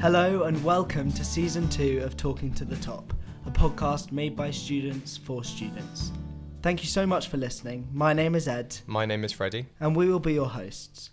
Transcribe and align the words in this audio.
Hello 0.00 0.44
and 0.44 0.62
welcome 0.64 1.12
to 1.12 1.22
season 1.24 1.68
two 1.68 2.00
of 2.02 2.16
Talking 2.16 2.54
to 2.54 2.64
the 2.64 2.76
Top, 2.76 3.12
a 3.44 3.50
podcast 3.50 4.12
made 4.12 4.34
by 4.34 4.50
students 4.50 5.18
for 5.18 5.44
students. 5.44 6.12
Thank 6.62 6.82
you 6.82 6.88
so 6.88 7.06
much 7.06 7.28
for 7.28 7.36
listening. 7.36 7.86
My 7.92 8.14
name 8.14 8.34
is 8.34 8.48
Ed, 8.48 8.78
My 8.86 9.04
name 9.04 9.24
is 9.24 9.32
Freddie. 9.32 9.66
and 9.78 9.94
we 9.94 10.08
will 10.08 10.18
be 10.18 10.32
your 10.32 10.48
hosts. 10.48 11.10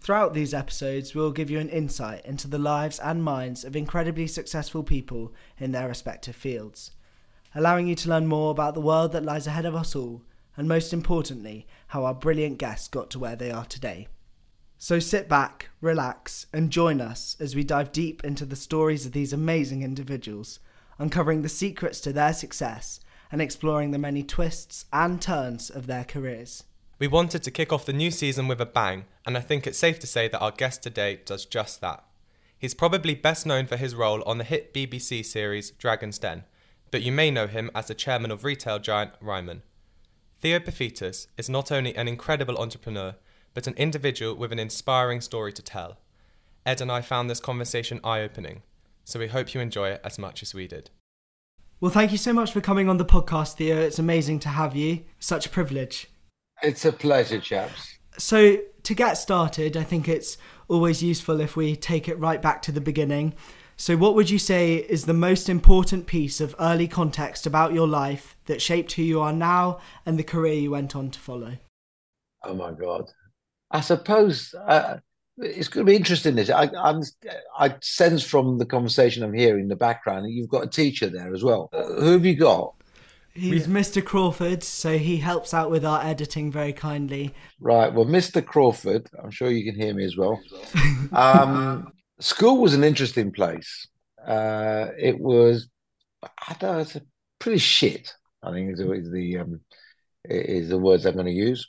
Throughout 0.00 0.32
these 0.32 0.54
episodes, 0.54 1.12
we 1.12 1.20
will 1.20 1.32
give 1.32 1.50
you 1.50 1.58
an 1.58 1.68
insight 1.68 2.24
into 2.24 2.46
the 2.46 2.58
lives 2.58 3.00
and 3.00 3.24
minds 3.24 3.64
of 3.64 3.74
incredibly 3.74 4.28
successful 4.28 4.84
people 4.84 5.34
in 5.58 5.72
their 5.72 5.88
respective 5.88 6.36
fields, 6.36 6.92
allowing 7.54 7.88
you 7.88 7.96
to 7.96 8.08
learn 8.08 8.26
more 8.26 8.52
about 8.52 8.74
the 8.74 8.80
world 8.80 9.10
that 9.12 9.24
lies 9.24 9.48
ahead 9.48 9.66
of 9.66 9.74
us 9.74 9.96
all, 9.96 10.22
and 10.56 10.68
most 10.68 10.92
importantly, 10.92 11.66
how 11.88 12.04
our 12.04 12.14
brilliant 12.14 12.58
guests 12.58 12.86
got 12.86 13.10
to 13.10 13.18
where 13.18 13.36
they 13.36 13.50
are 13.50 13.64
today. 13.64 14.06
So 14.82 14.98
sit 14.98 15.28
back, 15.28 15.68
relax, 15.82 16.46
and 16.54 16.70
join 16.70 17.02
us 17.02 17.36
as 17.38 17.54
we 17.54 17.64
dive 17.64 17.92
deep 17.92 18.24
into 18.24 18.46
the 18.46 18.56
stories 18.56 19.04
of 19.04 19.12
these 19.12 19.30
amazing 19.30 19.82
individuals, 19.82 20.58
uncovering 20.98 21.42
the 21.42 21.50
secrets 21.50 22.00
to 22.00 22.14
their 22.14 22.32
success 22.32 22.98
and 23.30 23.42
exploring 23.42 23.90
the 23.90 23.98
many 23.98 24.22
twists 24.22 24.86
and 24.90 25.20
turns 25.20 25.68
of 25.68 25.86
their 25.86 26.04
careers. 26.04 26.64
We 26.98 27.08
wanted 27.08 27.42
to 27.42 27.50
kick 27.50 27.74
off 27.74 27.84
the 27.84 27.92
new 27.92 28.10
season 28.10 28.48
with 28.48 28.58
a 28.58 28.64
bang, 28.64 29.04
and 29.26 29.36
I 29.36 29.40
think 29.40 29.66
it's 29.66 29.76
safe 29.76 29.98
to 29.98 30.06
say 30.06 30.28
that 30.28 30.40
our 30.40 30.50
guest 30.50 30.82
today 30.82 31.20
does 31.26 31.44
just 31.44 31.82
that. 31.82 32.02
He's 32.58 32.72
probably 32.72 33.14
best 33.14 33.44
known 33.44 33.66
for 33.66 33.76
his 33.76 33.94
role 33.94 34.22
on 34.22 34.38
the 34.38 34.44
hit 34.44 34.72
BBC 34.72 35.26
series 35.26 35.72
Dragon's 35.72 36.18
Den, 36.18 36.44
but 36.90 37.02
you 37.02 37.12
may 37.12 37.30
know 37.30 37.48
him 37.48 37.70
as 37.74 37.88
the 37.88 37.94
chairman 37.94 38.30
of 38.30 38.44
retail 38.44 38.78
giant 38.78 39.12
Ryman. 39.20 39.60
Theo 40.40 40.58
Paphitis 40.58 41.26
is 41.36 41.50
not 41.50 41.70
only 41.70 41.94
an 41.96 42.08
incredible 42.08 42.56
entrepreneur, 42.56 43.16
but 43.54 43.66
an 43.66 43.74
individual 43.74 44.34
with 44.34 44.52
an 44.52 44.58
inspiring 44.58 45.20
story 45.20 45.52
to 45.52 45.62
tell. 45.62 45.98
Ed 46.66 46.80
and 46.80 46.90
I 46.90 47.00
found 47.00 47.28
this 47.28 47.40
conversation 47.40 48.00
eye 48.04 48.20
opening, 48.20 48.62
so 49.04 49.18
we 49.18 49.28
hope 49.28 49.54
you 49.54 49.60
enjoy 49.60 49.90
it 49.90 50.00
as 50.04 50.18
much 50.18 50.42
as 50.42 50.54
we 50.54 50.66
did. 50.66 50.90
Well, 51.80 51.90
thank 51.90 52.12
you 52.12 52.18
so 52.18 52.32
much 52.32 52.52
for 52.52 52.60
coming 52.60 52.88
on 52.88 52.98
the 52.98 53.04
podcast, 53.04 53.56
Theo. 53.56 53.80
It's 53.80 53.98
amazing 53.98 54.40
to 54.40 54.50
have 54.50 54.76
you. 54.76 55.04
Such 55.18 55.46
a 55.46 55.50
privilege. 55.50 56.08
It's 56.62 56.84
a 56.84 56.92
pleasure, 56.92 57.40
chaps. 57.40 57.96
So, 58.18 58.58
to 58.82 58.94
get 58.94 59.14
started, 59.14 59.76
I 59.76 59.82
think 59.82 60.06
it's 60.06 60.36
always 60.68 61.02
useful 61.02 61.40
if 61.40 61.56
we 61.56 61.76
take 61.76 62.06
it 62.08 62.18
right 62.18 62.42
back 62.42 62.60
to 62.62 62.72
the 62.72 62.80
beginning. 62.82 63.34
So, 63.78 63.96
what 63.96 64.14
would 64.14 64.28
you 64.28 64.38
say 64.38 64.74
is 64.74 65.06
the 65.06 65.14
most 65.14 65.48
important 65.48 66.06
piece 66.06 66.38
of 66.38 66.54
early 66.60 66.86
context 66.86 67.46
about 67.46 67.72
your 67.72 67.88
life 67.88 68.36
that 68.44 68.60
shaped 68.60 68.92
who 68.92 69.02
you 69.02 69.22
are 69.22 69.32
now 69.32 69.80
and 70.04 70.18
the 70.18 70.22
career 70.22 70.52
you 70.52 70.70
went 70.72 70.94
on 70.94 71.10
to 71.10 71.18
follow? 71.18 71.56
Oh 72.44 72.52
my 72.52 72.72
God. 72.72 73.10
I 73.70 73.80
suppose 73.80 74.54
uh, 74.54 74.98
it's 75.38 75.68
going 75.68 75.86
to 75.86 75.90
be 75.90 75.96
interesting. 75.96 76.34
This 76.34 76.50
I, 76.50 76.70
I'm, 76.76 77.02
I 77.58 77.74
sense 77.80 78.22
from 78.22 78.58
the 78.58 78.66
conversation 78.66 79.22
I'm 79.22 79.32
hearing 79.32 79.64
in 79.64 79.68
the 79.68 79.76
background 79.76 80.24
that 80.24 80.32
you've 80.32 80.48
got 80.48 80.64
a 80.64 80.68
teacher 80.68 81.08
there 81.08 81.34
as 81.34 81.42
well. 81.42 81.70
Uh, 81.72 81.84
who 81.84 82.12
have 82.12 82.26
you 82.26 82.36
got? 82.36 82.74
He's 83.32 83.68
Mr. 83.68 84.04
Crawford, 84.04 84.62
so 84.64 84.98
he 84.98 85.16
helps 85.16 85.54
out 85.54 85.70
with 85.70 85.84
our 85.84 86.02
editing 86.02 86.50
very 86.50 86.72
kindly. 86.72 87.32
Right. 87.60 87.92
Well, 87.92 88.04
Mr. 88.04 88.44
Crawford, 88.44 89.08
I'm 89.22 89.30
sure 89.30 89.50
you 89.50 89.64
can 89.64 89.80
hear 89.80 89.94
me 89.94 90.04
as 90.04 90.16
well. 90.16 90.40
Um, 91.12 91.92
school 92.20 92.58
was 92.58 92.74
an 92.74 92.82
interesting 92.82 93.30
place. 93.30 93.86
Uh, 94.26 94.88
it 94.98 95.18
was, 95.18 95.68
I 96.22 96.56
don't 96.58 96.72
know, 96.72 96.78
it's 96.80 96.96
a 96.96 97.02
pretty 97.38 97.58
shit. 97.58 98.12
I 98.42 98.52
think 98.52 98.72
is 98.72 98.78
the 98.78 98.92
is 98.92 99.10
the, 99.10 99.38
um, 99.38 99.60
is 100.24 100.68
the 100.68 100.78
words 100.78 101.06
I'm 101.06 101.14
going 101.14 101.26
to 101.26 101.32
use. 101.32 101.68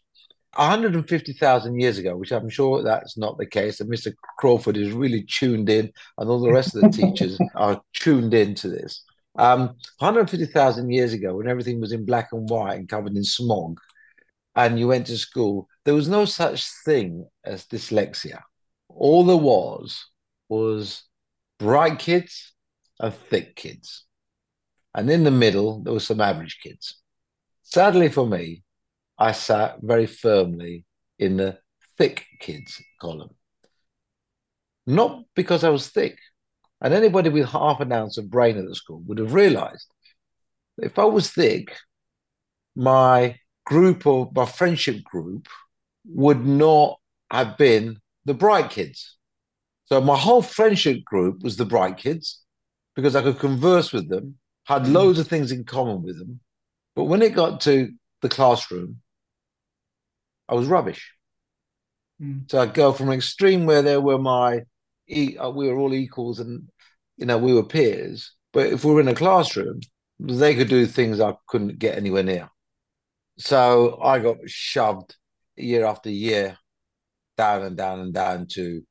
150,000 0.56 1.80
years 1.80 1.98
ago, 1.98 2.18
which 2.18 2.32
I'm 2.32 2.50
sure 2.50 2.84
that's 2.84 3.18
not 3.18 3.38
the 3.38 3.46
case, 3.46 3.80
and 3.80 3.90
Mr. 3.90 4.14
Crawford 4.38 4.78
is 4.78 4.92
really 4.92 5.24
tuned 5.24 5.70
in, 5.70 5.92
and 6.18 6.30
all 6.30 6.42
the 6.42 6.52
rest 6.52 6.76
of 6.76 6.82
the 6.82 6.90
teachers 6.90 7.38
are 7.56 7.82
tuned 7.94 8.34
into 8.34 8.68
this. 8.68 9.04
Um, 9.38 9.68
150,000 10.00 10.90
years 10.90 11.14
ago, 11.14 11.36
when 11.36 11.48
everything 11.48 11.80
was 11.80 11.94
in 11.94 12.06
black 12.06 12.30
and 12.34 12.50
white 12.50 12.78
and 12.78 12.90
covered 12.90 13.16
in 13.16 13.24
smog, 13.24 13.80
and 14.56 14.78
you 14.78 14.88
went 14.90 15.08
to 15.08 15.18
school, 15.18 15.68
there 15.86 15.94
was 15.94 16.10
no 16.10 16.26
such 16.26 16.70
thing 16.86 17.26
as 17.46 17.66
dyslexia. 17.66 18.42
All 18.90 19.24
there 19.24 19.38
was 19.38 20.06
was 20.50 21.04
bright 21.60 22.00
kids 22.00 22.54
and 23.00 23.14
thick 23.14 23.56
kids. 23.56 24.06
And 24.94 25.10
in 25.10 25.24
the 25.24 25.32
middle, 25.32 25.82
there 25.82 25.94
were 25.94 26.02
some 26.02 26.20
average 26.20 26.60
kids. 26.62 27.00
Sadly 27.64 28.10
for 28.10 28.28
me, 28.28 28.64
I 29.22 29.34
sat 29.34 29.78
very 29.84 30.08
firmly 30.08 30.84
in 31.20 31.38
the 31.38 31.60
thick 31.96 32.26
kids 32.40 32.82
column. 33.00 33.36
Not 34.88 35.26
because 35.36 35.64
I 35.64 35.70
was 35.70 35.90
thick. 35.90 36.18
And 36.82 36.92
anybody 36.92 37.30
with 37.30 37.48
half 37.48 37.82
an 37.82 37.92
ounce 37.92 38.18
of 38.18 38.32
brain 38.32 38.58
at 38.58 38.66
the 38.66 38.74
school 38.74 39.04
would 39.06 39.20
have 39.20 39.36
realized 39.36 39.86
if 40.80 40.98
I 40.98 41.06
was 41.06 41.30
thick, 41.30 41.76
my 42.76 43.38
group 43.64 44.08
or 44.08 44.32
my 44.34 44.48
friendship 44.48 45.04
group 45.04 45.48
would 46.06 46.44
not 46.44 46.98
have 47.30 47.60
been 47.60 48.00
the 48.26 48.34
bright 48.34 48.72
kids. 48.72 49.18
So 49.86 50.02
my 50.02 50.18
whole 50.18 50.42
friendship 50.42 51.06
group 51.06 51.44
was 51.44 51.58
the 51.58 51.66
bright 51.66 51.98
kids 51.98 52.42
because 52.96 53.16
I 53.16 53.22
could 53.22 53.38
converse 53.38 53.94
with 53.94 54.10
them, 54.10 54.40
had 54.64 54.88
loads 54.88 55.20
of 55.20 55.28
things 55.28 55.52
in 55.52 55.64
common 55.64 56.02
with 56.02 56.18
them. 56.18 56.40
But 56.96 57.04
when 57.04 57.22
it 57.22 57.36
got 57.36 57.62
to 57.62 57.92
the 58.24 58.30
classroom, 58.30 58.98
I 60.52 60.56
was 60.56 60.68
rubbish. 60.68 61.14
Mm. 62.22 62.52
So 62.52 62.62
I'd 62.62 62.74
go 62.74 62.92
from 62.92 63.08
an 63.08 63.16
extreme 63.16 63.66
where 63.66 63.82
there 63.82 64.02
were 64.02 64.20
my, 64.20 64.58
uh, 65.10 65.50
we 65.50 65.68
were 65.68 65.78
all 65.78 65.94
equals 65.94 66.40
and, 66.40 66.68
you 67.18 67.26
know, 67.26 67.38
we 67.38 67.54
were 67.54 67.64
peers. 67.64 68.34
But 68.52 68.68
if 68.68 68.84
we 68.84 68.94
were 68.94 69.00
in 69.00 69.08
a 69.08 69.16
classroom, 69.16 69.80
they 70.20 70.54
could 70.54 70.68
do 70.68 70.86
things 70.86 71.20
I 71.20 71.34
couldn't 71.48 71.80
get 71.80 71.98
anywhere 71.98 72.24
near. 72.24 72.50
So 73.38 74.00
I 74.04 74.20
got 74.20 74.38
shoved 74.46 75.16
year 75.56 75.86
after 75.86 76.10
year 76.10 76.58
down 77.38 77.64
and 77.64 77.78
down 77.78 78.02
and 78.02 78.14
down 78.14 78.48
to, 78.52 78.84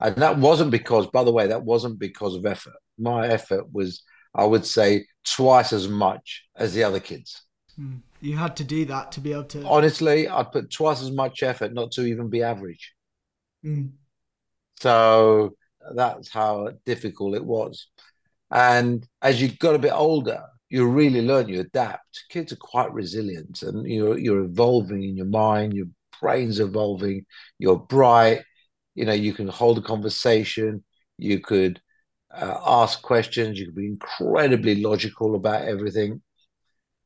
and 0.00 0.16
that 0.16 0.36
wasn't 0.38 0.72
because, 0.72 1.06
by 1.06 1.24
the 1.24 1.32
way, 1.32 1.46
that 1.46 1.62
wasn't 1.62 1.98
because 1.98 2.34
of 2.34 2.44
effort. 2.44 2.74
My 2.98 3.28
effort 3.28 3.72
was, 3.72 4.02
I 4.34 4.44
would 4.44 4.66
say, 4.66 5.06
twice 5.24 5.72
as 5.72 5.88
much 5.88 6.44
as 6.56 6.74
the 6.74 6.82
other 6.82 7.00
kids. 7.00 7.40
Mm. 7.80 8.00
You 8.24 8.38
had 8.38 8.56
to 8.56 8.64
do 8.64 8.86
that 8.86 9.12
to 9.12 9.20
be 9.20 9.32
able 9.32 9.44
to. 9.44 9.66
Honestly, 9.66 10.26
I'd 10.26 10.50
put 10.50 10.70
twice 10.70 11.02
as 11.02 11.10
much 11.10 11.42
effort 11.42 11.74
not 11.74 11.92
to 11.92 12.06
even 12.06 12.30
be 12.30 12.42
average. 12.42 12.94
Mm. 13.62 13.92
So 14.80 15.56
that's 15.94 16.30
how 16.32 16.70
difficult 16.86 17.34
it 17.36 17.44
was. 17.44 17.86
And 18.50 19.06
as 19.20 19.42
you 19.42 19.48
got 19.48 19.74
a 19.74 19.78
bit 19.78 19.92
older, 19.92 20.42
you 20.70 20.88
really 20.88 21.20
learn, 21.20 21.50
you 21.50 21.60
adapt. 21.60 22.24
Kids 22.30 22.50
are 22.50 22.56
quite 22.56 22.94
resilient 22.94 23.62
and 23.62 23.86
you're 23.86 24.16
you're 24.16 24.44
evolving 24.44 25.02
in 25.02 25.18
your 25.18 25.26
mind, 25.26 25.74
your 25.74 25.88
brain's 26.18 26.60
evolving, 26.60 27.26
you're 27.58 27.78
bright, 27.78 28.40
you 28.94 29.04
know, 29.04 29.12
you 29.12 29.34
can 29.34 29.48
hold 29.48 29.76
a 29.76 29.82
conversation, 29.82 30.82
you 31.18 31.40
could 31.40 31.78
uh, 32.34 32.58
ask 32.64 33.02
questions, 33.02 33.58
you 33.58 33.66
could 33.66 33.76
be 33.76 33.86
incredibly 33.86 34.76
logical 34.76 35.34
about 35.34 35.68
everything. 35.68 36.22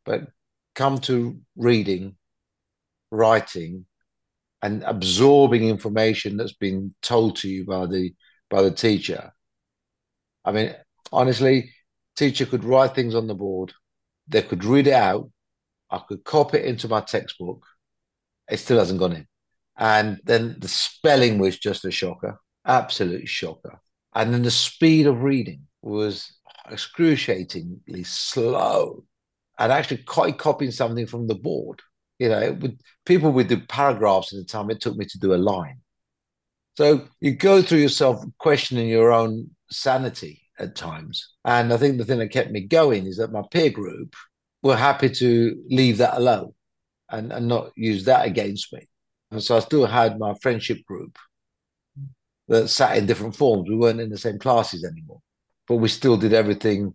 But 0.05 0.29
come 0.79 0.99
to 0.99 1.37
reading, 1.57 2.15
writing, 3.11 3.85
and 4.63 4.85
absorbing 4.85 5.69
information 5.69 6.37
that's 6.37 6.55
been 6.55 6.95
told 7.03 7.35
to 7.37 7.49
you 7.49 7.65
by 7.67 7.85
the 7.87 8.15
by 8.49 8.63
the 8.63 8.71
teacher. 8.71 9.33
I 10.45 10.53
mean, 10.53 10.75
honestly, 11.13 11.73
teacher 12.17 12.47
could 12.47 12.65
write 12.65 12.95
things 12.95 13.17
on 13.17 13.27
the 13.27 13.35
board, 13.35 13.73
they 14.29 14.41
could 14.41 14.65
read 14.65 14.87
it 14.87 14.95
out, 14.95 15.29
I 15.91 15.99
could 15.99 16.23
copy 16.23 16.59
it 16.59 16.65
into 16.65 16.87
my 16.87 17.01
textbook, 17.01 17.67
it 18.49 18.59
still 18.59 18.79
hasn't 18.79 19.01
gone 19.01 19.17
in. 19.17 19.27
And 19.77 20.21
then 20.25 20.57
the 20.61 20.69
spelling 20.69 21.39
was 21.39 21.59
just 21.59 21.85
a 21.85 21.91
shocker, 21.91 22.39
absolute 22.65 23.29
shocker. 23.29 23.81
And 24.15 24.33
then 24.33 24.43
the 24.43 24.51
speed 24.51 25.07
of 25.09 25.23
reading 25.23 25.63
was 25.83 26.33
excruciatingly 26.71 28.05
slow. 28.05 29.05
And 29.59 29.73
actually 29.73 29.99
quite 29.99 30.39
copying 30.39 30.71
something 30.71 31.07
from 31.07 31.27
the 31.27 31.35
board. 31.35 31.83
You 32.19 32.29
know, 32.29 32.53
would, 32.61 32.81
people 33.05 33.33
would 33.33 33.49
do 33.49 33.61
paragraphs 33.61 34.33
at 34.33 34.39
the 34.39 34.45
time. 34.45 34.71
It 34.71 34.81
took 34.81 34.97
me 34.97 35.05
to 35.07 35.19
do 35.19 35.35
a 35.35 35.37
line. 35.37 35.81
So 36.77 37.09
you 37.21 37.33
go 37.33 37.61
through 37.61 37.79
yourself 37.79 38.25
questioning 38.39 38.89
your 38.89 39.13
own 39.13 39.51
sanity 39.71 40.43
at 40.59 40.77
times. 40.77 41.33
And 41.45 41.73
I 41.73 41.77
think 41.77 41.99
the 41.99 42.05
thing 42.05 42.19
that 42.19 42.29
kept 42.29 42.51
me 42.51 42.61
going 42.61 43.07
is 43.07 43.17
that 43.17 43.33
my 43.33 43.43
peer 43.51 43.71
group 43.71 44.15
were 44.63 44.77
happy 44.77 45.11
to 45.11 45.65
leave 45.69 45.99
that 45.99 46.17
alone 46.17 46.53
and, 47.11 47.33
and 47.33 47.49
not 47.49 47.73
use 47.77 48.05
that 48.05 48.27
against 48.27 48.73
me. 48.73 48.89
And 49.31 49.43
so 49.43 49.57
I 49.57 49.61
still 49.61 49.87
had 49.87 50.19
my 50.19 50.35
friendship 50.41 50.85
group 50.85 51.19
that 52.49 52.69
sat 52.69 52.97
in 52.97 53.07
different 53.07 53.37
forms. 53.37 53.69
We 53.69 53.77
weren't 53.77 54.01
in 54.01 54.11
the 54.11 54.19
same 54.19 54.39
classes 54.39 54.85
anymore, 54.85 55.21
but 55.67 55.77
we 55.77 55.89
still 55.89 56.17
did 56.17 56.33
everything 56.33 56.95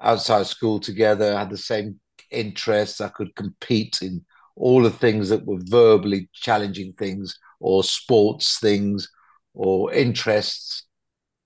outside 0.00 0.46
school 0.46 0.80
together, 0.80 1.36
had 1.36 1.50
the 1.50 1.56
same 1.58 2.00
interests. 2.30 3.00
I 3.00 3.08
could 3.08 3.34
compete 3.34 4.00
in 4.02 4.24
all 4.56 4.82
the 4.82 4.90
things 4.90 5.28
that 5.30 5.46
were 5.46 5.60
verbally 5.60 6.28
challenging 6.32 6.92
things 6.94 7.38
or 7.60 7.82
sports 7.84 8.58
things 8.58 9.08
or 9.54 9.92
interests. 9.92 10.86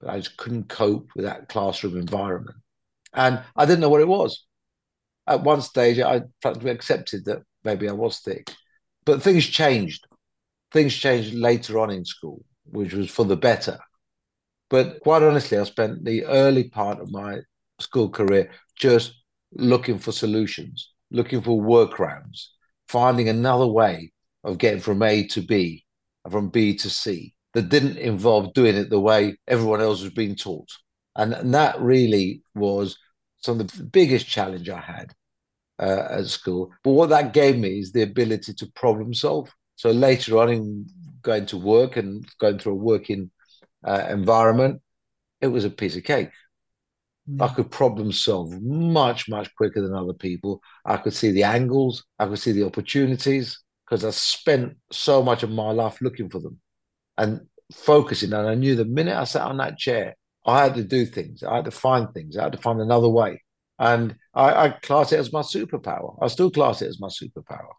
but 0.00 0.10
I 0.10 0.18
just 0.18 0.36
couldn't 0.36 0.68
cope 0.68 1.08
with 1.14 1.24
that 1.24 1.48
classroom 1.48 1.96
environment. 1.96 2.58
And 3.12 3.42
I 3.56 3.66
didn't 3.66 3.80
know 3.80 3.88
what 3.88 4.00
it 4.00 4.08
was. 4.08 4.44
At 5.26 5.42
one 5.42 5.62
stage, 5.62 5.98
I 6.00 6.22
practically 6.42 6.70
accepted 6.70 7.24
that 7.24 7.42
maybe 7.64 7.88
I 7.88 7.92
was 7.92 8.18
thick. 8.18 8.50
But 9.04 9.22
things 9.22 9.46
changed. 9.46 10.06
Things 10.72 10.94
changed 10.94 11.34
later 11.34 11.78
on 11.78 11.90
in 11.90 12.04
school, 12.04 12.44
which 12.64 12.92
was 12.92 13.10
for 13.10 13.24
the 13.24 13.36
better. 13.36 13.78
But 14.68 15.00
quite 15.00 15.22
honestly, 15.22 15.56
I 15.56 15.64
spent 15.64 16.04
the 16.04 16.24
early 16.24 16.68
part 16.68 17.00
of 17.00 17.10
my 17.10 17.40
school 17.78 18.08
career 18.08 18.50
just 18.76 19.14
looking 19.52 19.98
for 19.98 20.12
solutions, 20.12 20.92
looking 21.10 21.42
for 21.42 21.60
workarounds, 21.60 22.46
finding 22.88 23.28
another 23.28 23.66
way 23.66 24.12
of 24.42 24.58
getting 24.58 24.80
from 24.80 25.02
A 25.02 25.26
to 25.28 25.42
B 25.42 25.84
and 26.24 26.32
from 26.32 26.48
B 26.48 26.74
to 26.76 26.90
C 26.90 27.34
that 27.54 27.68
didn't 27.68 27.98
involve 27.98 28.52
doing 28.54 28.76
it 28.76 28.90
the 28.90 29.00
way 29.00 29.36
everyone 29.46 29.80
else 29.80 30.02
was 30.02 30.12
being 30.12 30.34
taught. 30.34 30.68
And, 31.16 31.32
and 31.32 31.54
that 31.54 31.80
really 31.80 32.42
was 32.54 32.98
some 33.36 33.60
of 33.60 33.70
the 33.70 33.84
biggest 33.84 34.26
challenge 34.26 34.68
I 34.68 34.80
had 34.80 35.12
uh, 35.78 36.08
at 36.10 36.26
school. 36.26 36.72
But 36.82 36.92
what 36.92 37.10
that 37.10 37.32
gave 37.32 37.56
me 37.56 37.78
is 37.78 37.92
the 37.92 38.02
ability 38.02 38.54
to 38.54 38.72
problem 38.72 39.14
solve. 39.14 39.50
So 39.76 39.90
later 39.90 40.38
on 40.38 40.50
in 40.50 40.86
going 41.22 41.46
to 41.46 41.56
work 41.56 41.96
and 41.96 42.26
going 42.38 42.58
through 42.58 42.72
a 42.72 42.76
working 42.76 43.30
uh, 43.84 44.06
environment, 44.08 44.80
it 45.40 45.48
was 45.48 45.64
a 45.64 45.70
piece 45.70 45.96
of 45.96 46.04
cake. 46.04 46.30
I 47.40 47.48
could 47.48 47.70
problem 47.70 48.12
solve 48.12 48.60
much, 48.60 49.28
much 49.28 49.54
quicker 49.54 49.80
than 49.80 49.94
other 49.94 50.12
people. 50.12 50.60
I 50.84 50.98
could 50.98 51.14
see 51.14 51.30
the 51.30 51.44
angles, 51.44 52.04
I 52.18 52.26
could 52.26 52.38
see 52.38 52.52
the 52.52 52.66
opportunities 52.66 53.60
because 53.84 54.04
I 54.04 54.10
spent 54.10 54.76
so 54.92 55.22
much 55.22 55.42
of 55.42 55.50
my 55.50 55.70
life 55.70 56.00
looking 56.02 56.28
for 56.28 56.38
them 56.40 56.60
and 57.16 57.40
focusing. 57.72 58.32
And 58.32 58.46
I 58.46 58.54
knew 58.54 58.74
the 58.74 58.84
minute 58.84 59.16
I 59.16 59.24
sat 59.24 59.42
on 59.42 59.56
that 59.58 59.78
chair, 59.78 60.16
I 60.46 60.62
had 60.64 60.74
to 60.74 60.84
do 60.84 61.06
things, 61.06 61.42
I 61.42 61.56
had 61.56 61.64
to 61.64 61.70
find 61.70 62.12
things, 62.12 62.36
I 62.36 62.44
had 62.44 62.52
to 62.52 62.58
find 62.58 62.80
another 62.80 63.08
way. 63.08 63.42
And 63.78 64.16
I, 64.34 64.66
I 64.66 64.68
class 64.68 65.12
it 65.12 65.18
as 65.18 65.32
my 65.32 65.40
superpower. 65.40 66.16
I 66.22 66.28
still 66.28 66.50
class 66.50 66.82
it 66.82 66.88
as 66.88 67.00
my 67.00 67.08
superpower. 67.08 67.72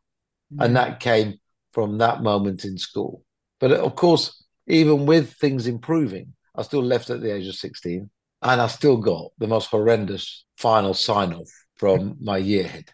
And 0.60 0.76
that 0.76 1.00
came 1.00 1.36
from 1.72 2.00
that 2.00 2.22
moment 2.22 2.66
in 2.66 2.78
school. 2.78 3.24
But 3.60 3.72
of 3.72 3.96
course, 3.96 4.44
even 4.68 5.06
with 5.06 5.34
things 5.34 5.68
improving, 5.68 6.34
I 6.56 6.64
still 6.64 6.84
left 6.84 7.10
at 7.10 7.22
the 7.22 7.34
age 7.34 7.48
of 7.48 7.56
16 7.56 8.10
and 8.42 8.62
I 8.62 8.68
still 8.68 8.98
got 8.98 9.32
the 9.38 9.48
most 9.48 9.68
horrendous 9.68 10.46
final 10.58 10.94
sign 10.94 11.34
off 11.34 11.50
from 11.78 12.18
my 12.22 12.38
year 12.38 12.68
head. 12.68 12.90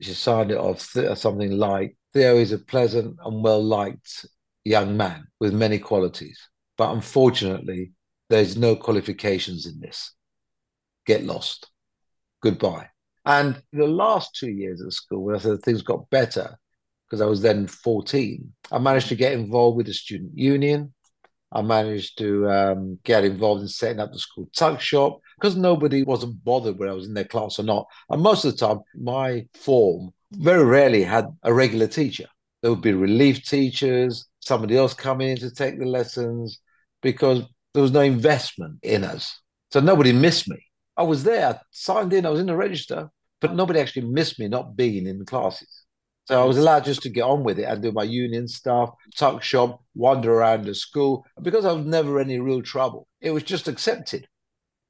She 0.00 0.14
signed 0.14 0.50
it 0.50 0.58
off 0.58 0.80
something 0.80 1.52
like 1.52 1.96
Theo 2.12 2.36
is 2.36 2.52
a 2.52 2.58
pleasant 2.58 3.16
and 3.24 3.42
well 3.42 3.62
liked 3.62 4.26
young 4.64 4.96
man 4.96 5.26
with 5.40 5.54
many 5.54 5.78
qualities, 5.78 6.38
but 6.76 6.92
unfortunately, 6.92 7.92
there's 8.28 8.56
no 8.56 8.76
qualifications 8.76 9.66
in 9.66 9.80
this. 9.80 10.12
Get 11.06 11.24
lost. 11.24 11.70
Goodbye. 12.42 12.88
And 13.24 13.62
the 13.72 13.86
last 13.86 14.34
two 14.34 14.50
years 14.50 14.82
at 14.82 14.92
school, 14.92 15.24
when 15.24 15.36
I 15.36 15.38
said 15.38 15.62
things 15.62 15.82
got 15.82 16.08
better, 16.10 16.58
because 17.06 17.20
I 17.20 17.26
was 17.26 17.42
then 17.42 17.66
14, 17.66 18.52
I 18.70 18.78
managed 18.78 19.08
to 19.08 19.14
get 19.14 19.34
involved 19.34 19.76
with 19.76 19.86
the 19.86 19.94
student 19.94 20.36
union. 20.36 20.94
I 21.54 21.62
managed 21.62 22.18
to 22.18 22.50
um, 22.50 22.98
get 23.04 23.24
involved 23.24 23.62
in 23.62 23.68
setting 23.68 24.00
up 24.00 24.12
the 24.12 24.18
school 24.18 24.48
tuck 24.56 24.80
shop 24.80 25.20
because 25.38 25.56
nobody 25.56 26.02
wasn't 26.02 26.42
bothered 26.44 26.78
whether 26.78 26.92
I 26.92 26.94
was 26.94 27.06
in 27.06 27.14
their 27.14 27.24
class 27.24 27.58
or 27.58 27.64
not. 27.64 27.86
And 28.08 28.22
most 28.22 28.44
of 28.44 28.52
the 28.52 28.66
time, 28.66 28.80
my 28.94 29.46
form 29.54 30.12
very 30.32 30.64
rarely 30.64 31.02
had 31.02 31.26
a 31.42 31.52
regular 31.52 31.86
teacher. 31.86 32.26
There 32.62 32.70
would 32.70 32.80
be 32.80 32.92
relief 32.92 33.44
teachers, 33.44 34.26
somebody 34.40 34.76
else 34.76 34.94
coming 34.94 35.30
in 35.30 35.36
to 35.38 35.50
take 35.50 35.78
the 35.78 35.84
lessons 35.84 36.60
because 37.02 37.42
there 37.74 37.82
was 37.82 37.92
no 37.92 38.00
investment 38.00 38.78
in 38.82 39.04
us. 39.04 39.38
So 39.72 39.80
nobody 39.80 40.12
missed 40.12 40.48
me. 40.48 40.58
I 40.96 41.02
was 41.02 41.24
there, 41.24 41.60
signed 41.70 42.12
in, 42.12 42.26
I 42.26 42.30
was 42.30 42.40
in 42.40 42.46
the 42.46 42.56
register, 42.56 43.10
but 43.40 43.54
nobody 43.54 43.80
actually 43.80 44.06
missed 44.08 44.38
me 44.38 44.48
not 44.48 44.76
being 44.76 45.06
in 45.06 45.18
the 45.18 45.24
classes. 45.24 45.81
So 46.26 46.40
I 46.40 46.44
was 46.44 46.56
allowed 46.56 46.84
just 46.84 47.02
to 47.02 47.08
get 47.08 47.22
on 47.22 47.42
with 47.42 47.58
it 47.58 47.64
and 47.64 47.82
do 47.82 47.90
my 47.92 48.04
union 48.04 48.46
stuff, 48.46 48.90
tuck 49.16 49.42
shop, 49.42 49.82
wander 49.94 50.32
around 50.32 50.64
the 50.64 50.74
school. 50.74 51.26
Because 51.42 51.64
I 51.64 51.72
was 51.72 51.84
never 51.84 52.20
any 52.20 52.38
real 52.38 52.62
trouble, 52.62 53.08
it 53.20 53.32
was 53.32 53.42
just 53.42 53.68
accepted. 53.68 54.28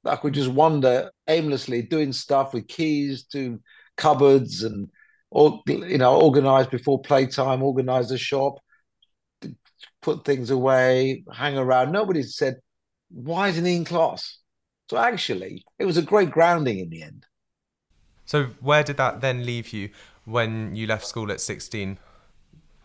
I 0.05 0.15
could 0.17 0.33
just 0.33 0.49
wander 0.49 1.11
aimlessly 1.27 1.81
doing 1.81 2.13
stuff 2.13 2.53
with 2.53 2.67
keys 2.67 3.23
to 3.31 3.59
cupboards 3.97 4.63
and 4.63 4.89
or 5.31 5.61
you 5.65 5.97
know 5.97 6.19
organize 6.21 6.67
before 6.67 7.01
playtime, 7.01 7.63
organize 7.63 8.09
the 8.09 8.17
shop, 8.17 8.59
put 10.01 10.25
things 10.25 10.51
away, 10.51 11.23
hang 11.33 11.57
around. 11.57 11.91
Nobody 11.91 12.21
said, 12.21 12.57
"Why 13.09 13.47
isn't 13.47 13.65
he 13.65 13.77
in 13.77 13.85
class?" 13.85 14.39
So 14.89 14.97
actually, 14.97 15.63
it 15.79 15.85
was 15.85 15.97
a 15.97 16.01
great 16.01 16.29
grounding 16.29 16.79
in 16.79 16.89
the 16.89 17.01
end. 17.01 17.25
So 18.25 18.45
where 18.61 18.83
did 18.83 18.97
that 18.97 19.21
then 19.21 19.45
leave 19.45 19.73
you 19.73 19.89
when 20.25 20.75
you 20.75 20.87
left 20.87 21.05
school 21.05 21.31
at 21.31 21.41
sixteen? 21.41 21.99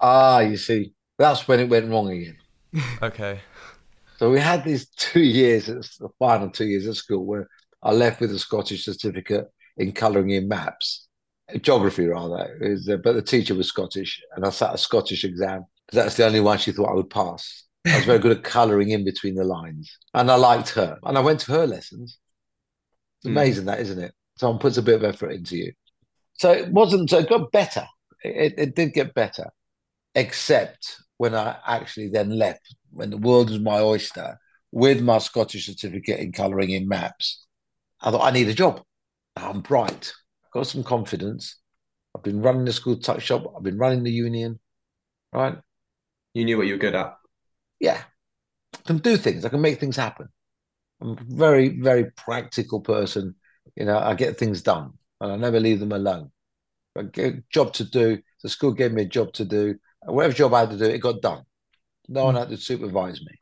Ah, 0.00 0.40
you 0.40 0.56
see, 0.56 0.92
that's 1.18 1.48
when 1.48 1.60
it 1.60 1.68
went 1.68 1.90
wrong 1.90 2.10
again. 2.10 2.36
okay. 3.02 3.40
So 4.18 4.30
we 4.30 4.40
had 4.40 4.64
these 4.64 4.88
two 4.90 5.22
years, 5.22 5.66
the 5.66 6.08
final 6.18 6.50
two 6.50 6.66
years 6.66 6.86
at 6.86 6.96
school, 6.96 7.24
where 7.24 7.48
I 7.82 7.92
left 7.92 8.20
with 8.20 8.32
a 8.32 8.38
Scottish 8.38 8.84
certificate 8.84 9.46
in 9.76 9.92
colouring 9.92 10.30
in 10.30 10.48
maps 10.48 11.08
geography 11.56 12.06
rather. 12.06 12.58
Was, 12.60 12.88
uh, 12.88 12.96
but 12.98 13.14
the 13.14 13.22
teacher 13.22 13.54
was 13.54 13.68
Scottish, 13.68 14.22
and 14.36 14.44
I 14.44 14.50
sat 14.50 14.74
a 14.74 14.78
Scottish 14.78 15.24
exam 15.24 15.64
because 15.86 16.04
that's 16.04 16.16
the 16.16 16.26
only 16.26 16.40
one 16.40 16.58
she 16.58 16.72
thought 16.72 16.90
I 16.90 16.94
would 16.94 17.10
pass. 17.10 17.64
I 17.86 17.96
was 17.96 18.04
very 18.04 18.18
good 18.18 18.36
at 18.36 18.44
colouring 18.44 18.90
in 18.90 19.04
between 19.04 19.34
the 19.34 19.44
lines, 19.44 19.96
and 20.12 20.30
I 20.30 20.34
liked 20.34 20.70
her, 20.70 20.98
and 21.02 21.16
I 21.16 21.20
went 21.20 21.40
to 21.40 21.52
her 21.52 21.66
lessons. 21.66 22.18
It's 23.20 23.28
hmm. 23.28 23.36
amazing 23.36 23.64
mm. 23.64 23.66
that, 23.68 23.80
isn't 23.80 23.98
it? 23.98 24.12
Someone 24.36 24.60
puts 24.60 24.76
a 24.76 24.82
bit 24.82 24.96
of 24.96 25.04
effort 25.04 25.30
into 25.30 25.56
you. 25.56 25.72
So 26.38 26.52
it 26.52 26.72
wasn't. 26.72 27.10
So 27.10 27.18
it 27.18 27.28
got 27.28 27.52
better. 27.52 27.86
It, 28.22 28.54
it 28.58 28.74
did 28.74 28.92
get 28.94 29.14
better, 29.14 29.50
except 30.14 30.96
when 31.18 31.34
I 31.34 31.56
actually 31.66 32.08
then 32.08 32.30
left, 32.30 32.74
when 32.90 33.10
the 33.10 33.16
world 33.16 33.50
was 33.50 33.60
my 33.60 33.80
oyster, 33.80 34.38
with 34.72 35.02
my 35.02 35.18
Scottish 35.18 35.66
certificate 35.66 36.20
in 36.20 36.32
colouring 36.32 36.70
in 36.70 36.88
maps. 36.88 37.44
I 38.00 38.10
thought 38.10 38.26
I 38.26 38.30
need 38.30 38.48
a 38.48 38.54
job. 38.54 38.82
I'm 39.36 39.60
bright 39.60 40.12
I've 40.48 40.52
got 40.52 40.66
some 40.66 40.82
confidence. 40.82 41.56
I've 42.16 42.22
been 42.22 42.40
running 42.40 42.64
the 42.64 42.72
school 42.72 42.96
tuck 42.96 43.20
shop. 43.20 43.52
I've 43.54 43.62
been 43.62 43.76
running 43.76 44.02
the 44.02 44.10
union, 44.10 44.58
right? 45.32 45.58
You 46.32 46.46
knew 46.46 46.56
what 46.56 46.66
you 46.66 46.74
were 46.74 46.78
good 46.78 46.94
at. 46.94 47.18
Yeah, 47.80 48.02
I 48.74 48.78
can 48.86 48.98
do 48.98 49.18
things. 49.18 49.44
I 49.44 49.50
can 49.50 49.60
make 49.60 49.78
things 49.78 49.96
happen. 49.96 50.28
I'm 51.02 51.10
a 51.10 51.16
very, 51.28 51.80
very 51.80 52.10
practical 52.12 52.80
person. 52.80 53.34
You 53.76 53.84
know, 53.84 53.98
I 53.98 54.14
get 54.14 54.38
things 54.38 54.62
done, 54.62 54.94
and 55.20 55.32
I 55.32 55.36
never 55.36 55.60
leave 55.60 55.80
them 55.80 55.92
alone. 55.92 56.32
A 56.98 57.32
job 57.52 57.72
to 57.74 57.84
do. 57.84 58.18
The 58.42 58.48
school 58.48 58.72
gave 58.72 58.92
me 58.92 59.02
a 59.02 59.06
job 59.06 59.32
to 59.34 59.44
do. 59.44 59.76
Whatever 60.04 60.34
job 60.34 60.54
I 60.54 60.60
had 60.60 60.70
to 60.70 60.78
do, 60.78 60.84
it 60.84 60.98
got 60.98 61.22
done. 61.22 61.42
No 62.08 62.24
one 62.24 62.34
hmm. 62.34 62.40
had 62.40 62.50
to 62.50 62.56
supervise 62.56 63.20
me. 63.20 63.34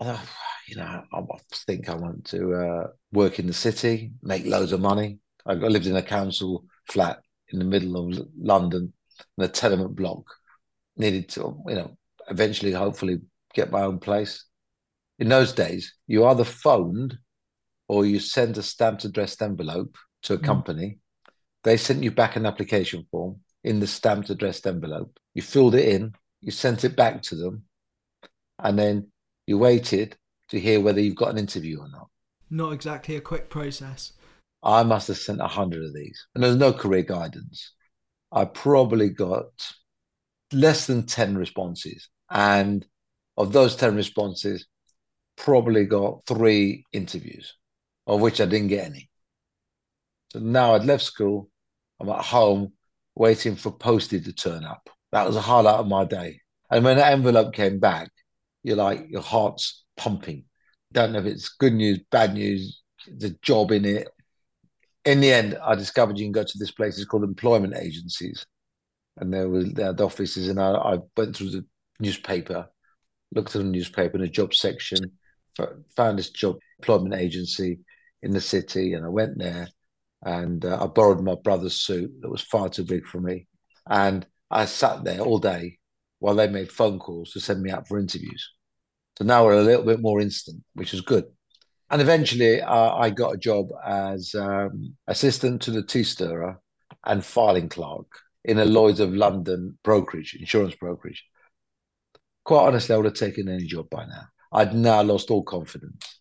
I 0.00 0.04
thought, 0.04 0.26
you 0.68 0.76
know, 0.76 1.02
I 1.12 1.22
think 1.66 1.88
I 1.88 1.94
want 1.94 2.24
to 2.26 2.54
uh, 2.54 2.86
work 3.12 3.38
in 3.38 3.46
the 3.46 3.52
city, 3.52 4.12
make 4.22 4.44
loads 4.44 4.72
of 4.72 4.80
money. 4.80 5.18
I 5.46 5.54
lived 5.54 5.86
in 5.86 5.96
a 5.96 6.02
council 6.02 6.64
flat 6.88 7.20
in 7.50 7.58
the 7.58 7.64
middle 7.64 7.96
of 7.96 8.26
London 8.36 8.92
in 9.38 9.44
a 9.44 9.48
tenement 9.48 9.94
block. 9.94 10.24
Needed 10.96 11.28
to, 11.30 11.62
you 11.68 11.74
know, 11.74 11.96
eventually, 12.28 12.72
hopefully, 12.72 13.20
get 13.54 13.70
my 13.70 13.82
own 13.82 13.98
place. 13.98 14.44
In 15.18 15.28
those 15.28 15.52
days, 15.52 15.94
you 16.06 16.26
either 16.26 16.44
phoned 16.44 17.18
or 17.88 18.04
you 18.04 18.18
send 18.18 18.56
a 18.58 18.62
stamped 18.62 19.04
addressed 19.04 19.42
envelope 19.42 19.96
to 20.22 20.34
a 20.34 20.38
mm. 20.38 20.44
company. 20.44 20.98
They 21.66 21.76
sent 21.76 22.04
you 22.04 22.12
back 22.12 22.36
an 22.36 22.46
application 22.46 23.08
form 23.10 23.40
in 23.64 23.80
the 23.80 23.88
stamped 23.88 24.30
addressed 24.30 24.68
envelope. 24.68 25.18
You 25.34 25.42
filled 25.42 25.74
it 25.74 25.88
in, 25.88 26.14
you 26.40 26.52
sent 26.52 26.84
it 26.84 26.94
back 26.94 27.22
to 27.22 27.34
them, 27.34 27.64
and 28.60 28.78
then 28.78 29.08
you 29.48 29.58
waited 29.58 30.16
to 30.50 30.60
hear 30.60 30.80
whether 30.80 31.00
you've 31.00 31.16
got 31.16 31.30
an 31.30 31.38
interview 31.38 31.80
or 31.80 31.88
not. 31.88 32.06
Not 32.48 32.70
exactly 32.70 33.16
a 33.16 33.20
quick 33.20 33.50
process. 33.50 34.12
I 34.62 34.84
must 34.84 35.08
have 35.08 35.18
sent 35.18 35.40
a 35.40 35.48
hundred 35.48 35.84
of 35.84 35.92
these, 35.92 36.28
and 36.36 36.44
there's 36.44 36.54
no 36.54 36.72
career 36.72 37.02
guidance. 37.02 37.72
I 38.30 38.44
probably 38.44 39.08
got 39.08 39.50
less 40.52 40.86
than 40.86 41.04
10 41.04 41.36
responses. 41.36 42.08
And 42.30 42.86
of 43.36 43.52
those 43.52 43.74
10 43.74 43.96
responses, 43.96 44.68
probably 45.36 45.84
got 45.84 46.24
three 46.28 46.84
interviews, 46.92 47.56
of 48.06 48.20
which 48.20 48.40
I 48.40 48.46
didn't 48.46 48.68
get 48.68 48.86
any. 48.86 49.10
So 50.32 50.38
now 50.38 50.76
I'd 50.76 50.84
left 50.84 51.02
school, 51.02 51.50
I'm 52.00 52.08
at 52.08 52.24
home 52.24 52.72
waiting 53.14 53.56
for 53.56 53.70
postage 53.70 54.24
to 54.24 54.32
turn 54.32 54.64
up. 54.64 54.88
That 55.12 55.26
was 55.26 55.36
a 55.36 55.40
highlight 55.40 55.76
of 55.76 55.88
my 55.88 56.04
day. 56.04 56.40
And 56.70 56.84
when 56.84 56.96
the 56.96 57.06
envelope 57.06 57.54
came 57.54 57.78
back, 57.78 58.10
you're 58.62 58.76
like, 58.76 59.06
your 59.08 59.22
heart's 59.22 59.84
pumping. 59.96 60.44
Don't 60.92 61.12
know 61.12 61.20
if 61.20 61.26
it's 61.26 61.48
good 61.48 61.72
news, 61.72 62.00
bad 62.10 62.34
news, 62.34 62.82
the 63.06 63.30
job 63.42 63.70
in 63.70 63.84
it, 63.84 64.08
in 65.06 65.20
the 65.20 65.32
end, 65.32 65.56
I 65.62 65.76
discovered 65.76 66.18
you 66.18 66.26
can 66.26 66.32
go 66.32 66.42
to 66.42 66.58
this 66.58 66.72
place. 66.72 66.98
It's 66.98 67.06
called 67.06 67.22
employment 67.22 67.74
agencies, 67.76 68.44
and 69.16 69.32
there 69.32 69.48
was 69.48 69.72
they 69.72 69.84
had 69.84 70.00
offices. 70.00 70.48
And 70.48 70.60
I, 70.60 70.72
I 70.72 70.98
went 71.16 71.36
through 71.36 71.50
the 71.50 71.64
newspaper, 72.00 72.68
looked 73.32 73.54
at 73.54 73.62
the 73.62 73.68
newspaper 73.68 74.16
in 74.16 74.22
the 74.22 74.28
job 74.28 74.52
section, 74.52 75.12
found 75.96 76.18
this 76.18 76.30
job 76.30 76.56
employment 76.80 77.14
agency 77.14 77.78
in 78.22 78.32
the 78.32 78.40
city, 78.40 78.94
and 78.94 79.06
I 79.06 79.08
went 79.08 79.38
there, 79.38 79.68
and 80.24 80.64
uh, 80.64 80.78
I 80.82 80.86
borrowed 80.86 81.22
my 81.22 81.36
brother's 81.42 81.80
suit 81.80 82.10
that 82.20 82.30
was 82.30 82.42
far 82.42 82.68
too 82.68 82.84
big 82.84 83.06
for 83.06 83.20
me, 83.20 83.46
and 83.88 84.26
I 84.50 84.64
sat 84.64 85.04
there 85.04 85.20
all 85.20 85.38
day 85.38 85.78
while 86.18 86.34
they 86.34 86.48
made 86.48 86.72
phone 86.72 86.98
calls 86.98 87.32
to 87.32 87.40
send 87.40 87.62
me 87.62 87.70
out 87.70 87.86
for 87.86 87.98
interviews. 87.98 88.52
So 89.18 89.24
now 89.24 89.44
we're 89.44 89.58
a 89.58 89.62
little 89.62 89.84
bit 89.84 90.00
more 90.00 90.20
instant, 90.20 90.62
which 90.74 90.94
is 90.94 91.00
good. 91.00 91.24
And 91.90 92.02
eventually, 92.02 92.60
uh, 92.60 92.94
I 92.94 93.10
got 93.10 93.34
a 93.34 93.38
job 93.38 93.68
as 93.84 94.34
um, 94.34 94.96
assistant 95.06 95.62
to 95.62 95.70
the 95.70 95.82
tea 95.82 96.02
stirrer 96.02 96.60
and 97.04 97.24
filing 97.24 97.68
clerk 97.68 98.06
in 98.44 98.58
a 98.58 98.64
Lloyd's 98.64 99.00
of 99.00 99.14
London 99.14 99.78
brokerage, 99.84 100.36
insurance 100.38 100.74
brokerage. 100.74 101.24
Quite 102.44 102.66
honestly, 102.66 102.94
I 102.94 102.98
would 102.98 103.06
have 103.06 103.14
taken 103.14 103.48
any 103.48 103.64
job 103.64 103.88
by 103.90 104.06
now. 104.06 104.24
I'd 104.52 104.74
now 104.74 105.02
lost 105.02 105.30
all 105.30 105.42
confidence. 105.42 106.20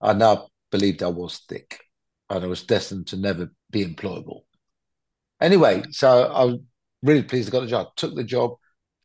I 0.00 0.12
now 0.14 0.48
believed 0.70 1.02
I 1.02 1.08
was 1.08 1.40
thick 1.48 1.80
and 2.32 2.44
I 2.44 2.48
was 2.48 2.62
destined 2.62 3.08
to 3.08 3.16
never 3.16 3.52
be 3.70 3.84
employable. 3.84 4.42
Anyway, 5.40 5.82
so 5.90 6.24
I 6.24 6.44
was 6.44 6.60
really 7.02 7.22
pleased 7.22 7.48
I 7.48 7.52
got 7.52 7.60
the 7.60 7.66
job. 7.66 7.88
Took 7.96 8.14
the 8.14 8.24
job. 8.24 8.52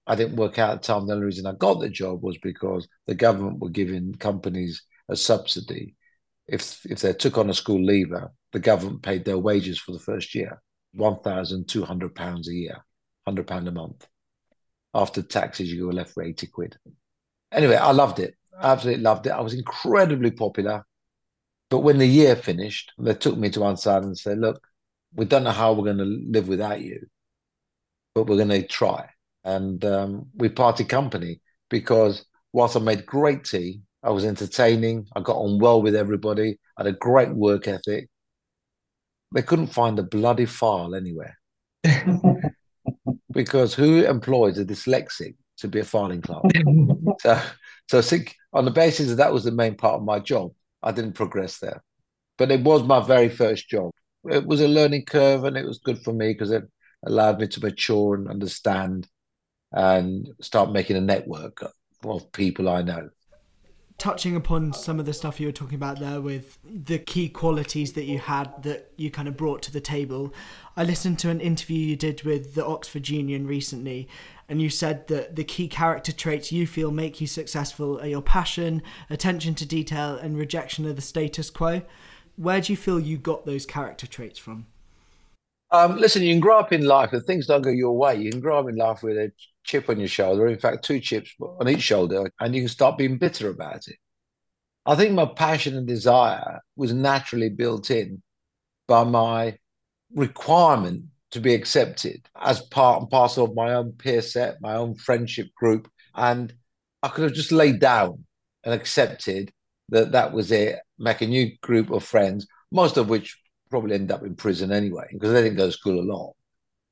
I 0.05 0.15
didn't 0.15 0.37
work 0.37 0.57
out 0.57 0.71
at 0.71 0.81
the 0.81 0.87
time. 0.87 1.05
The 1.05 1.13
only 1.13 1.25
reason 1.25 1.45
I 1.45 1.53
got 1.53 1.81
the 1.81 1.89
job 1.89 2.23
was 2.23 2.37
because 2.37 2.87
the 3.05 3.15
government 3.15 3.59
were 3.59 3.69
giving 3.69 4.13
companies 4.13 4.83
a 5.09 5.15
subsidy. 5.15 5.95
If 6.47 6.85
if 6.85 7.01
they 7.01 7.11
took 7.13 7.37
on 7.37 7.49
a 7.49 7.53
school 7.53 7.83
leaver, 7.83 8.31
the 8.53 8.59
government 8.59 9.03
paid 9.03 9.25
their 9.25 9.37
wages 9.37 9.77
for 9.77 9.91
the 9.91 9.99
first 9.99 10.33
year, 10.33 10.61
one 10.93 11.19
thousand 11.19 11.67
two 11.67 11.83
hundred 11.83 12.15
pounds 12.15 12.47
a 12.47 12.53
year, 12.53 12.77
hundred 13.25 13.47
pound 13.47 13.67
a 13.67 13.71
month. 13.71 14.07
After 14.93 15.21
taxes, 15.21 15.71
you 15.71 15.87
were 15.87 15.93
left 15.93 16.15
with 16.15 16.27
eighty 16.27 16.47
quid. 16.47 16.77
Anyway, 17.51 17.75
I 17.75 17.91
loved 17.91 18.19
it. 18.19 18.35
Absolutely 18.61 19.03
loved 19.03 19.27
it. 19.27 19.31
I 19.31 19.41
was 19.41 19.53
incredibly 19.53 20.31
popular. 20.31 20.85
But 21.69 21.79
when 21.79 21.97
the 21.97 22.07
year 22.07 22.35
finished, 22.35 22.93
they 22.97 23.13
took 23.13 23.37
me 23.37 23.49
to 23.51 23.59
one 23.59 23.77
side 23.77 24.03
and 24.03 24.17
said, 24.17 24.39
"Look, 24.39 24.61
we 25.15 25.25
don't 25.25 25.43
know 25.43 25.51
how 25.51 25.73
we're 25.73 25.83
going 25.83 25.97
to 25.97 26.05
live 26.05 26.47
without 26.47 26.81
you, 26.81 27.07
but 28.15 28.27
we're 28.27 28.37
going 28.37 28.49
to 28.49 28.65
try." 28.65 29.09
And 29.43 29.83
um, 29.85 30.27
we 30.35 30.49
parted 30.49 30.89
company 30.89 31.41
because 31.69 32.25
whilst 32.53 32.75
I 32.75 32.79
made 32.79 33.05
great 33.05 33.43
tea, 33.43 33.81
I 34.03 34.11
was 34.11 34.25
entertaining. 34.25 35.07
I 35.15 35.21
got 35.21 35.37
on 35.37 35.59
well 35.59 35.81
with 35.81 35.95
everybody. 35.95 36.57
I 36.77 36.83
had 36.83 36.93
a 36.93 36.97
great 36.97 37.33
work 37.33 37.67
ethic. 37.67 38.09
They 39.33 39.41
couldn't 39.41 39.67
find 39.67 39.99
a 39.99 40.03
bloody 40.03 40.45
file 40.45 40.95
anywhere. 40.95 41.37
because 43.31 43.73
who 43.73 44.03
employs 44.05 44.57
a 44.57 44.65
dyslexic 44.65 45.35
to 45.57 45.67
be 45.67 45.79
a 45.79 45.83
filing 45.83 46.21
clerk? 46.21 46.43
so, 47.19 47.41
so 47.89 47.97
I 47.99 48.01
think 48.01 48.35
on 48.53 48.65
the 48.65 48.71
basis 48.71 49.09
that 49.09 49.15
that 49.15 49.33
was 49.33 49.43
the 49.43 49.51
main 49.51 49.75
part 49.75 49.95
of 49.95 50.03
my 50.03 50.19
job, 50.19 50.51
I 50.87 50.91
didn't 50.91 51.13
progress 51.13 51.59
there. 51.59 51.83
But 52.37 52.51
it 52.51 52.61
was 52.61 52.83
my 52.83 53.01
very 53.01 53.29
first 53.29 53.67
job. 53.67 53.91
It 54.29 54.45
was 54.45 54.61
a 54.61 54.67
learning 54.67 55.05
curve 55.05 55.43
and 55.43 55.57
it 55.57 55.65
was 55.65 55.79
good 55.79 55.99
for 55.99 56.13
me 56.13 56.29
because 56.29 56.51
it 56.51 56.63
allowed 57.05 57.39
me 57.39 57.47
to 57.47 57.59
mature 57.59 58.15
and 58.15 58.29
understand 58.29 59.07
and 59.71 60.29
start 60.41 60.71
making 60.71 60.95
a 60.95 61.01
network 61.01 61.61
of 62.03 62.31
people 62.31 62.69
I 62.69 62.83
know 62.83 63.09
touching 63.97 64.35
upon 64.35 64.73
some 64.73 64.99
of 64.99 65.05
the 65.05 65.13
stuff 65.13 65.39
you 65.39 65.47
were 65.47 65.51
talking 65.51 65.75
about 65.75 65.99
there 65.99 66.21
with 66.21 66.59
the 66.63 66.99
key 66.99 67.27
qualities 67.27 67.93
that 67.93 68.03
you 68.03 68.19
had 68.19 68.61
that 68.61 68.91
you 68.95 69.09
kind 69.09 69.27
of 69.27 69.35
brought 69.35 69.61
to 69.63 69.71
the 69.71 69.81
table. 69.81 70.33
I 70.75 70.83
listened 70.83 71.17
to 71.19 71.29
an 71.29 71.41
interview 71.41 71.79
you 71.79 71.95
did 71.95 72.21
with 72.21 72.53
the 72.53 72.65
Oxford 72.65 73.09
Union 73.09 73.47
recently, 73.47 74.07
and 74.49 74.61
you 74.61 74.69
said 74.69 75.07
that 75.07 75.35
the 75.35 75.43
key 75.43 75.67
character 75.67 76.11
traits 76.11 76.51
you 76.51 76.65
feel 76.65 76.91
make 76.91 77.19
you 77.19 77.27
successful 77.27 77.99
are 77.99 78.07
your 78.07 78.21
passion, 78.21 78.81
attention 79.09 79.55
to 79.55 79.65
detail, 79.65 80.15
and 80.15 80.37
rejection 80.37 80.85
of 80.85 80.95
the 80.95 81.01
status 81.01 81.49
quo. 81.49 81.81
Where 82.35 82.61
do 82.61 82.71
you 82.71 82.77
feel 82.77 82.99
you 82.99 83.17
got 83.17 83.45
those 83.45 83.65
character 83.65 84.07
traits 84.07 84.39
from? 84.39 84.67
Um, 85.71 85.97
listen, 85.97 86.23
you 86.23 86.33
can 86.33 86.39
grow 86.39 86.59
up 86.59 86.71
in 86.71 86.85
life 86.85 87.11
and 87.11 87.23
things 87.25 87.47
don't 87.47 87.61
go 87.61 87.69
your 87.69 87.97
way. 87.97 88.15
You 88.15 88.31
can 88.31 88.39
grow 88.39 88.59
up 88.59 88.69
in 88.69 88.77
life 88.77 89.03
with 89.03 89.17
a 89.17 89.31
chip 89.63 89.89
on 89.89 89.99
your 89.99 90.07
shoulder, 90.07 90.47
in 90.47 90.57
fact, 90.57 90.85
two 90.85 90.99
chips 90.99 91.35
on 91.41 91.67
each 91.67 91.81
shoulder, 91.81 92.31
and 92.39 92.55
you 92.55 92.61
can 92.61 92.69
start 92.69 92.97
being 92.97 93.17
bitter 93.17 93.49
about 93.49 93.87
it. 93.87 93.97
I 94.85 94.95
think 94.95 95.13
my 95.13 95.25
passion 95.25 95.75
and 95.75 95.85
desire 95.85 96.61
was 96.77 96.93
naturally 96.93 97.49
built 97.49 97.91
in 97.91 98.21
by 98.87 99.03
my 99.03 99.57
requirement 100.15 101.03
to 101.37 101.41
be 101.41 101.53
accepted 101.53 102.27
as 102.39 102.61
part 102.61 103.01
and 103.01 103.09
parcel 103.09 103.45
of 103.45 103.55
my 103.55 103.73
own 103.73 103.93
peer 103.93 104.21
set, 104.21 104.61
my 104.61 104.75
own 104.75 104.95
friendship 104.95 105.47
group. 105.55 105.89
And 106.15 106.53
I 107.01 107.07
could 107.07 107.23
have 107.23 107.33
just 107.33 107.51
laid 107.51 107.79
down 107.79 108.25
and 108.63 108.73
accepted 108.73 109.51
that 109.89 110.11
that 110.11 110.33
was 110.33 110.51
it, 110.51 110.79
make 110.97 111.21
a 111.21 111.27
new 111.27 111.51
group 111.61 111.91
of 111.91 112.03
friends, 112.03 112.47
most 112.71 112.97
of 112.97 113.07
which 113.07 113.37
probably 113.69 113.95
end 113.95 114.11
up 114.11 114.23
in 114.23 114.35
prison 114.35 114.71
anyway, 114.71 115.07
because 115.11 115.31
they 115.31 115.43
didn't 115.43 115.57
go 115.57 115.67
to 115.67 115.71
school 115.71 115.99
a 115.99 116.01
lot. 116.01 116.33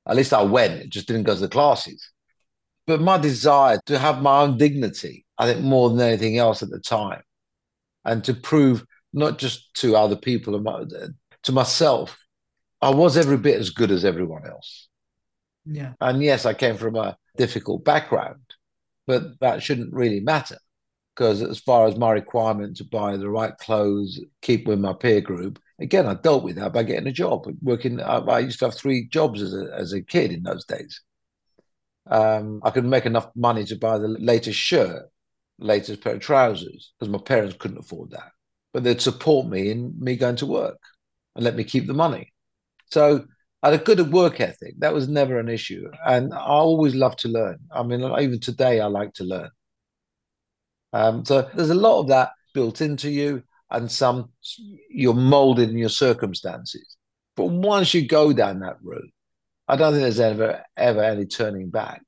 At 0.07 0.15
least 0.15 0.33
I 0.33 0.43
went, 0.43 0.81
it 0.81 0.89
just 0.89 1.07
didn't 1.07 1.23
go 1.23 1.33
to 1.33 1.41
the 1.41 1.47
classes. 1.47 2.11
But 2.87 3.01
my 3.01 3.17
desire 3.17 3.79
to 3.87 3.97
have 3.97 4.21
my 4.21 4.41
own 4.41 4.57
dignity, 4.57 5.25
I 5.37 5.51
think 5.51 5.65
more 5.65 5.89
than 5.89 5.99
anything 5.99 6.37
else 6.37 6.61
at 6.61 6.69
the 6.69 6.79
time, 6.79 7.23
and 8.05 8.23
to 8.25 8.33
prove 8.35 8.85
not 9.11 9.39
just 9.39 9.73
to 9.75 9.95
other 9.95 10.15
people, 10.15 10.61
to 11.43 11.51
myself, 11.51 12.17
I 12.85 12.89
was 12.89 13.17
every 13.17 13.37
bit 13.37 13.59
as 13.59 13.69
good 13.69 13.91
as 13.91 14.05
everyone 14.05 14.45
else. 14.47 14.87
Yeah. 15.65 15.93
And 15.99 16.21
yes, 16.21 16.45
I 16.45 16.53
came 16.53 16.77
from 16.77 16.95
a 16.95 17.17
difficult 17.37 17.83
background, 17.83 18.41
but 19.07 19.39
that 19.39 19.63
shouldn't 19.63 19.93
really 19.93 20.19
matter 20.19 20.57
because 21.15 21.41
as 21.41 21.59
far 21.59 21.87
as 21.87 21.97
my 21.97 22.11
requirement 22.11 22.77
to 22.77 22.83
buy 22.83 23.17
the 23.17 23.29
right 23.29 23.57
clothes, 23.57 24.19
keep 24.41 24.67
with 24.67 24.79
my 24.79 24.93
peer 24.93 25.21
group, 25.21 25.59
again, 25.79 26.05
I 26.05 26.13
dealt 26.15 26.43
with 26.43 26.57
that 26.57 26.73
by 26.73 26.83
getting 26.83 27.07
a 27.07 27.11
job. 27.11 27.47
Working, 27.61 28.01
I 28.01 28.39
used 28.39 28.59
to 28.59 28.65
have 28.65 28.75
three 28.75 29.07
jobs 29.07 29.41
as 29.41 29.53
a, 29.53 29.71
as 29.73 29.93
a 29.93 30.01
kid 30.01 30.31
in 30.31 30.43
those 30.43 30.65
days 30.65 31.01
um, 32.07 32.61
I 32.63 32.69
could 32.71 32.85
make 32.85 33.05
enough 33.05 33.29
money 33.35 33.63
to 33.65 33.75
buy 33.75 33.97
the 33.97 34.07
latest 34.07 34.59
shirt, 34.59 35.09
latest 35.59 36.01
pair 36.01 36.15
of 36.15 36.19
trousers, 36.19 36.93
because 36.99 37.11
my 37.11 37.19
parents 37.19 37.55
couldn't 37.57 37.79
afford 37.79 38.11
that. 38.11 38.31
But 38.73 38.83
they'd 38.83 39.01
support 39.01 39.47
me 39.47 39.71
in 39.71 39.93
me 39.99 40.15
going 40.15 40.35
to 40.37 40.45
work 40.45 40.79
and 41.35 41.43
let 41.43 41.55
me 41.55 41.63
keep 41.63 41.87
the 41.87 41.93
money. 41.93 42.33
So 42.95 43.25
I 43.61 43.71
had 43.71 43.81
a 43.81 43.83
good 43.83 43.99
work 44.13 44.39
ethic. 44.39 44.75
That 44.79 44.93
was 44.93 45.09
never 45.09 45.37
an 45.37 45.49
issue. 45.49 45.85
And 46.05 46.33
I 46.33 46.37
always 46.37 46.95
loved 46.95 47.19
to 47.19 47.27
learn. 47.27 47.57
I 47.69 47.83
mean, 47.83 47.99
even 48.01 48.39
today, 48.39 48.79
I 48.79 48.85
like 48.85 49.11
to 49.15 49.25
learn. 49.25 49.49
Um, 50.93 51.25
so 51.25 51.49
there's 51.53 51.71
a 51.71 51.83
lot 51.87 51.99
of 51.99 52.07
that 52.07 52.29
built 52.53 52.79
into 52.79 53.09
you, 53.09 53.43
and 53.69 53.91
some 53.91 54.29
you're 54.89 55.13
molded 55.13 55.71
in 55.71 55.77
your 55.77 55.89
circumstances. 55.89 56.95
But 57.35 57.47
once 57.47 57.93
you 57.93 58.07
go 58.07 58.31
down 58.31 58.61
that 58.61 58.77
route, 58.81 59.11
I 59.67 59.75
don't 59.75 59.91
think 59.91 60.03
there's 60.03 60.21
ever 60.21 60.63
ever 60.77 61.03
any 61.03 61.25
turning 61.25 61.69
back. 61.69 62.01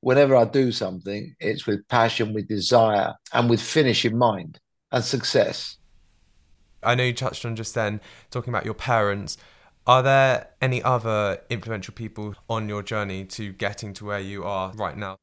Whenever 0.00 0.36
I 0.36 0.44
do 0.44 0.72
something, 0.72 1.34
it's 1.40 1.66
with 1.66 1.88
passion, 1.88 2.34
with 2.34 2.48
desire, 2.48 3.14
and 3.32 3.48
with 3.48 3.62
finish 3.62 4.04
in 4.04 4.18
mind 4.18 4.60
and 4.92 5.02
success. 5.02 5.78
I 6.82 6.94
know 6.96 7.04
you 7.04 7.14
touched 7.14 7.46
on 7.46 7.56
just 7.56 7.74
then 7.74 8.02
talking 8.30 8.52
about 8.52 8.66
your 8.66 8.74
parents. 8.74 9.38
Are 9.88 10.02
there 10.02 10.50
any 10.60 10.82
other 10.82 11.40
influential 11.48 11.94
people 11.94 12.34
on 12.50 12.68
your 12.68 12.82
journey 12.82 13.24
to 13.24 13.54
getting 13.54 13.94
to 13.94 14.04
where 14.04 14.20
you 14.20 14.44
are 14.44 14.70
right 14.74 14.94
now? 14.94 15.16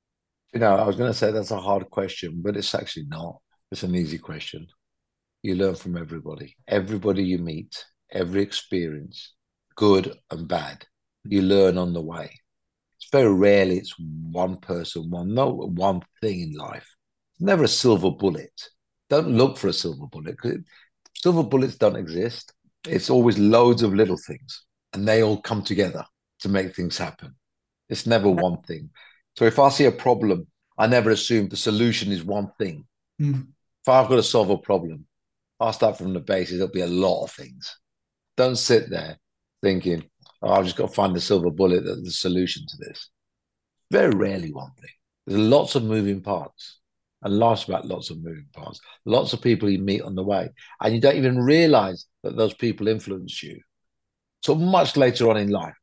You 0.55 0.59
know, 0.59 0.75
I 0.75 0.87
was 0.87 0.95
going 0.95 1.11
to 1.11 1.17
say 1.17 1.31
that's 1.31 1.51
a 1.51 1.61
hard 1.61 1.87
question, 1.91 2.41
but 2.43 2.57
it's 2.57 2.73
actually 2.73 3.05
not. 3.05 3.37
It's 3.71 3.83
an 3.83 3.93
easy 3.93 4.17
question. 4.17 4.65
You 5.43 5.53
learn 5.53 5.75
from 5.75 5.95
everybody, 5.95 6.55
everybody 6.67 7.23
you 7.23 7.37
meet, 7.37 7.85
every 8.11 8.41
experience, 8.41 9.35
good 9.75 10.17
and 10.31 10.47
bad 10.47 10.83
you 11.25 11.43
learn 11.43 11.77
on 11.77 11.93
the 11.93 12.01
way. 12.01 12.31
It's 12.97 13.09
very 13.11 13.31
rarely 13.31 13.77
it's 13.77 13.93
one 13.99 14.57
person, 14.57 15.11
one 15.11 15.35
no 15.35 15.51
one 15.51 16.01
thing 16.21 16.41
in 16.41 16.53
life. 16.53 16.87
It's 17.33 17.41
never 17.41 17.65
a 17.65 17.67
silver 17.67 18.09
bullet. 18.09 18.69
Don't 19.11 19.29
look 19.29 19.57
for 19.57 19.67
a 19.67 19.73
silver 19.73 20.07
bullet 20.07 20.37
silver 21.15 21.43
bullets 21.43 21.75
don't 21.75 21.95
exist. 21.95 22.53
It's 22.87 23.09
always 23.09 23.37
loads 23.37 23.83
of 23.83 23.93
little 23.93 24.17
things, 24.17 24.63
and 24.93 25.07
they 25.07 25.23
all 25.23 25.41
come 25.41 25.63
together 25.63 26.05
to 26.39 26.49
make 26.49 26.75
things 26.75 26.97
happen. 26.97 27.35
It's 27.89 28.05
never 28.05 28.29
one 28.29 28.61
thing. 28.63 28.89
So 29.37 29.45
if 29.45 29.59
I 29.59 29.69
see 29.69 29.85
a 29.85 29.91
problem, 29.91 30.47
I 30.77 30.87
never 30.87 31.11
assume 31.11 31.49
the 31.49 31.57
solution 31.57 32.11
is 32.11 32.23
one 32.23 32.51
thing. 32.57 32.85
Mm. 33.21 33.47
If 33.83 33.89
I've 33.89 34.09
got 34.09 34.15
to 34.15 34.23
solve 34.23 34.49
a 34.49 34.57
problem, 34.57 35.05
I'll 35.59 35.73
start 35.73 35.97
from 35.97 36.13
the 36.13 36.19
basis. 36.19 36.57
There'll 36.57 36.71
be 36.71 36.81
a 36.81 36.87
lot 36.87 37.23
of 37.23 37.31
things. 37.31 37.77
Don't 38.35 38.57
sit 38.57 38.89
there 38.89 39.17
thinking, 39.61 40.03
oh, 40.41 40.51
I've 40.51 40.65
just 40.65 40.75
got 40.75 40.87
to 40.87 40.93
find 40.93 41.15
the 41.15 41.21
silver 41.21 41.49
bullet, 41.49 41.85
that's 41.85 42.03
the 42.03 42.11
solution 42.11 42.65
to 42.67 42.77
this. 42.77 43.09
Very 43.91 44.13
rarely 44.13 44.51
one 44.51 44.71
thing. 44.79 44.89
There's 45.25 45.39
lots 45.39 45.75
of 45.75 45.83
moving 45.83 46.21
parts. 46.21 46.79
And 47.21 47.39
life's 47.39 47.63
about 47.63 47.87
lots 47.87 48.11
of 48.11 48.23
moving 48.23 48.45
parts. 48.53 48.79
Lots 49.05 49.33
of 49.33 49.41
people 49.41 49.69
you 49.69 49.79
meet 49.79 50.01
on 50.01 50.13
the 50.13 50.23
way. 50.23 50.49
And 50.81 50.93
you 50.93 51.01
don't 51.01 51.15
even 51.15 51.39
realize 51.39 52.05
that 52.25 52.37
those 52.37 52.53
people 52.55 52.89
influence 52.89 53.41
you. 53.43 53.61
So 54.43 54.55
much 54.55 54.97
later 54.97 55.29
on 55.29 55.37
in 55.37 55.49
life, 55.49 55.75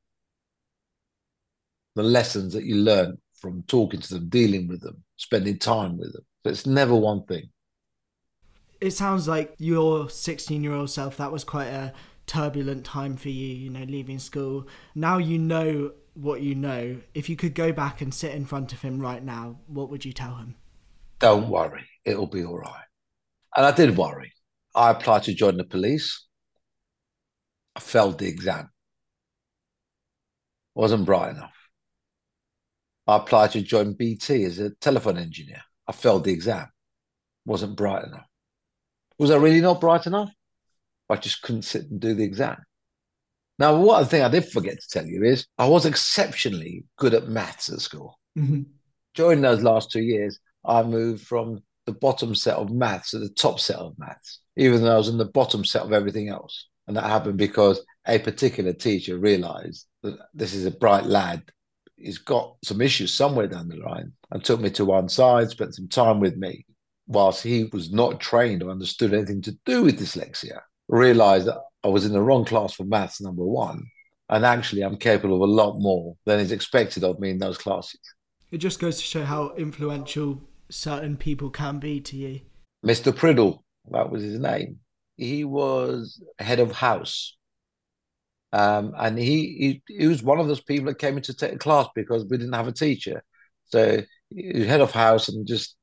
the 1.95 2.03
lessons 2.03 2.53
that 2.55 2.65
you 2.65 2.77
learn 2.77 3.19
from 3.35 3.63
talking 3.69 4.01
to 4.01 4.15
them, 4.15 4.29
dealing 4.29 4.69
with 4.69 4.81
them, 4.83 5.03
spending 5.17 5.59
time 5.59 5.99
with 5.99 6.13
them. 6.13 6.25
So 6.45 6.51
it's 6.51 6.67
never 6.67 6.95
one 6.95 7.25
thing. 7.25 7.51
it 8.81 8.91
sounds 8.93 9.29
like 9.29 9.55
your 9.59 10.11
16 10.11 10.63
year 10.63 10.73
old 10.75 10.91
self, 10.91 11.17
that 11.19 11.33
was 11.33 11.45
quite 11.45 11.69
a 11.69 11.93
turbulent 12.27 12.85
time 12.85 13.17
for 13.17 13.29
you, 13.29 13.49
you 13.55 13.71
know, 13.71 13.85
leaving 13.85 14.19
school. 14.19 14.67
Now 14.95 15.19
you 15.19 15.39
know 15.39 15.93
what 16.15 16.43
you 16.43 16.55
know. 16.55 17.01
If 17.15 17.29
you 17.29 17.37
could 17.37 17.55
go 17.55 17.73
back 17.73 18.01
and 18.01 18.13
sit 18.13 18.35
in 18.35 18.45
front 18.47 18.73
of 18.73 18.83
him 18.83 19.01
right 19.01 19.23
now, 19.23 19.61
what 19.67 19.91
would 19.91 20.05
you 20.05 20.13
tell 20.13 20.37
him? 20.37 20.57
Don't 21.21 21.49
worry, 21.49 21.89
it'll 22.05 22.27
be 22.27 22.45
all 22.45 22.59
right. 22.59 22.85
And 23.57 23.67
I 23.67 23.73
did 23.73 23.97
worry. 23.97 24.33
I 24.75 24.91
applied 24.91 25.25
to 25.25 25.35
join 25.35 25.57
the 25.57 25.65
police. 25.65 26.27
I 27.76 27.81
failed 27.81 28.19
the 28.19 28.29
exam. 28.29 28.71
Wasn't 30.75 31.07
bright 31.07 31.31
enough. 31.31 31.57
I 33.07 33.17
applied 33.17 33.52
to 33.52 33.62
join 33.62 33.95
BT 33.95 34.45
as 34.45 34.59
a 34.59 34.71
telephone 34.71 35.19
engineer. 35.19 35.62
I 35.87 35.93
failed 35.93 36.25
the 36.25 36.33
exam. 36.33 36.69
Wasn't 37.45 37.76
bright 37.76 38.05
enough. 38.05 38.26
Was 39.19 39.31
I 39.31 39.37
really 39.37 39.61
not 39.61 39.81
bright 39.81 40.07
enough? 40.07 40.31
I 41.11 41.17
just 41.17 41.43
couldn't 41.43 41.62
sit 41.62 41.91
and 41.91 42.00
do 42.00 42.14
the 42.14 42.25
exam. 42.25 42.57
Now, 43.59 43.76
one 43.76 44.05
thing 44.07 44.23
I 44.23 44.29
did 44.29 44.49
forget 44.49 44.81
to 44.81 44.88
tell 44.88 45.07
you 45.07 45.25
is 45.25 45.47
I 45.59 45.69
was 45.69 45.85
exceptionally 45.85 46.85
good 46.97 47.14
at 47.14 47.29
maths 47.29 47.69
at 47.69 47.81
school. 47.81 48.19
Mm-hmm. 48.38 48.62
During 49.14 49.41
those 49.43 49.62
last 49.62 49.91
two 49.91 50.00
years, 50.00 50.38
I 50.64 50.83
moved 50.83 51.26
from 51.26 51.62
the 51.87 51.93
bottom 51.93 52.35
set 52.35 52.57
of 52.57 52.71
maths 52.71 53.11
to 53.11 53.19
the 53.19 53.29
top 53.29 53.61
set 53.61 53.76
of 53.76 53.99
maths, 53.99 54.41
even 54.57 54.83
though 54.83 54.95
I 54.95 54.99
was 54.99 55.09
in 55.09 55.19
the 55.19 55.26
bottom 55.26 55.64
set 55.64 55.83
of 55.83 55.93
everything 55.93 56.29
else. 56.29 56.69
And 56.87 56.97
that 56.97 57.05
happened 57.05 57.39
because 57.39 57.85
a 58.07 58.19
particular 58.19 58.73
teacher 58.73 59.19
realized 59.19 59.87
that 60.03 60.19
this 60.35 60.55
is 60.55 60.67
a 60.67 60.71
bright 60.71 61.05
lad. 61.05 61.43
He's 61.97 62.19
got 62.19 62.57
some 62.65 62.81
issues 62.81 63.15
somewhere 63.15 63.47
down 63.47 63.69
the 63.69 63.77
line 63.77 64.12
and 64.31 64.43
took 64.43 64.61
me 64.61 64.71
to 64.71 64.85
one 64.85 65.09
side, 65.09 65.51
spent 65.51 65.75
some 65.75 65.89
time 65.89 66.19
with 66.19 66.37
me, 66.37 66.67
whilst 67.07 67.43
he 67.43 67.65
was 67.73 67.93
not 67.93 68.21
trained 68.21 68.62
or 68.62 68.71
understood 68.71 69.15
anything 69.15 69.43
to 69.43 69.57
do 69.65 69.85
with 69.85 70.01
dyslexia. 70.01 70.61
Realized 70.89 71.47
that 71.47 71.61
I 71.85 71.89
was 71.89 72.05
in 72.05 72.12
the 72.12 72.23
wrong 72.23 72.45
class 72.45 72.75
for 72.75 72.85
maths, 72.85 73.21
number 73.21 73.45
one. 73.45 73.85
And 74.29 74.45
actually, 74.45 74.83
I'm 74.83 74.97
capable 74.97 75.37
of 75.37 75.43
a 75.43 75.53
lot 75.53 75.79
more 75.79 76.17
than 76.25 76.41
is 76.41 76.53
expected 76.53 77.05
of 77.05 77.21
me 77.21 77.31
in 77.31 77.39
those 77.39 77.59
classes. 77.59 78.01
It 78.51 78.59
just 78.59 78.81
goes 78.81 78.97
to 78.97 79.03
show 79.03 79.25
how 79.25 79.55
influential 79.57 80.43
certain 80.71 81.17
people 81.17 81.51
can 81.51 81.79
be 81.79 82.01
to 82.01 82.17
you. 82.17 82.41
Mr. 82.85 83.12
Priddle, 83.12 83.61
that 83.91 84.11
was 84.11 84.23
his 84.23 84.39
name. 84.39 84.79
He 85.23 85.45
was 85.45 86.23
head 86.38 86.61
of 86.61 86.73
house. 86.73 87.37
Um, 88.52 88.93
and 88.99 89.19
he, 89.19 89.83
he, 89.88 89.99
he 89.99 90.07
was 90.07 90.23
one 90.23 90.38
of 90.38 90.47
those 90.47 90.61
people 90.61 90.87
that 90.87 90.99
came 90.99 91.17
in 91.17 91.23
to 91.25 91.35
take 91.35 91.52
a 91.52 91.59
class 91.59 91.87
because 91.95 92.26
we 92.29 92.37
didn't 92.37 92.52
have 92.52 92.69
a 92.69 92.73
teacher. 92.73 93.23
So 93.67 94.02
he 94.29 94.52
was 94.59 94.67
head 94.67 94.81
of 94.81 94.91
house 94.91 95.29
and 95.29 95.47
just 95.47 95.76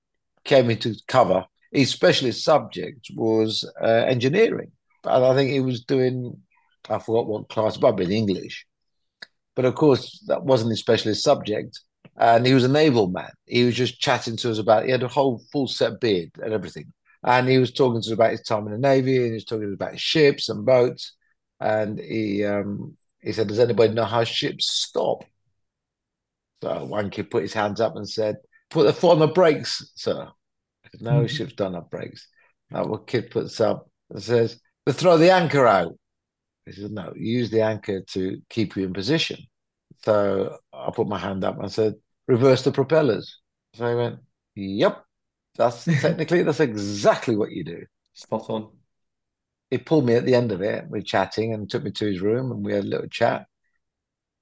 came 0.43 0.69
in 0.69 0.77
to 0.79 0.95
cover. 1.07 1.45
His 1.71 1.89
specialist 1.89 2.43
subject 2.43 3.09
was 3.15 3.69
uh, 3.81 3.85
engineering. 3.85 4.71
And 5.03 5.25
I 5.25 5.33
think 5.35 5.49
he 5.49 5.61
was 5.61 5.83
doing, 5.85 6.39
I 6.89 6.99
forgot 6.99 7.27
what 7.27 7.49
class, 7.49 7.81
have 7.81 7.95
been 7.95 8.11
English. 8.11 8.65
But 9.55 9.65
of 9.65 9.75
course, 9.75 10.23
that 10.27 10.43
wasn't 10.43 10.71
his 10.71 10.79
specialist 10.79 11.23
subject 11.23 11.79
and 12.19 12.45
he 12.45 12.53
was 12.53 12.65
a 12.65 12.69
naval 12.69 13.07
man. 13.07 13.31
He 13.45 13.63
was 13.63 13.75
just 13.75 13.99
chatting 13.99 14.35
to 14.37 14.51
us 14.51 14.59
about. 14.59 14.85
He 14.85 14.91
had 14.91 15.03
a 15.03 15.07
whole 15.07 15.41
full 15.51 15.67
set 15.67 15.99
beard 15.99 16.31
and 16.43 16.53
everything, 16.53 16.91
and 17.23 17.47
he 17.47 17.57
was 17.57 17.71
talking 17.71 18.01
to 18.01 18.07
us 18.07 18.13
about 18.13 18.31
his 18.31 18.41
time 18.41 18.65
in 18.67 18.73
the 18.73 18.77
navy, 18.77 19.17
and 19.17 19.27
he 19.27 19.33
was 19.33 19.45
talking 19.45 19.73
about 19.73 19.99
ships 19.99 20.49
and 20.49 20.65
boats, 20.65 21.15
and 21.59 21.99
he 21.99 22.45
um, 22.45 22.95
he 23.21 23.31
said, 23.31 23.47
"Does 23.47 23.59
anybody 23.59 23.93
know 23.93 24.05
how 24.05 24.23
ships 24.23 24.71
stop?" 24.71 25.23
So 26.61 26.85
one 26.85 27.09
kid 27.09 27.29
put 27.31 27.43
his 27.43 27.53
hands 27.53 27.81
up 27.81 27.95
and 27.95 28.07
said, 28.07 28.37
"Put 28.69 28.85
the 28.85 28.93
foot 28.93 29.13
on 29.13 29.19
the 29.19 29.27
brakes, 29.27 29.91
sir." 29.95 30.29
Said, 30.91 31.01
no, 31.01 31.11
mm-hmm. 31.11 31.27
ships 31.27 31.53
don't 31.53 31.75
have 31.75 31.89
brakes. 31.89 32.27
That 32.71 33.03
kid 33.07 33.31
puts 33.31 33.59
up 33.61 33.89
and 34.09 34.21
says, 34.21 34.59
"They 34.85 34.91
throw 34.93 35.17
the 35.17 35.31
anchor 35.31 35.67
out." 35.67 35.97
He 36.65 36.73
says, 36.73 36.91
"No, 36.91 37.13
use 37.15 37.49
the 37.49 37.61
anchor 37.61 38.01
to 38.01 38.41
keep 38.49 38.75
you 38.75 38.85
in 38.85 38.93
position." 38.93 39.39
So 40.03 40.57
I 40.71 40.91
put 40.91 41.07
my 41.07 41.17
hand 41.17 41.43
up 41.43 41.59
and 41.59 41.71
said, 41.71 41.95
reverse 42.29 42.63
the 42.63 42.71
propellers. 42.71 43.39
So 43.73 43.85
I 43.85 43.95
went, 43.95 44.19
yep, 44.55 45.03
that's 45.59 45.83
technically, 46.01 46.41
that's 46.41 46.61
exactly 46.61 47.35
what 47.35 47.51
you 47.51 47.63
do. 47.63 47.85
Spot 48.13 48.49
on. 48.49 48.69
He 49.69 49.77
pulled 49.77 50.05
me 50.05 50.15
at 50.15 50.25
the 50.25 50.33
end 50.33 50.51
of 50.51 50.61
it. 50.61 50.85
We 50.89 50.99
are 50.99 51.03
chatting 51.03 51.53
and 51.53 51.69
took 51.69 51.83
me 51.83 51.91
to 51.91 52.05
his 52.05 52.21
room 52.21 52.51
and 52.51 52.65
we 52.65 52.73
had 52.73 52.85
a 52.85 52.87
little 52.87 53.09
chat. 53.09 53.45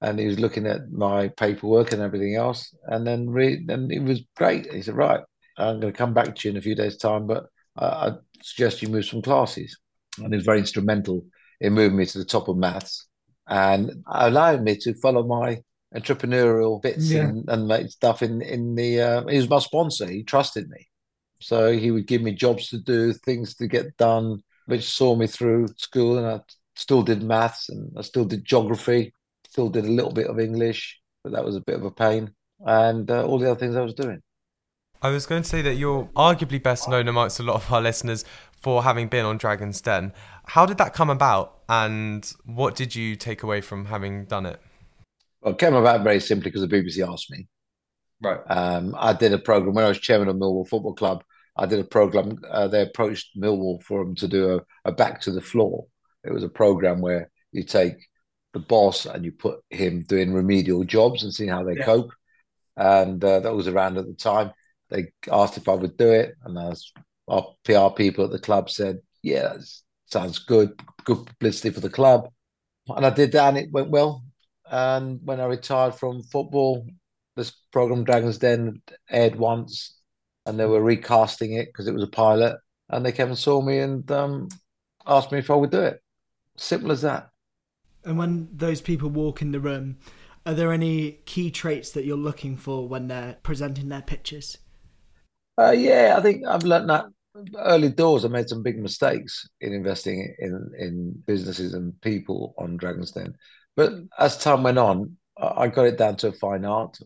And 0.00 0.18
he 0.18 0.26
was 0.26 0.38
looking 0.38 0.66
at 0.66 0.92
my 0.92 1.28
paperwork 1.28 1.92
and 1.92 2.00
everything 2.00 2.36
else. 2.36 2.72
And 2.84 3.04
then 3.04 3.28
re- 3.28 3.66
and 3.68 3.90
it 3.90 4.00
was 4.00 4.22
great. 4.36 4.72
He 4.72 4.80
said, 4.80 4.94
right, 4.94 5.20
I'm 5.58 5.80
going 5.80 5.92
to 5.92 5.98
come 5.98 6.14
back 6.14 6.36
to 6.36 6.48
you 6.48 6.52
in 6.52 6.56
a 6.56 6.62
few 6.62 6.76
days' 6.76 6.96
time, 6.96 7.26
but 7.26 7.46
I 7.76 8.12
suggest 8.40 8.80
you 8.80 8.88
move 8.88 9.04
some 9.04 9.20
classes. 9.20 9.76
And 10.18 10.32
he 10.32 10.36
was 10.36 10.46
very 10.46 10.60
instrumental 10.60 11.26
in 11.60 11.72
moving 11.72 11.98
me 11.98 12.06
to 12.06 12.18
the 12.18 12.24
top 12.24 12.46
of 12.46 12.56
maths 12.56 13.08
and 13.48 14.04
allowing 14.06 14.62
me 14.62 14.76
to 14.76 14.94
follow 14.94 15.24
my 15.24 15.58
entrepreneurial 15.94 16.80
bits 16.80 17.10
yeah. 17.10 17.24
and, 17.24 17.48
and 17.48 17.66
make 17.66 17.90
stuff 17.90 18.22
in 18.22 18.40
in 18.40 18.76
the. 18.76 19.00
Uh, 19.00 19.26
he 19.26 19.36
was 19.36 19.50
my 19.50 19.58
sponsor. 19.58 20.06
He 20.06 20.22
trusted 20.22 20.68
me, 20.68 20.86
so 21.40 21.72
he 21.72 21.90
would 21.90 22.06
give 22.06 22.22
me 22.22 22.32
jobs 22.32 22.68
to 22.70 22.78
do, 22.78 23.12
things 23.12 23.54
to 23.56 23.66
get 23.66 23.96
done, 23.96 24.42
which 24.66 24.84
saw 24.84 25.14
me 25.14 25.26
through 25.26 25.68
school. 25.76 26.18
And 26.18 26.26
I 26.26 26.40
still 26.76 27.02
did 27.02 27.22
maths, 27.22 27.68
and 27.68 27.92
I 27.96 28.02
still 28.02 28.24
did 28.24 28.44
geography, 28.44 29.12
still 29.48 29.68
did 29.68 29.84
a 29.84 29.90
little 29.90 30.12
bit 30.12 30.26
of 30.26 30.38
English, 30.38 31.00
but 31.22 31.32
that 31.32 31.44
was 31.44 31.56
a 31.56 31.60
bit 31.60 31.76
of 31.76 31.84
a 31.84 31.90
pain, 31.90 32.32
and 32.66 33.10
uh, 33.10 33.26
all 33.26 33.38
the 33.38 33.50
other 33.50 33.58
things 33.58 33.76
I 33.76 33.82
was 33.82 33.94
doing. 33.94 34.22
I 35.00 35.10
was 35.10 35.26
going 35.26 35.42
to 35.42 35.48
say 35.48 35.62
that 35.62 35.74
you're 35.74 36.06
arguably 36.16 36.60
best 36.60 36.88
known 36.88 37.06
amongst 37.06 37.38
a 37.38 37.44
lot 37.44 37.54
of 37.54 37.72
our 37.72 37.80
listeners 37.80 38.24
for 38.60 38.82
having 38.82 39.06
been 39.06 39.24
on 39.24 39.38
Dragon's 39.38 39.80
Den. 39.80 40.12
How 40.46 40.66
did 40.66 40.78
that 40.78 40.92
come 40.92 41.10
about, 41.10 41.58
and 41.68 42.30
what 42.44 42.74
did 42.74 42.94
you 42.94 43.14
take 43.14 43.42
away 43.42 43.60
from 43.60 43.86
having 43.86 44.24
done 44.24 44.46
it? 44.46 44.60
Well, 45.40 45.54
it 45.54 45.58
came 45.58 45.74
about 45.74 46.02
very 46.02 46.20
simply 46.20 46.50
because 46.50 46.62
the 46.62 46.68
BBC 46.68 47.06
asked 47.08 47.30
me. 47.30 47.46
Right. 48.20 48.40
Um, 48.48 48.96
I 48.98 49.12
did 49.12 49.32
a 49.32 49.38
program 49.38 49.74
when 49.74 49.84
I 49.84 49.88
was 49.88 49.98
chairman 49.98 50.28
of 50.28 50.36
Millwall 50.36 50.68
Football 50.68 50.94
Club. 50.94 51.22
I 51.58 51.66
did 51.66 51.80
a 51.80 51.84
program. 51.84 52.38
Uh, 52.48 52.68
they 52.68 52.82
approached 52.82 53.36
Millwall 53.36 53.82
for 53.82 54.04
them 54.04 54.14
to 54.16 54.28
do 54.28 54.54
a, 54.54 54.88
a 54.88 54.92
back 54.92 55.20
to 55.22 55.32
the 55.32 55.40
floor. 55.40 55.86
It 56.24 56.32
was 56.32 56.44
a 56.44 56.48
program 56.48 57.00
where 57.00 57.30
you 57.52 57.64
take 57.64 57.94
the 58.52 58.60
boss 58.60 59.06
and 59.06 59.24
you 59.24 59.32
put 59.32 59.60
him 59.70 60.04
doing 60.04 60.32
remedial 60.32 60.84
jobs 60.84 61.22
and 61.22 61.34
see 61.34 61.46
how 61.46 61.64
they 61.64 61.76
yeah. 61.76 61.84
cope. 61.84 62.10
And 62.76 63.22
uh, 63.22 63.40
that 63.40 63.54
was 63.54 63.66
around 63.66 63.98
at 63.98 64.06
the 64.06 64.14
time. 64.14 64.52
They 64.88 65.12
asked 65.30 65.56
if 65.56 65.68
I 65.68 65.74
would 65.74 65.96
do 65.96 66.10
it, 66.10 66.34
and 66.44 66.54
was, 66.54 66.92
our 67.26 67.46
PR 67.64 67.94
people 67.94 68.24
at 68.24 68.30
the 68.30 68.38
club 68.38 68.70
said, 68.70 69.00
"Yeah, 69.22 69.56
sounds 70.06 70.38
good. 70.38 70.80
Good 71.04 71.26
publicity 71.26 71.70
for 71.70 71.80
the 71.80 71.90
club." 71.90 72.30
And 72.88 73.04
I 73.04 73.10
did 73.10 73.32
that, 73.32 73.48
and 73.48 73.58
it 73.58 73.72
went 73.72 73.90
well. 73.90 74.24
And 74.70 75.20
when 75.24 75.40
I 75.40 75.44
retired 75.44 75.96
from 75.96 76.22
football, 76.22 76.86
this 77.36 77.50
program 77.72 78.04
Dragons 78.04 78.38
Den 78.38 78.80
aired 79.10 79.36
once, 79.36 79.97
and 80.48 80.58
they 80.58 80.66
were 80.66 80.82
recasting 80.82 81.52
it 81.52 81.66
because 81.66 81.86
it 81.86 81.94
was 81.94 82.02
a 82.02 82.08
pilot. 82.08 82.56
And 82.88 83.04
they 83.04 83.12
came 83.12 83.28
and 83.28 83.38
saw 83.38 83.60
me 83.60 83.78
and 83.78 84.10
um, 84.10 84.48
asked 85.06 85.30
me 85.30 85.38
if 85.38 85.50
I 85.50 85.54
would 85.54 85.70
do 85.70 85.82
it. 85.82 86.02
Simple 86.56 86.90
as 86.90 87.02
that. 87.02 87.28
And 88.04 88.16
when 88.16 88.48
those 88.52 88.80
people 88.80 89.10
walk 89.10 89.42
in 89.42 89.52
the 89.52 89.60
room, 89.60 89.98
are 90.46 90.54
there 90.54 90.72
any 90.72 91.18
key 91.26 91.50
traits 91.50 91.90
that 91.90 92.06
you're 92.06 92.16
looking 92.16 92.56
for 92.56 92.88
when 92.88 93.08
they're 93.08 93.36
presenting 93.42 93.90
their 93.90 94.02
pictures? 94.02 94.56
Uh, 95.60 95.72
yeah, 95.72 96.14
I 96.16 96.22
think 96.22 96.46
I've 96.46 96.64
learned 96.64 96.88
that 96.88 97.06
early 97.58 97.90
doors. 97.90 98.24
I 98.24 98.28
made 98.28 98.48
some 98.48 98.62
big 98.62 98.78
mistakes 98.78 99.48
in 99.60 99.72
investing 99.72 100.34
in 100.38 100.70
in 100.78 101.22
businesses 101.26 101.74
and 101.74 102.00
people 102.00 102.54
on 102.56 102.76
Dragon's 102.76 103.10
Den. 103.10 103.34
But 103.76 103.92
as 104.18 104.38
time 104.38 104.62
went 104.62 104.78
on, 104.78 105.16
I 105.36 105.68
got 105.68 105.86
it 105.86 105.98
down 105.98 106.16
to 106.16 106.28
a 106.28 106.32
fine 106.32 106.64
art. 106.64 106.98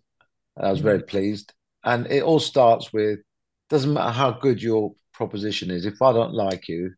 I 0.57 0.71
was 0.71 0.81
very 0.81 0.99
mm-hmm. 0.99 1.09
pleased. 1.09 1.53
And 1.85 2.07
it 2.07 2.23
all 2.23 2.39
starts 2.39 2.93
with 2.93 3.19
doesn't 3.73 3.95
matter 3.95 4.13
how 4.13 4.31
good 4.31 4.63
your 4.63 4.93
proposition 5.15 5.71
is. 5.71 5.87
If 5.87 6.03
I 6.03 6.13
don't 6.13 6.35
like 6.35 6.69
you, 6.69 6.93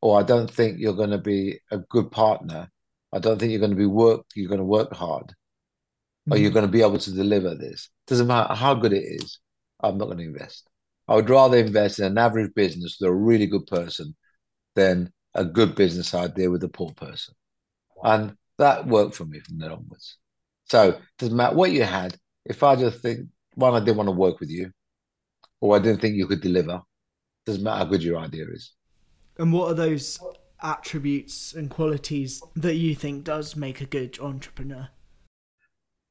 or 0.00 0.18
I 0.18 0.22
don't 0.22 0.48
think 0.48 0.78
you're 0.78 0.94
going 0.94 1.10
to 1.10 1.18
be 1.18 1.58
a 1.70 1.78
good 1.78 2.10
partner, 2.10 2.70
I 3.12 3.18
don't 3.18 3.38
think 3.38 3.50
you're 3.50 3.60
going 3.60 3.72
to 3.72 3.76
be 3.76 3.84
work. 3.86 4.24
You're 4.36 4.48
going 4.48 4.60
to 4.60 4.64
work 4.64 4.94
hard, 4.94 5.26
mm-hmm. 5.26 6.32
or 6.32 6.36
you're 6.36 6.50
mm-hmm. 6.50 6.54
going 6.54 6.66
to 6.66 6.72
be 6.72 6.82
able 6.82 6.98
to 6.98 7.12
deliver 7.12 7.56
this. 7.56 7.90
Doesn't 8.06 8.28
matter 8.28 8.54
how 8.54 8.74
good 8.74 8.92
it 8.92 9.02
is. 9.02 9.40
I'm 9.80 9.98
not 9.98 10.06
going 10.06 10.18
to 10.18 10.24
invest. 10.24 10.68
I 11.08 11.16
would 11.16 11.28
rather 11.28 11.58
invest 11.58 11.98
in 11.98 12.04
an 12.04 12.16
average 12.16 12.54
business 12.54 12.98
with 13.00 13.10
a 13.10 13.12
really 13.12 13.46
good 13.46 13.66
person 13.66 14.14
than 14.76 15.12
a 15.34 15.44
good 15.44 15.74
business 15.74 16.14
idea 16.14 16.48
with 16.48 16.62
a 16.62 16.68
poor 16.68 16.92
person. 16.92 17.34
And 18.04 18.36
that 18.58 18.86
worked 18.86 19.16
for 19.16 19.24
me 19.24 19.40
from 19.40 19.58
then 19.58 19.72
onwards. 19.72 20.16
So 20.66 20.90
it 20.90 21.00
doesn't 21.18 21.36
matter 21.36 21.56
what 21.56 21.72
you 21.72 21.82
had. 21.82 22.16
If 22.44 22.62
I 22.62 22.76
just 22.76 23.00
think 23.00 23.26
one, 23.54 23.74
I 23.74 23.80
didn't 23.80 23.96
want 23.96 24.06
to 24.08 24.12
work 24.12 24.38
with 24.38 24.50
you, 24.50 24.70
or 25.60 25.76
I 25.76 25.78
didn't 25.78 26.00
think 26.00 26.16
you 26.16 26.26
could 26.26 26.40
deliver, 26.40 26.80
doesn't 27.46 27.62
matter 27.62 27.78
how 27.78 27.84
good 27.84 28.02
your 28.02 28.18
idea 28.18 28.46
is. 28.52 28.72
And 29.38 29.52
what 29.52 29.70
are 29.70 29.74
those 29.74 30.18
attributes 30.62 31.54
and 31.54 31.70
qualities 31.70 32.42
that 32.56 32.74
you 32.74 32.94
think 32.94 33.24
does 33.24 33.56
make 33.56 33.80
a 33.80 33.86
good 33.86 34.18
entrepreneur? 34.20 34.88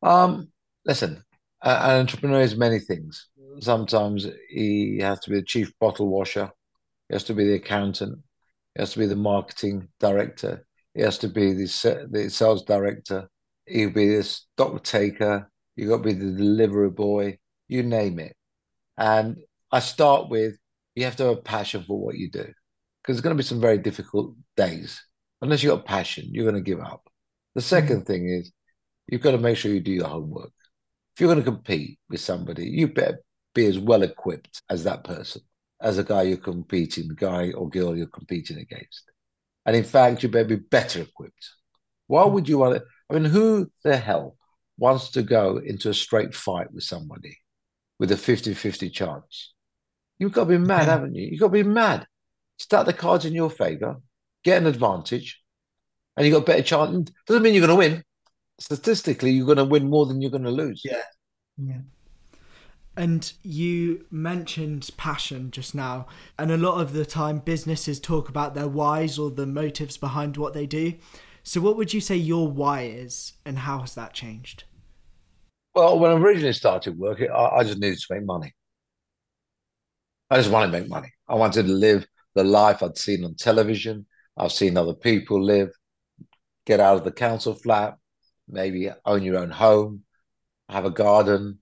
Um, 0.01 0.51
listen, 0.85 1.23
an 1.61 1.99
entrepreneur 1.99 2.41
is 2.41 2.55
many 2.55 2.79
things. 2.79 3.27
Sometimes 3.59 4.27
he 4.49 4.99
has 4.99 5.19
to 5.21 5.29
be 5.29 5.37
the 5.37 5.45
chief 5.45 5.73
bottle 5.79 6.07
washer. 6.07 6.51
He 7.09 7.15
has 7.15 7.23
to 7.25 7.33
be 7.33 7.45
the 7.45 7.55
accountant. 7.55 8.19
He 8.75 8.81
has 8.81 8.93
to 8.93 8.99
be 8.99 9.07
the 9.07 9.15
marketing 9.15 9.89
director. 9.99 10.65
He 10.93 11.01
has 11.01 11.17
to 11.19 11.27
be 11.27 11.53
the, 11.53 12.07
the 12.09 12.29
sales 12.29 12.63
director. 12.63 13.29
He'll 13.65 13.91
be 13.91 14.15
the 14.15 14.23
stock 14.23 14.83
taker. 14.83 15.51
You've 15.75 15.89
got 15.89 15.97
to 15.97 16.03
be 16.03 16.13
the 16.13 16.31
delivery 16.31 16.89
boy. 16.89 17.37
You 17.67 17.83
name 17.83 18.19
it. 18.19 18.35
And 18.99 19.37
I 19.71 19.79
start 19.79 20.29
with 20.29 20.57
you 20.93 21.05
have 21.05 21.15
to 21.15 21.23
have 21.23 21.37
a 21.37 21.41
passion 21.41 21.85
for 21.87 21.97
what 21.97 22.17
you 22.17 22.29
do 22.29 22.43
because 22.43 23.15
there's 23.15 23.21
going 23.21 23.35
to 23.35 23.41
be 23.41 23.47
some 23.47 23.61
very 23.61 23.77
difficult 23.77 24.35
days. 24.57 25.01
Unless 25.41 25.63
you've 25.63 25.73
got 25.73 25.85
passion, 25.85 26.27
you're 26.31 26.49
going 26.49 26.61
to 26.61 26.69
give 26.69 26.81
up. 26.81 27.07
The 27.55 27.61
2nd 27.61 27.87
mm-hmm. 27.87 28.01
thing 28.01 28.29
is 28.29 28.51
you've 29.07 29.21
got 29.21 29.31
to 29.31 29.37
make 29.37 29.55
sure 29.55 29.71
you 29.71 29.79
do 29.79 29.93
your 29.93 30.07
homework. 30.07 30.51
If 31.15 31.21
you're 31.21 31.33
going 31.33 31.43
to 31.43 31.51
compete 31.51 31.97
with 32.09 32.19
somebody, 32.19 32.65
you 32.65 32.89
better 32.89 33.19
be 33.55 33.65
as 33.65 33.79
well 33.79 34.03
equipped 34.03 34.61
as 34.69 34.83
that 34.83 35.05
person, 35.05 35.41
as 35.81 35.97
a 35.97 36.03
guy 36.03 36.23
you're 36.23 36.37
competing, 36.37 37.07
the 37.07 37.15
guy 37.15 37.51
or 37.51 37.69
girl 37.69 37.95
you're 37.97 38.07
competing 38.07 38.57
against. 38.57 39.03
And 39.65 39.75
in 39.75 39.85
fact, 39.85 40.23
you 40.23 40.29
better 40.29 40.45
be 40.45 40.55
better 40.57 41.01
equipped. 41.01 41.49
Why 42.07 42.25
would 42.25 42.49
you 42.49 42.57
want 42.57 42.75
to? 42.75 42.83
I 43.09 43.13
mean, 43.13 43.25
who 43.25 43.71
the 43.83 43.95
hell 43.95 44.35
wants 44.77 45.11
to 45.11 45.23
go 45.23 45.57
into 45.57 45.89
a 45.89 45.93
straight 45.93 46.35
fight 46.35 46.71
with 46.73 46.83
somebody 46.83 47.37
with 47.99 48.11
a 48.11 48.17
50 48.17 48.53
50 48.53 48.89
chance? 48.89 49.53
You've 50.17 50.31
got 50.31 50.45
to 50.45 50.49
be 50.49 50.57
mad, 50.57 50.87
yeah. 50.87 50.93
haven't 50.93 51.15
you? 51.15 51.27
You've 51.27 51.39
got 51.39 51.47
to 51.47 51.53
be 51.53 51.63
mad. 51.63 52.07
Start 52.57 52.85
the 52.85 52.93
cards 52.93 53.25
in 53.25 53.33
your 53.33 53.49
favor, 53.49 53.97
get 54.43 54.61
an 54.61 54.67
advantage, 54.67 55.41
and 56.17 56.25
you've 56.25 56.33
got 56.33 56.43
a 56.43 56.45
better 56.45 56.63
chance. 56.63 57.11
Doesn't 57.25 57.41
mean 57.41 57.53
you're 57.53 57.65
going 57.65 57.79
to 57.79 57.93
win. 57.93 58.03
Statistically, 58.59 59.31
you're 59.31 59.45
going 59.45 59.57
to 59.57 59.65
win 59.65 59.89
more 59.89 60.05
than 60.05 60.21
you're 60.21 60.31
going 60.31 60.43
to 60.43 60.51
lose. 60.51 60.81
Yeah. 60.83 61.01
Yeah. 61.57 61.79
And 62.97 63.31
you 63.43 64.05
mentioned 64.11 64.89
passion 64.97 65.51
just 65.51 65.73
now. 65.73 66.07
And 66.37 66.51
a 66.51 66.57
lot 66.57 66.81
of 66.81 66.91
the 66.91 67.05
time, 67.05 67.39
businesses 67.39 67.97
talk 67.99 68.27
about 68.27 68.55
their 68.55 68.67
whys 68.67 69.17
or 69.17 69.31
the 69.31 69.45
motives 69.45 69.95
behind 69.95 70.35
what 70.35 70.53
they 70.53 70.65
do. 70.65 70.95
So, 71.43 71.61
what 71.61 71.77
would 71.77 71.93
you 71.93 72.01
say 72.01 72.17
your 72.17 72.49
why 72.49 72.81
is, 72.81 73.33
and 73.45 73.59
how 73.59 73.79
has 73.79 73.95
that 73.95 74.13
changed? 74.13 74.65
Well, 75.73 75.99
when 75.99 76.11
I 76.11 76.15
originally 76.15 76.53
started 76.53 76.97
working, 76.97 77.29
I, 77.31 77.57
I 77.57 77.63
just 77.63 77.79
needed 77.79 77.99
to 77.99 78.13
make 78.13 78.25
money. 78.25 78.53
I 80.29 80.37
just 80.37 80.51
wanted 80.51 80.71
to 80.71 80.79
make 80.79 80.89
money. 80.89 81.11
I 81.27 81.35
wanted 81.35 81.65
to 81.65 81.71
live 81.73 82.05
the 82.35 82.43
life 82.43 82.83
I'd 82.83 82.97
seen 82.97 83.23
on 83.25 83.35
television. 83.35 84.05
I've 84.37 84.51
seen 84.51 84.77
other 84.77 84.93
people 84.93 85.41
live, 85.43 85.71
get 86.65 86.79
out 86.79 86.97
of 86.97 87.05
the 87.05 87.11
council 87.11 87.55
flat, 87.55 87.97
maybe 88.47 88.91
own 89.05 89.23
your 89.23 89.37
own 89.37 89.51
home, 89.51 90.03
have 90.69 90.85
a 90.85 90.91
garden, 90.91 91.59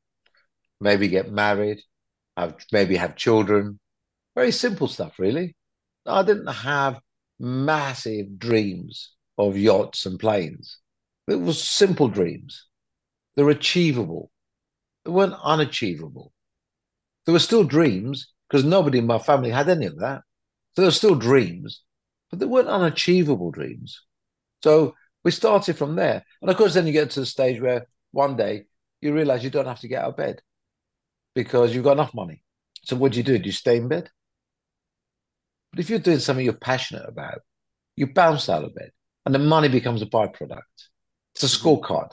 maybe 0.82 1.10
get 1.10 1.32
married, 1.32 1.82
have 2.38 2.58
maybe 2.74 2.98
have 2.98 3.17
children. 3.17 3.80
Very 4.36 4.54
simple 4.54 4.88
stuff, 4.89 5.20
really. 5.20 5.56
I 6.08 6.24
didn't 6.24 6.48
have 6.48 7.02
massive 7.39 8.39
dreams 8.39 9.13
of 9.38 9.58
yachts 9.58 10.06
and 10.08 10.20
planes. 10.20 10.80
It 11.28 11.38
was 11.41 11.63
simple 11.63 12.10
dreams. 12.10 12.66
They're 13.38 13.50
achievable. 13.50 14.32
They 15.06 15.12
weren't 15.12 15.36
unachievable. 15.41 16.34
There 17.26 17.34
were 17.34 17.39
still 17.39 17.63
dreams 17.63 18.34
because 18.50 18.65
nobody 18.65 18.97
in 18.97 19.06
my 19.06 19.19
family 19.19 19.52
had 19.52 19.69
any 19.69 19.86
of 19.86 20.00
that. 20.00 20.23
So 20.76 20.82
there 20.82 20.88
were 20.88 20.91
still 20.91 21.15
dreams, 21.15 21.84
but 22.30 22.39
they 22.39 22.45
weren't 22.45 22.67
unachievable 22.67 23.52
dreams. 23.52 24.02
So 24.63 24.95
we 25.23 25.32
started 25.32 25.78
from 25.78 25.95
there. 25.95 26.26
And 26.41 26.50
of 26.50 26.58
course, 26.58 26.73
then 26.73 26.88
you 26.88 26.93
get 26.93 27.12
to 27.12 27.19
the 27.19 27.26
stage 27.28 27.62
where 27.62 27.86
one 28.12 28.36
day 28.36 28.65
you 29.02 29.13
realize 29.13 29.43
you 29.43 29.52
don't 29.52 29.67
have 29.67 29.82
to 29.82 29.88
get 29.88 30.04
out 30.04 30.10
of 30.10 30.17
bed 30.17 30.41
because 31.36 31.76
you've 31.76 31.84
got 31.84 31.93
enough 31.93 32.15
money. 32.15 32.43
So 32.86 32.95
what 32.95 33.12
do 33.12 33.19
you 33.19 33.23
do? 33.23 33.38
Do 33.38 33.45
you 33.45 33.52
stay 33.52 33.78
in 33.78 33.88
bed? 33.88 34.10
But 35.71 35.80
if 35.82 35.89
you're 35.91 36.00
doing 36.00 36.19
something 36.19 36.43
you're 36.43 36.54
passionate 36.54 37.08
about, 37.08 37.41
you 37.95 38.08
bounce 38.08 38.50
out 38.50 38.63
of 38.63 38.73
bed 38.73 38.91
and 39.26 39.36
the 39.36 39.39
money 39.39 39.67
becomes 39.67 40.02
a 40.02 40.08
byproduct. 40.08 40.62
It's 41.36 41.43
a 41.43 41.47
mm-hmm. 41.47 41.67
scorecard. 41.67 42.12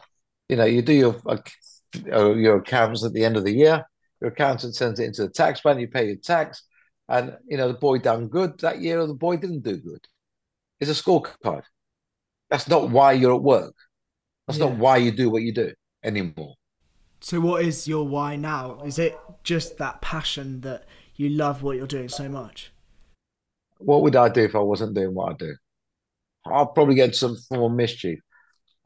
You 0.48 0.56
know, 0.56 0.64
you 0.64 0.82
do 0.82 0.92
your 0.92 1.20
uh, 1.26 2.34
your 2.34 2.58
accounts 2.58 3.04
at 3.04 3.12
the 3.12 3.24
end 3.24 3.36
of 3.36 3.44
the 3.44 3.52
year. 3.52 3.84
Your 4.20 4.30
accountant 4.30 4.74
sends 4.74 5.00
it 5.00 5.04
into 5.04 5.22
the 5.22 5.30
tax 5.30 5.64
man. 5.64 5.78
You 5.78 5.88
pay 5.88 6.06
your 6.06 6.16
tax, 6.16 6.62
and 7.08 7.36
you 7.46 7.56
know 7.56 7.68
the 7.68 7.78
boy 7.78 7.98
done 7.98 8.28
good 8.28 8.58
that 8.60 8.80
year 8.80 9.00
or 9.00 9.06
the 9.06 9.14
boy 9.14 9.36
didn't 9.36 9.62
do 9.62 9.76
good. 9.76 10.04
It's 10.80 10.90
a 10.90 11.02
scorecard. 11.02 11.62
That's 12.50 12.68
not 12.68 12.90
why 12.90 13.12
you're 13.12 13.34
at 13.34 13.42
work. 13.42 13.74
That's 14.46 14.58
yeah. 14.58 14.66
not 14.66 14.78
why 14.78 14.98
you 14.98 15.10
do 15.10 15.30
what 15.30 15.42
you 15.42 15.52
do 15.52 15.72
anymore. 16.02 16.54
So, 17.20 17.40
what 17.40 17.64
is 17.64 17.88
your 17.88 18.06
why 18.06 18.36
now? 18.36 18.80
Is 18.84 18.98
it 18.98 19.18
just 19.44 19.78
that 19.78 20.02
passion 20.02 20.60
that 20.60 20.84
you 21.16 21.30
love 21.30 21.62
what 21.62 21.76
you're 21.76 21.86
doing 21.86 22.08
so 22.08 22.28
much? 22.28 22.70
What 23.78 24.02
would 24.02 24.16
I 24.16 24.28
do 24.28 24.42
if 24.42 24.54
I 24.54 24.58
wasn't 24.58 24.94
doing 24.94 25.14
what 25.14 25.32
I 25.32 25.36
do? 25.36 25.56
I'll 26.46 26.66
probably 26.66 26.94
get 26.96 27.16
some 27.16 27.36
form 27.48 27.72
of 27.72 27.76
mischief. 27.76 28.18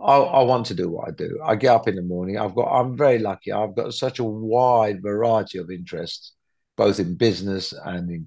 I, 0.00 0.16
I, 0.16 0.42
want 0.44 0.66
to 0.66 0.74
do 0.74 0.88
what 0.88 1.08
I 1.08 1.10
do. 1.10 1.40
I 1.44 1.56
get 1.56 1.74
up 1.74 1.88
in 1.88 1.96
the 1.96 2.02
morning. 2.02 2.38
I've 2.38 2.54
got. 2.54 2.68
I'm 2.68 2.96
very 2.96 3.18
lucky. 3.18 3.50
I've 3.52 3.74
got 3.74 3.94
such 3.94 4.20
a 4.20 4.24
wide 4.24 5.02
variety 5.02 5.58
of 5.58 5.70
interests, 5.70 6.34
both 6.76 7.00
in 7.00 7.16
business 7.16 7.72
and 7.72 8.08
in 8.10 8.26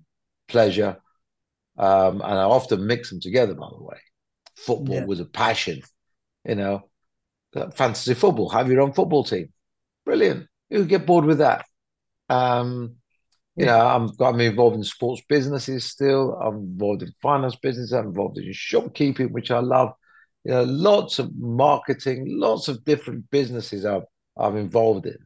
pleasure, 0.49 0.97
um, 1.77 2.21
and 2.21 2.33
I 2.33 2.43
often 2.43 2.85
mix 2.85 3.09
them 3.09 3.21
together. 3.21 3.53
By 3.53 3.69
the 3.69 3.81
way, 3.81 3.97
football 4.57 4.95
yeah. 4.95 5.05
was 5.05 5.21
a 5.21 5.25
passion. 5.25 5.81
You 6.45 6.55
know, 6.55 6.89
fantasy 7.73 8.15
football. 8.15 8.49
Have 8.49 8.69
your 8.69 8.81
own 8.81 8.91
football 8.91 9.23
team. 9.23 9.53
Brilliant. 10.05 10.47
You 10.69 10.85
get 10.85 11.05
bored 11.05 11.25
with 11.25 11.37
that. 11.37 11.65
Um, 12.27 12.95
you 13.55 13.65
know, 13.65 13.79
I'm 13.79 14.09
I'm 14.19 14.39
involved 14.41 14.75
in 14.75 14.83
sports 14.83 15.21
businesses 15.29 15.85
still. 15.85 16.33
I'm 16.33 16.55
involved 16.55 17.03
in 17.03 17.11
finance 17.21 17.55
business. 17.55 17.91
I'm 17.91 18.07
involved 18.07 18.37
in 18.37 18.51
shopkeeping, 18.51 19.31
which 19.31 19.51
I 19.51 19.59
love. 19.59 19.93
You 20.43 20.51
know, 20.51 20.63
lots 20.63 21.19
of 21.19 21.35
marketing, 21.35 22.25
lots 22.27 22.67
of 22.67 22.83
different 22.83 23.29
businesses 23.29 23.85
I'm 23.85 24.03
I'm 24.37 24.57
involved 24.57 25.05
in. 25.05 25.17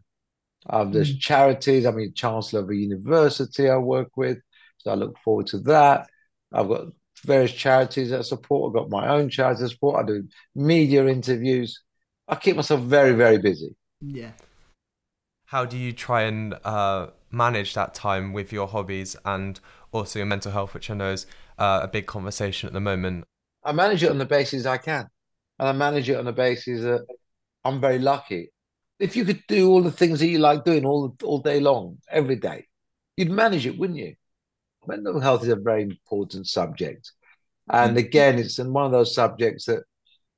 Um, 0.69 0.91
there's 0.91 1.15
mm. 1.15 1.19
charities. 1.19 1.85
I'm 1.85 1.99
a 1.99 2.09
chancellor 2.09 2.61
of 2.61 2.69
a 2.69 2.75
university 2.75 3.69
I 3.69 3.77
work 3.77 4.17
with, 4.17 4.39
so 4.77 4.91
I 4.91 4.95
look 4.95 5.17
forward 5.23 5.47
to 5.47 5.59
that. 5.59 6.07
I've 6.51 6.67
got 6.67 6.87
various 7.23 7.51
charities 7.51 8.09
that 8.09 8.19
I 8.19 8.23
support. 8.23 8.69
I've 8.69 8.81
got 8.81 8.89
my 8.89 9.07
own 9.09 9.29
charity 9.29 9.63
I 9.63 9.67
support. 9.67 10.03
I 10.03 10.07
do 10.07 10.27
media 10.55 11.05
interviews. 11.07 11.81
I 12.27 12.35
keep 12.35 12.55
myself 12.55 12.81
very, 12.81 13.13
very 13.13 13.37
busy. 13.37 13.75
Yeah. 14.01 14.31
How 15.45 15.65
do 15.65 15.77
you 15.77 15.93
try 15.93 16.23
and 16.23 16.55
uh, 16.63 17.07
manage 17.31 17.73
that 17.75 17.93
time 17.93 18.33
with 18.33 18.51
your 18.51 18.67
hobbies 18.67 19.15
and 19.23 19.59
also 19.91 20.19
your 20.19 20.25
mental 20.25 20.51
health, 20.51 20.73
which 20.73 20.89
I 20.89 20.95
know 20.95 21.11
is 21.11 21.27
uh, 21.59 21.81
a 21.83 21.87
big 21.87 22.07
conversation 22.07 22.67
at 22.67 22.73
the 22.73 22.81
moment? 22.81 23.25
I 23.65 23.71
manage 23.71 24.03
it 24.03 24.11
on 24.11 24.19
the 24.19 24.25
basis 24.25 24.65
I 24.67 24.77
can, 24.77 25.07
and 25.59 25.67
I 25.67 25.71
manage 25.71 26.09
it 26.09 26.17
on 26.17 26.25
the 26.25 26.33
basis 26.33 26.81
that 26.81 27.05
I'm 27.63 27.81
very 27.81 27.99
lucky. 27.99 28.51
If 28.99 29.15
you 29.15 29.25
could 29.25 29.43
do 29.47 29.69
all 29.69 29.81
the 29.81 29.91
things 29.91 30.19
that 30.19 30.27
you 30.27 30.39
like 30.39 30.63
doing 30.63 30.85
all 30.85 31.15
all 31.23 31.39
day 31.39 31.59
long, 31.59 31.97
every 32.09 32.35
day, 32.35 32.67
you'd 33.17 33.31
manage 33.31 33.65
it, 33.65 33.77
wouldn't 33.77 33.99
you? 33.99 34.13
Mental 34.87 35.19
health 35.19 35.43
is 35.43 35.49
a 35.49 35.55
very 35.55 35.81
important 35.81 36.47
subject, 36.47 37.11
and 37.69 37.97
mm-hmm. 37.97 38.05
again, 38.05 38.39
it's 38.39 38.59
one 38.59 38.85
of 38.85 38.91
those 38.91 39.15
subjects 39.15 39.65
that 39.65 39.83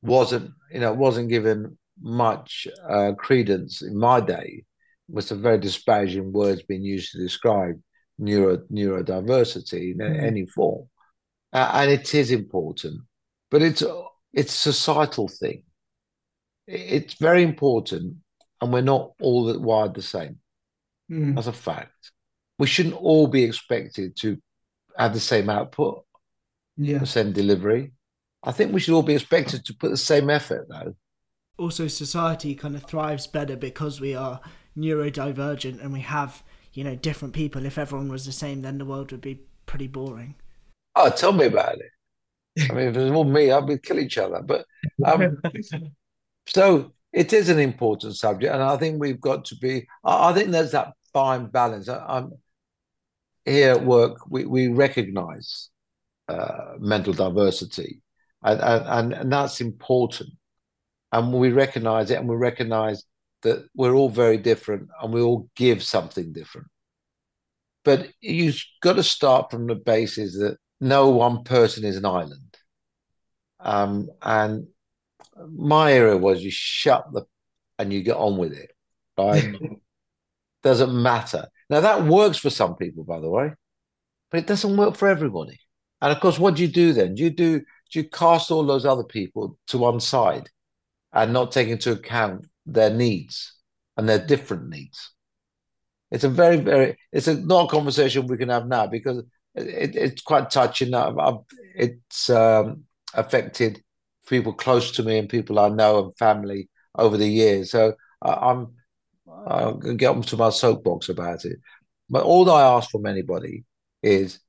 wasn't, 0.01 0.51
you 0.71 0.79
know, 0.79 0.93
wasn't 0.93 1.29
given 1.29 1.77
much 2.01 2.67
uh, 2.89 3.11
credence 3.17 3.81
in 3.81 3.97
my 3.97 4.21
day 4.21 4.63
with 5.09 5.25
some 5.25 5.41
very 5.41 5.57
disparaging 5.57 6.31
words 6.31 6.63
being 6.63 6.83
used 6.83 7.11
to 7.11 7.17
describe 7.17 7.75
neuro 8.17 8.57
neurodiversity 8.71 9.91
in 9.91 9.97
mm. 9.97 10.23
any 10.23 10.45
form, 10.45 10.87
uh, 11.51 11.71
and 11.73 11.91
it 11.91 12.15
is 12.15 12.31
important, 12.31 13.01
but 13.49 13.62
it's 13.62 13.83
it's 14.33 14.53
a 14.53 14.73
societal 14.73 15.27
thing. 15.27 15.63
It's 16.67 17.15
very 17.15 17.43
important, 17.43 18.17
and 18.62 18.73
we're 18.73 18.81
not 18.81 19.12
all 19.21 19.57
wired 19.60 19.93
the 19.93 20.01
same. 20.01 20.39
Mm. 21.12 21.36
That's 21.36 21.47
a 21.47 21.53
fact. 21.53 22.12
We 22.60 22.67
shouldn't 22.67 22.95
all 22.95 23.27
be 23.27 23.43
expected 23.43 24.17
to 24.17 24.38
have 24.97 25.13
the 25.13 25.19
same 25.19 25.49
output, 25.49 26.03
yeah. 26.75 26.97
the 26.97 27.05
same 27.05 27.31
delivery. 27.31 27.91
I 28.43 28.51
think 28.51 28.73
we 28.73 28.79
should 28.79 28.93
all 28.93 29.03
be 29.03 29.15
expected 29.15 29.65
to 29.65 29.73
put 29.73 29.91
the 29.91 29.97
same 29.97 30.29
effort, 30.29 30.67
though. 30.69 30.95
Also, 31.57 31.88
society 31.88 32.53
kind 32.55 32.75
of 32.75 32.83
thrives 32.83 33.27
better 33.27 33.55
because 33.55 34.01
we 34.01 34.15
are 34.15 34.41
neurodivergent 34.77 35.81
and 35.81 35.91
we 35.91 36.01
have 36.01 36.43
you 36.73 36.83
know 36.83 36.95
different 36.95 37.33
people 37.33 37.65
if 37.65 37.77
everyone 37.77 38.10
was 38.10 38.25
the 38.25 38.31
same 38.31 38.62
then 38.62 38.77
the 38.77 38.86
world 38.86 39.12
would 39.12 39.21
be 39.21 39.41
pretty 39.65 39.88
boring 39.88 40.36
oh 40.95 41.10
tell 41.10 41.33
me 41.33 41.45
about 41.45 41.79
it 41.79 41.89
i 42.69 42.73
mean 42.73 42.87
if 42.87 42.97
it 42.97 43.01
was 43.01 43.11
all 43.11 43.23
me 43.23 43.51
i'd 43.51 43.67
be 43.67 43.77
kill 43.77 43.99
each 43.99 44.17
other 44.17 44.41
but 44.41 44.65
um, 45.05 45.37
so 46.47 46.91
it 47.13 47.33
is 47.33 47.49
an 47.49 47.59
important 47.59 48.15
subject 48.15 48.53
and 48.53 48.63
i 48.63 48.77
think 48.77 48.99
we've 48.99 49.21
got 49.21 49.45
to 49.45 49.55
be 49.57 49.87
i, 50.03 50.29
I 50.29 50.33
think 50.33 50.49
there's 50.49 50.71
that 50.71 50.93
fine 51.13 51.47
balance 51.47 51.89
I, 51.89 52.17
am 52.17 52.31
here 53.45 53.71
at 53.71 53.85
work 53.85 54.17
we, 54.29 54.45
we 54.45 54.67
recognize 54.67 55.69
uh, 56.27 56.73
mental 56.79 57.13
diversity 57.13 58.01
and, 58.43 58.59
and, 58.61 59.13
and 59.13 59.31
that's 59.31 59.61
important 59.61 60.31
and 61.11 61.33
we 61.33 61.51
recognize 61.51 62.11
it 62.11 62.19
and 62.19 62.27
we 62.27 62.35
recognize 62.35 63.03
that 63.43 63.65
we're 63.75 63.93
all 63.93 64.09
very 64.09 64.37
different 64.37 64.89
and 65.01 65.13
we 65.13 65.21
all 65.21 65.49
give 65.55 65.83
something 65.83 66.33
different. 66.33 66.67
But 67.85 68.09
you've 68.19 68.61
got 68.81 68.93
to 68.93 69.03
start 69.03 69.51
from 69.51 69.67
the 69.67 69.75
basis 69.75 70.37
that 70.37 70.57
no 70.81 71.09
one 71.09 71.43
person 71.43 71.85
is 71.85 71.95
an 71.95 72.05
island. 72.05 72.46
Um, 73.59 74.09
and 74.21 74.67
my 75.49 75.93
era 75.93 76.17
was 76.17 76.43
you 76.43 76.51
shut 76.51 77.05
the 77.11 77.25
and 77.79 77.93
you 77.93 78.01
get 78.01 78.15
on 78.15 78.37
with 78.37 78.53
it, 78.53 78.71
right? 79.17 79.55
doesn't 80.63 81.01
matter. 81.01 81.47
Now 81.69 81.81
that 81.81 82.05
works 82.05 82.37
for 82.37 82.49
some 82.49 82.75
people, 82.75 83.03
by 83.03 83.19
the 83.19 83.29
way, 83.29 83.53
but 84.31 84.39
it 84.39 84.47
doesn't 84.47 84.77
work 84.77 84.95
for 84.95 85.07
everybody. 85.07 85.59
And 86.01 86.11
of 86.11 86.19
course, 86.19 86.39
what 86.39 86.55
do 86.55 86.61
you 86.61 86.67
do 86.67 86.93
then? 86.93 87.15
Do 87.15 87.23
you 87.23 87.29
do 87.29 87.59
do 87.59 87.99
you 87.99 88.09
cast 88.09 88.51
all 88.51 88.65
those 88.65 88.85
other 88.85 89.03
people 89.03 89.57
to 89.67 89.77
one 89.77 89.99
side 89.99 90.49
and 91.13 91.33
not 91.33 91.51
take 91.51 91.69
into 91.69 91.91
account 91.91 92.45
their 92.65 92.89
needs 92.89 93.53
and 93.95 94.07
their 94.07 94.19
different 94.19 94.69
needs? 94.69 95.11
It's 96.11 96.23
a 96.23 96.29
very, 96.29 96.57
very 96.57 96.97
it's 97.11 97.27
a 97.27 97.35
not 97.35 97.65
a 97.65 97.69
conversation 97.69 98.27
we 98.27 98.37
can 98.37 98.49
have 98.49 98.67
now 98.67 98.87
because 98.87 99.23
it, 99.55 99.95
it's 99.95 100.21
quite 100.21 100.49
touching. 100.49 100.91
It's 101.75 102.29
um, 102.29 102.83
affected 103.13 103.81
people 104.27 104.53
close 104.53 104.91
to 104.91 105.03
me 105.03 105.17
and 105.17 105.29
people 105.29 105.59
I 105.59 105.69
know 105.69 106.03
and 106.03 106.17
family 106.17 106.69
over 106.95 107.17
the 107.17 107.27
years. 107.27 107.71
So 107.71 107.93
I'm 108.21 108.73
I'll 109.45 109.75
get 109.77 110.09
onto 110.09 110.37
my 110.37 110.49
soapbox 110.49 111.09
about 111.09 111.45
it. 111.45 111.59
But 112.09 112.23
all 112.23 112.49
I 112.49 112.63
ask 112.63 112.89
from 112.89 113.05
anybody 113.05 113.65
is 114.01 114.39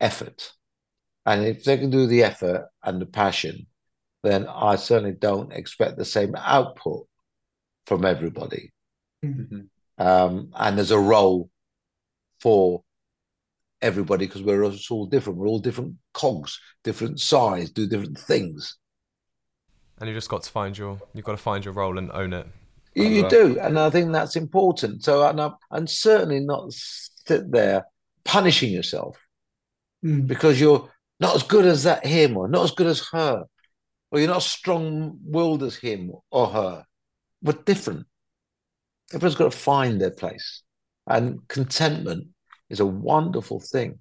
effort. 0.00 0.52
And 1.26 1.44
if 1.44 1.64
they 1.64 1.76
can 1.76 1.90
do 1.90 2.06
the 2.06 2.24
effort 2.24 2.68
and 2.82 3.00
the 3.00 3.06
passion, 3.06 3.66
then 4.22 4.46
I 4.48 4.76
certainly 4.76 5.12
don't 5.12 5.52
expect 5.52 5.96
the 5.96 6.04
same 6.04 6.34
output 6.36 7.06
from 7.86 8.04
everybody. 8.04 8.72
Mm-hmm. 9.24 9.60
Um, 9.98 10.50
and 10.54 10.76
there's 10.76 10.90
a 10.90 10.98
role 10.98 11.50
for 12.40 12.82
everybody 13.80 14.26
because 14.26 14.42
we're 14.42 14.64
all 14.90 15.06
different. 15.06 15.38
We're 15.38 15.48
all 15.48 15.58
different 15.58 15.94
cogs, 16.14 16.60
different 16.84 17.20
size, 17.20 17.70
do 17.70 17.86
different 17.86 18.18
things. 18.18 18.76
And 19.98 20.08
you 20.08 20.14
just 20.14 20.28
got 20.28 20.44
to 20.44 20.50
find 20.50 20.76
your 20.76 20.98
you've 21.14 21.24
got 21.24 21.32
to 21.32 21.38
find 21.38 21.64
your 21.64 21.74
role 21.74 21.98
and 21.98 22.10
own 22.12 22.32
it. 22.32 22.46
You, 22.94 23.04
you 23.04 23.28
do, 23.28 23.60
and 23.60 23.78
I 23.78 23.90
think 23.90 24.12
that's 24.12 24.34
important. 24.34 25.04
So, 25.04 25.24
and, 25.26 25.40
I, 25.40 25.50
and 25.70 25.88
certainly 25.88 26.40
not 26.40 26.72
sit 26.72 27.50
there 27.52 27.84
punishing 28.24 28.72
yourself 28.72 29.16
mm. 30.04 30.26
because 30.26 30.60
you're 30.60 30.90
not 31.20 31.36
as 31.36 31.42
good 31.44 31.64
as 31.64 31.84
that 31.84 32.04
him, 32.04 32.36
or 32.36 32.48
not 32.48 32.64
as 32.64 32.72
good 32.72 32.88
as 32.88 33.06
her, 33.12 33.44
or 34.10 34.18
you're 34.18 34.28
not 34.28 34.42
strong-willed 34.42 35.62
as 35.62 35.76
him 35.76 36.12
or 36.30 36.48
her. 36.48 36.84
We're 37.42 37.52
different. 37.52 38.06
Everyone's 39.12 39.36
got 39.36 39.52
to 39.52 39.58
find 39.58 40.00
their 40.00 40.10
place, 40.10 40.62
and 41.06 41.46
contentment 41.46 42.28
is 42.70 42.80
a 42.80 42.86
wonderful 42.86 43.60
thing. 43.60 43.98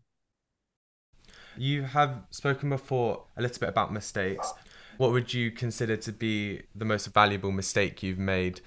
You 1.58 1.84
have 1.84 2.24
spoken 2.30 2.70
before 2.70 3.24
a 3.36 3.42
little 3.42 3.60
bit 3.60 3.70
about 3.70 3.92
mistakes. 3.92 4.54
What 4.98 5.12
would 5.12 5.34
you 5.34 5.52
consider 5.52 5.98
to 5.98 6.12
be 6.12 6.62
the 6.76 6.86
most 6.86 7.08
valuable 7.08 7.52
mistake 7.52 8.04
you've 8.04 8.20
made? 8.20 8.62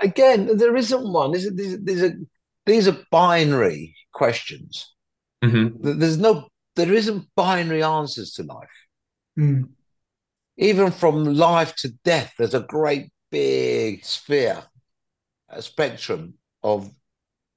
Again, 0.00 0.56
there 0.56 0.76
isn't 0.76 1.12
one. 1.12 1.32
These 1.32 1.46
are, 1.46 1.54
these 1.54 2.02
are, 2.02 2.12
these 2.66 2.88
are 2.88 2.98
binary 3.10 3.94
questions. 4.12 4.94
Mm-hmm. 5.44 5.98
There's 5.98 6.18
no, 6.18 6.48
there 6.76 6.92
isn't 6.92 7.28
binary 7.36 7.82
answers 7.82 8.32
to 8.32 8.42
life. 8.42 8.68
Mm. 9.38 9.68
Even 10.56 10.90
from 10.90 11.24
life 11.24 11.74
to 11.76 11.88
death, 12.04 12.34
there's 12.38 12.54
a 12.54 12.60
great 12.60 13.12
big 13.30 14.04
sphere, 14.04 14.62
a 15.48 15.60
spectrum 15.60 16.34
of 16.62 16.90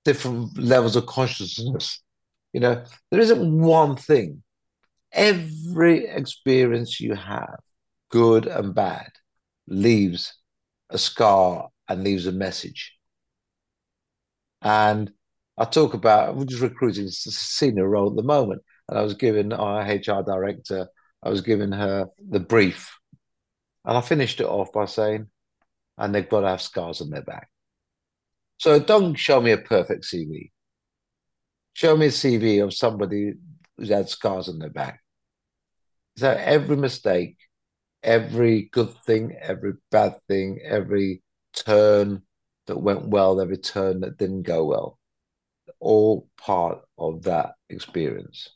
different 0.07 0.57
levels 0.57 0.95
of 0.95 1.05
consciousness. 1.05 2.01
You 2.53 2.61
know, 2.61 2.83
there 3.11 3.19
isn't 3.19 3.61
one 3.61 3.97
thing. 3.97 4.41
Every 5.11 6.07
experience 6.07 7.01
you 7.01 7.13
have 7.13 7.59
good 8.09 8.45
and 8.47 8.73
bad, 8.73 9.09
leaves 9.67 10.33
a 10.89 10.97
scar 10.97 11.67
and 11.89 12.05
leaves 12.05 12.25
a 12.25 12.31
message. 12.31 12.95
And 14.61 15.11
I 15.57 15.65
talk 15.65 15.93
about, 15.93 16.37
we're 16.37 16.45
just 16.45 16.61
recruiting 16.61 17.07
a 17.07 17.11
senior 17.11 17.89
role 17.89 18.09
at 18.09 18.15
the 18.15 18.23
moment. 18.23 18.61
And 18.87 18.97
I 18.97 19.01
was 19.01 19.15
giving 19.15 19.51
our 19.51 19.81
HR 19.81 20.23
director, 20.23 20.87
I 21.21 21.29
was 21.29 21.41
giving 21.41 21.73
her 21.73 22.07
the 22.29 22.39
brief. 22.39 22.97
And 23.83 23.97
I 23.97 24.01
finished 24.01 24.39
it 24.39 24.45
off 24.45 24.71
by 24.71 24.85
saying, 24.85 25.27
and 25.97 26.15
they've 26.15 26.29
got 26.29 26.41
to 26.41 26.47
have 26.47 26.61
scars 26.61 27.01
on 27.01 27.09
their 27.09 27.23
back. 27.23 27.49
So 28.57 28.79
don't 28.79 29.15
show 29.15 29.39
me 29.41 29.51
a 29.51 29.57
perfect 29.57 30.03
CV. 30.03 30.51
Show 31.73 31.95
me 31.95 32.07
a 32.07 32.09
CV 32.09 32.63
of 32.63 32.73
somebody 32.73 33.33
who's 33.77 33.89
had 33.89 34.09
scars 34.09 34.49
on 34.49 34.59
their 34.59 34.69
back. 34.69 35.01
So 36.17 36.29
every 36.31 36.75
mistake 36.75 37.37
every 38.03 38.69
good 38.71 38.93
thing, 39.05 39.35
every 39.39 39.73
bad 39.91 40.15
thing, 40.27 40.59
every 40.63 41.21
turn 41.53 42.21
that 42.67 42.77
went 42.77 43.07
well, 43.07 43.39
every 43.39 43.57
turn 43.57 44.01
that 44.01 44.17
didn't 44.17 44.43
go 44.43 44.65
well, 44.65 44.99
all 45.79 46.27
part 46.37 46.79
of 46.97 47.23
that 47.23 47.53
experience. 47.69 48.49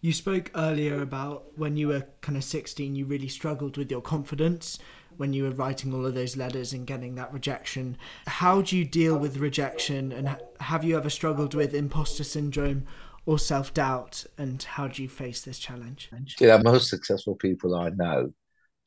You 0.00 0.12
spoke 0.12 0.50
earlier 0.54 1.02
about 1.02 1.58
when 1.58 1.76
you 1.76 1.88
were 1.88 2.06
kind 2.22 2.38
of 2.38 2.44
16, 2.44 2.96
you 2.96 3.04
really 3.04 3.28
struggled 3.28 3.76
with 3.76 3.90
your 3.90 4.00
confidence 4.00 4.78
when 5.16 5.32
you 5.32 5.44
were 5.44 5.50
writing 5.50 5.92
all 5.94 6.06
of 6.06 6.14
those 6.14 6.36
letters 6.36 6.72
and 6.72 6.86
getting 6.86 7.14
that 7.16 7.32
rejection. 7.32 7.96
How 8.26 8.62
do 8.62 8.76
you 8.76 8.84
deal 8.84 9.18
with 9.18 9.36
rejection 9.36 10.12
and 10.12 10.36
have 10.60 10.84
you 10.84 10.96
ever 10.96 11.10
struggled 11.10 11.54
with 11.54 11.74
imposter 11.74 12.24
syndrome 12.24 12.86
or 13.26 13.38
self 13.38 13.74
doubt? 13.74 14.24
And 14.38 14.62
how 14.62 14.88
do 14.88 15.02
you 15.02 15.08
face 15.08 15.42
this 15.42 15.58
challenge? 15.58 16.08
Know, 16.12 16.58
most 16.58 16.88
successful 16.88 17.34
people 17.34 17.74
I 17.74 17.90
know, 17.90 18.32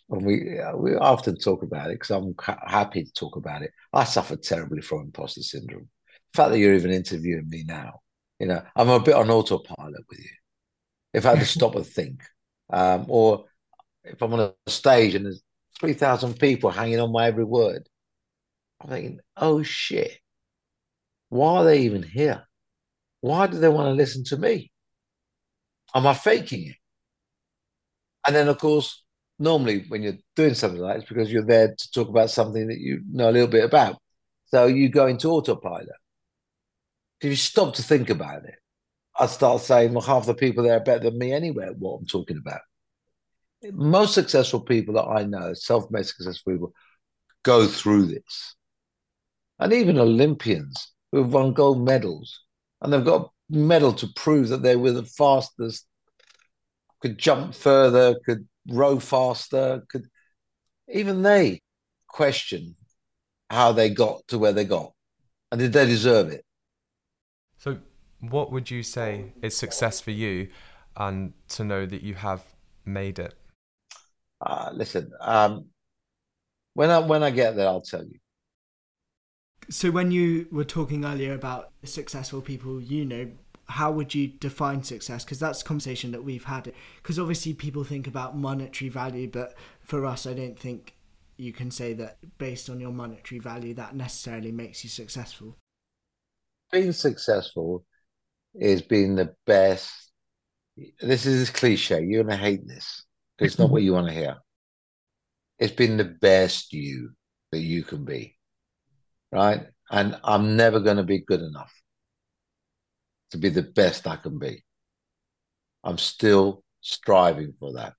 and 0.10 0.26
we 0.26 0.60
we 0.76 0.96
often 0.96 1.38
talk 1.38 1.64
about 1.64 1.90
it 1.90 1.96
because 1.96 2.12
I'm 2.12 2.36
ha- 2.40 2.60
happy 2.66 3.04
to 3.04 3.14
talk 3.14 3.36
about 3.36 3.62
it. 3.62 3.72
I 3.92 4.04
suffered 4.04 4.44
terribly 4.44 4.82
from 4.82 5.02
imposter 5.02 5.42
syndrome. 5.42 5.90
The 6.34 6.38
fact 6.38 6.52
that 6.52 6.60
you're 6.60 6.74
even 6.74 6.92
interviewing 6.92 7.48
me 7.50 7.64
now, 7.66 8.02
you 8.40 8.48
know, 8.48 8.62
I'm 8.76 8.90
a 8.90 9.00
bit 9.00 9.16
on 9.16 9.30
autopilot 9.30 10.04
with 10.10 10.20
you. 10.20 10.32
If 11.14 11.26
I 11.26 11.30
had 11.30 11.40
to 11.40 11.46
stop 11.46 11.76
and 11.76 11.86
think, 11.86 12.24
um, 12.72 13.06
or 13.08 13.46
if 14.04 14.22
I'm 14.22 14.34
on 14.34 14.54
a 14.66 14.70
stage 14.70 15.16
and 15.16 15.34
three 15.80 15.94
thousand 15.94 16.40
people 16.40 16.70
hanging 16.70 17.00
on 17.00 17.12
my 17.12 17.28
every 17.28 17.44
word, 17.44 17.88
I'm 18.82 18.90
thinking, 18.90 19.20
oh 19.38 19.64
shit, 19.64 20.20
why 21.30 21.58
are 21.58 21.64
they 21.66 21.82
even 21.82 22.04
here? 22.04 22.44
Why 23.22 23.48
do 23.48 23.58
they 23.58 23.70
want 23.70 23.88
to 23.88 23.94
listen 23.94 24.24
to 24.26 24.38
me? 24.38 24.72
Am 25.96 26.06
I 26.08 26.14
faking 26.14 26.70
it? 26.70 26.76
And 28.26 28.36
then, 28.36 28.48
of 28.48 28.58
course, 28.58 29.04
normally 29.40 29.86
when 29.88 30.04
you're 30.04 30.18
doing 30.36 30.54
something 30.54 30.80
like 30.80 31.00
this, 31.00 31.10
because 31.10 31.32
you're 31.32 31.46
there 31.46 31.76
to 31.78 31.92
talk 31.92 32.10
about 32.10 32.30
something 32.30 32.68
that 32.68 32.80
you 32.80 33.02
know 33.12 33.30
a 33.30 33.32
little 33.32 33.48
bit 33.48 33.64
about. 33.64 33.98
So 34.46 34.66
you 34.68 34.90
go 34.90 35.08
into 35.08 35.30
autopilot. 35.30 35.90
If 37.22 37.30
you 37.30 37.36
stop 37.36 37.76
to 37.76 37.84
think 37.84 38.10
about 38.10 38.46
it, 38.46 38.56
I 39.20 39.28
start 39.28 39.62
saying, 39.62 39.94
well, 39.94 40.02
half 40.02 40.26
the 40.26 40.34
people 40.34 40.64
there 40.64 40.78
are 40.78 40.84
better 40.84 41.06
than 41.10 41.18
me 41.18 41.34
anyway 41.34 41.68
at 41.68 41.78
what 41.78 42.00
I'm 42.00 42.06
talking 42.06 42.38
about. 42.38 42.62
Most 43.72 44.14
successful 44.14 44.60
people 44.60 44.96
that 44.96 45.06
I 45.06 45.24
know, 45.24 45.54
self-made 45.54 46.06
successful 46.06 46.54
people, 46.54 46.74
go 47.44 47.68
through 47.68 48.08
this. 48.08 48.56
And 49.60 49.72
even 49.72 49.98
Olympians 49.98 50.94
who 51.12 51.20
have 51.20 51.34
won 51.34 51.54
gold 51.54 51.86
medals 51.86 52.42
and 52.82 52.92
they've 52.92 53.06
got 53.06 53.30
a 53.52 53.56
medal 53.56 53.94
to 53.94 54.08
prove 54.16 54.50
that 54.50 54.64
they 54.64 54.76
were 54.76 54.92
the 54.92 55.06
fastest, 55.06 55.86
could 57.02 57.18
jump 57.18 57.54
further, 57.54 58.20
could 58.26 58.48
row 58.68 59.00
faster, 59.00 59.84
could 59.90 60.08
even 60.88 61.22
they 61.22 61.62
question 62.08 62.76
how 63.50 63.72
they 63.72 63.90
got 63.90 64.28
to 64.28 64.38
where 64.38 64.54
they 64.54 64.66
got 64.66 64.94
and 65.54 65.60
did 65.60 65.72
they 65.72 65.86
deserve 65.86 66.30
it? 66.30 66.44
So, 67.58 67.78
what 68.20 68.52
would 68.52 68.72
you 68.72 68.82
say 68.82 69.34
is 69.44 69.56
success 69.56 70.02
for 70.02 70.10
you 70.10 70.50
and 70.98 71.34
to 71.50 71.64
know 71.64 71.86
that 71.86 72.02
you 72.02 72.16
have 72.16 72.42
made 72.86 73.20
it? 73.20 73.36
Uh, 74.46 74.72
listen, 74.74 75.12
um, 75.22 75.66
when 76.74 76.90
I 76.90 77.00
when 77.00 77.24
I 77.24 77.32
get 77.32 77.56
there, 77.56 77.68
I'll 77.68 77.82
tell 77.82 78.04
you. 78.04 78.20
So 79.70 79.92
when 79.92 80.12
you 80.12 80.48
were 80.52 80.66
talking 80.66 81.06
earlier 81.06 81.34
about 81.34 81.72
successful 81.86 82.42
people 82.42 82.82
you 82.82 83.06
know, 83.06 83.32
how 83.68 83.92
would 83.92 84.14
you 84.14 84.28
define 84.28 84.84
success? 84.84 85.24
Because 85.24 85.40
that's 85.40 85.62
a 85.62 85.66
conversation 85.66 86.12
that 86.12 86.24
we've 86.24 86.44
had. 86.44 86.74
Because 87.02 87.18
obviously 87.18 87.54
people 87.54 87.86
think 87.86 88.06
about 88.06 88.38
monetary 88.38 88.90
value, 88.90 89.30
but 89.30 89.56
for 89.80 90.06
us, 90.06 90.28
I 90.28 90.34
don't 90.34 90.60
think 90.60 90.96
you 91.38 91.54
can 91.54 91.72
say 91.72 91.94
that 91.94 92.18
based 92.38 92.70
on 92.70 92.82
your 92.82 92.92
monetary 92.92 93.40
value 93.40 93.74
that 93.76 93.96
necessarily 93.96 94.52
makes 94.52 94.84
you 94.84 94.90
successful. 94.90 95.58
Being 96.72 96.92
successful 96.92 97.86
is 98.54 98.82
being 98.82 99.16
the 99.16 99.34
best. 99.46 100.12
This 101.00 101.26
is 101.26 101.50
cliche. 101.50 102.04
You're 102.04 102.24
going 102.24 102.38
to 102.38 102.44
hate 102.44 102.68
this 102.68 103.06
it's 103.40 103.60
not 103.60 103.70
what 103.70 103.84
you 103.84 103.94
want 103.94 104.08
to 104.08 104.14
hear. 104.14 104.38
It's 105.60 105.74
been 105.74 105.98
the 105.98 106.06
best 106.06 106.74
you 106.74 107.12
that 107.52 107.60
you 107.60 107.84
can 107.84 108.06
be, 108.06 108.38
right? 109.32 109.68
And 109.92 110.20
I'm 110.24 110.56
never 110.58 110.80
going 110.80 110.98
to 110.98 111.04
be 111.04 111.20
good 111.20 111.42
enough. 111.42 111.74
to 113.32 113.38
be 113.38 113.50
the 113.50 113.64
best 113.64 114.08
I 114.08 114.16
can 114.16 114.40
be. 114.40 114.64
I'm 115.84 115.98
still 115.98 116.64
striving 116.82 117.54
for 117.60 117.74
that. 117.74 117.94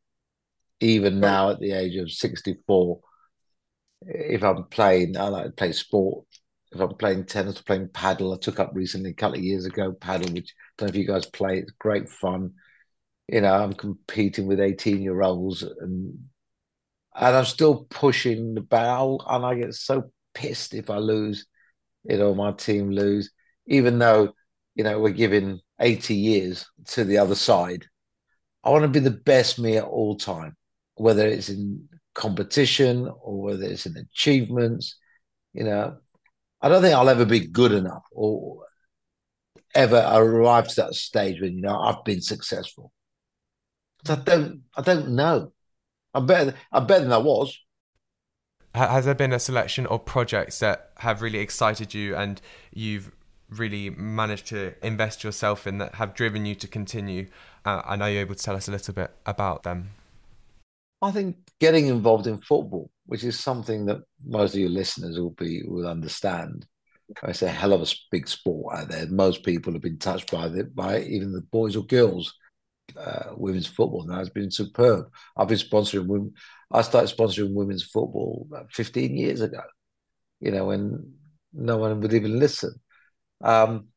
Even 0.81 1.21
now 1.21 1.51
at 1.51 1.61
the 1.61 1.73
age 1.73 1.97
of 1.97 2.11
64, 2.11 3.01
if 4.03 4.43
I'm 4.43 4.65
playing, 4.65 5.17
I 5.17 5.29
like 5.29 5.47
to 5.47 5.53
play 5.53 5.73
sport. 5.73 6.27
If 6.73 6.81
I'm 6.81 6.95
playing 6.97 7.27
tennis, 7.27 7.61
playing 7.63 7.89
padel, 7.89 8.35
I 8.35 8.39
took 8.41 8.61
up 8.61 8.73
recently 8.75 9.11
a 9.11 9.15
couple 9.15 9.39
of 9.39 9.45
years 9.45 9.65
ago 9.65 9.93
padel, 9.93 10.33
which 10.35 10.53
I 10.53 10.73
don't 10.79 10.89
know 10.89 10.91
if 10.91 10.97
you 10.97 11.07
guys 11.07 11.27
play. 11.27 11.59
It's 11.59 11.73
great 11.73 12.09
fun. 12.09 12.53
You 13.29 13.41
know, 13.41 13.55
I'm 13.55 13.73
competing 13.73 14.47
with 14.47 14.61
18 14.61 15.03
year 15.03 15.23
olds 15.23 15.63
and 15.63 16.19
and 17.15 17.37
I'm 17.37 17.45
still 17.45 17.87
pushing 17.91 18.55
the 18.55 18.61
barrel, 18.61 19.25
and 19.29 19.45
I 19.45 19.55
get 19.55 19.75
so 19.75 20.11
pissed 20.35 20.75
if 20.75 20.91
I 20.91 20.97
lose, 20.99 21.47
you 22.05 22.19
know, 22.19 22.35
my 22.35 22.53
team 22.53 22.91
lose, 22.91 23.31
even 23.67 23.99
though, 23.99 24.33
you 24.75 24.85
know, 24.85 24.99
we're 25.01 25.11
giving 25.11 25.61
80 25.81 26.15
years 26.15 26.67
to 26.89 27.05
the 27.05 27.19
other 27.19 27.37
side. 27.37 27.87
I 28.65 28.71
want 28.71 28.83
to 28.83 28.89
be 28.89 28.99
the 29.01 29.11
best 29.11 29.59
me 29.59 29.77
at 29.77 29.85
all 29.85 30.17
time, 30.17 30.57
whether 30.97 31.27
it's 31.27 31.49
in 31.49 31.89
competition 32.15 33.09
or 33.21 33.43
whether 33.43 33.65
it's 33.65 33.87
in 33.87 33.97
achievements. 33.97 34.99
You 35.53 35.65
know, 35.65 35.99
I 36.61 36.69
don't 36.69 36.83
think 36.83 36.95
I'll 36.95 37.09
ever 37.09 37.25
be 37.27 37.41
good 37.47 37.73
enough 37.73 38.05
or 38.13 38.65
ever 39.75 39.99
arrive 39.99 40.69
to 40.69 40.77
that 40.77 40.95
stage 40.95 41.41
when 41.41 41.55
you 41.55 41.63
know 41.63 41.79
I've 41.79 42.05
been 42.05 42.23
successful. 42.23 42.93
I 44.09 44.17
don't, 44.17 44.63
I 44.77 44.83
don't 44.83 45.11
know. 45.11 45.53
I'm 46.15 46.27
better. 46.27 46.55
I'm 46.73 46.87
better 46.87 47.05
than 47.05 47.13
I 47.13 47.19
was. 47.19 47.59
Has 48.75 49.05
there 49.05 49.15
been 49.15 49.33
a 49.33 49.39
selection 49.39 49.87
of 49.87 50.05
projects 50.05 50.59
that 50.59 50.91
have 50.99 51.23
really 51.23 51.39
excited 51.39 51.95
you 51.95 52.17
and 52.17 52.41
you've 52.73 53.13
really 53.49 53.91
managed 53.91 54.47
to 54.49 54.75
invest 54.85 55.23
yourself 55.23 55.67
in 55.67 55.79
that 55.79 55.95
have 55.97 56.15
driven 56.15 56.45
you 56.45 56.55
to 56.57 56.67
continue? 56.67 57.29
Uh, 57.65 57.83
I 57.85 57.97
know 57.97 58.07
you're 58.07 58.21
able 58.21 58.35
to 58.35 58.43
tell 58.43 58.57
us 58.57 58.67
a 58.67 58.73
little 58.73 58.95
bit 58.95 59.13
about 59.27 59.63
them. 59.63 59.91
I 61.03 61.13
think 61.13 61.37
getting 61.61 61.87
involved 61.87 62.27
in 62.27 62.39
football, 62.39 62.91
which 63.07 63.23
is 63.23 63.39
something 63.39 63.87
that 63.87 64.03
most 64.25 64.55
of 64.55 64.61
your 64.61 64.71
listeners 64.71 65.19
will 65.19 65.31
be 65.31 65.63
will 65.65 65.87
understand. 65.87 66.67
It's 67.25 67.43
a 67.43 67.49
hell 67.49 67.75
of 67.75 67.83
a 67.83 67.95
big 68.11 68.27
sport 68.27 68.77
out 68.77 68.89
there. 68.89 69.07
Most 69.07 69.45
people 69.45 69.73
have 69.75 69.83
been 69.83 69.99
touched 69.99 70.33
by 70.33 70.47
it, 70.47 70.75
by 70.75 71.01
even 71.03 71.33
the 71.33 71.43
boys 71.43 71.77
or 71.77 71.85
girls 71.85 72.35
uh, 72.97 73.33
women's 73.37 73.67
football 73.67 74.05
now 74.07 74.19
has 74.19 74.31
been 74.31 74.51
superb. 74.51 75.07
I've 75.37 75.49
been 75.49 75.59
sponsoring 75.59 76.07
women. 76.07 76.35
I 76.71 76.83
started 76.83 77.15
sponsoring 77.15 77.55
women's 77.55 77.83
football 77.83 78.47
about 78.51 78.73
15 78.73 79.17
years 79.17 79.41
ago. 79.41 79.63
You 80.41 80.51
know, 80.51 80.67
when 80.67 81.15
no 81.53 81.77
one 81.79 82.01
would 82.01 82.15
even 82.15 82.39
listen. 82.39 82.75
Um, 83.41 83.89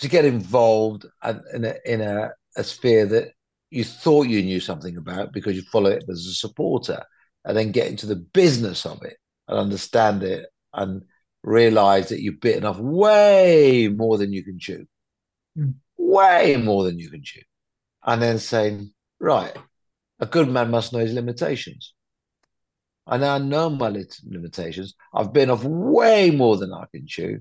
to 0.00 0.08
get 0.08 0.24
involved 0.24 1.06
in 1.54 1.64
a, 1.64 1.74
in 1.84 2.00
a, 2.00 2.30
a 2.56 2.64
sphere 2.64 3.06
that 3.06 3.28
you 3.70 3.84
thought 3.84 4.26
you 4.26 4.42
knew 4.42 4.60
something 4.60 4.96
about 4.96 5.32
because 5.32 5.54
you 5.54 5.62
follow 5.62 5.90
it 5.90 6.04
as 6.08 6.26
a 6.26 6.34
supporter, 6.34 7.02
and 7.44 7.56
then 7.56 7.72
get 7.72 7.88
into 7.88 8.06
the 8.06 8.16
business 8.16 8.84
of 8.84 9.02
it 9.02 9.16
and 9.48 9.58
understand 9.58 10.22
it 10.22 10.46
and 10.74 11.02
realize 11.42 12.08
that 12.08 12.20
you've 12.20 12.40
bitten 12.40 12.64
off 12.64 12.78
way 12.78 13.88
more 13.88 14.18
than 14.18 14.32
you 14.32 14.44
can 14.44 14.58
chew, 14.58 14.86
mm. 15.58 15.74
way 15.96 16.56
more 16.56 16.84
than 16.84 16.98
you 16.98 17.10
can 17.10 17.22
chew 17.22 17.42
and 18.04 18.20
then 18.20 18.38
saying, 18.38 18.92
right, 19.20 19.56
a 20.20 20.26
good 20.26 20.48
man 20.48 20.70
must 20.70 20.92
know 20.92 21.00
his 21.00 21.12
limitations. 21.12 21.94
And 23.06 23.24
I 23.24 23.38
now 23.38 23.44
know 23.44 23.70
my 23.70 24.04
limitations. 24.24 24.94
I've 25.12 25.32
been 25.32 25.50
off 25.50 25.64
way 25.64 26.30
more 26.30 26.56
than 26.56 26.72
I 26.72 26.84
can 26.92 27.06
chew. 27.06 27.40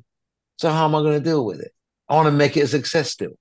So 0.57 0.69
how 0.69 0.85
am 0.85 0.95
I 0.95 1.01
going 1.01 1.19
to 1.19 1.23
deal 1.23 1.45
with 1.45 1.59
it? 1.59 1.71
I 2.09 2.15
want 2.15 2.27
to 2.27 2.31
make 2.31 2.57
it 2.57 2.61
a 2.61 2.67
success 2.67 3.11
still. 3.11 3.33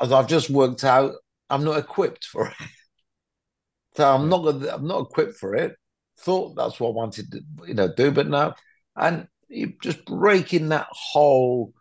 As 0.00 0.12
I've 0.12 0.28
just 0.28 0.50
worked 0.50 0.84
out, 0.84 1.14
I'm 1.50 1.64
not 1.64 1.78
equipped 1.78 2.24
for 2.24 2.46
it. 2.48 2.54
so 3.96 4.14
I'm 4.14 4.28
not 4.28 4.44
gonna, 4.44 4.68
I'm 4.68 4.86
not 4.86 5.02
equipped 5.02 5.36
for 5.36 5.54
it. 5.54 5.76
Thought 6.20 6.56
that's 6.56 6.78
what 6.78 6.90
I 6.90 6.92
wanted 6.92 7.30
to, 7.32 7.40
you 7.66 7.74
know, 7.74 7.92
do, 7.92 8.10
but 8.10 8.28
now, 8.28 8.54
and 8.96 9.28
you're 9.48 9.70
just 9.82 10.04
breaking 10.04 10.70
that 10.70 10.88
whole 10.90 11.72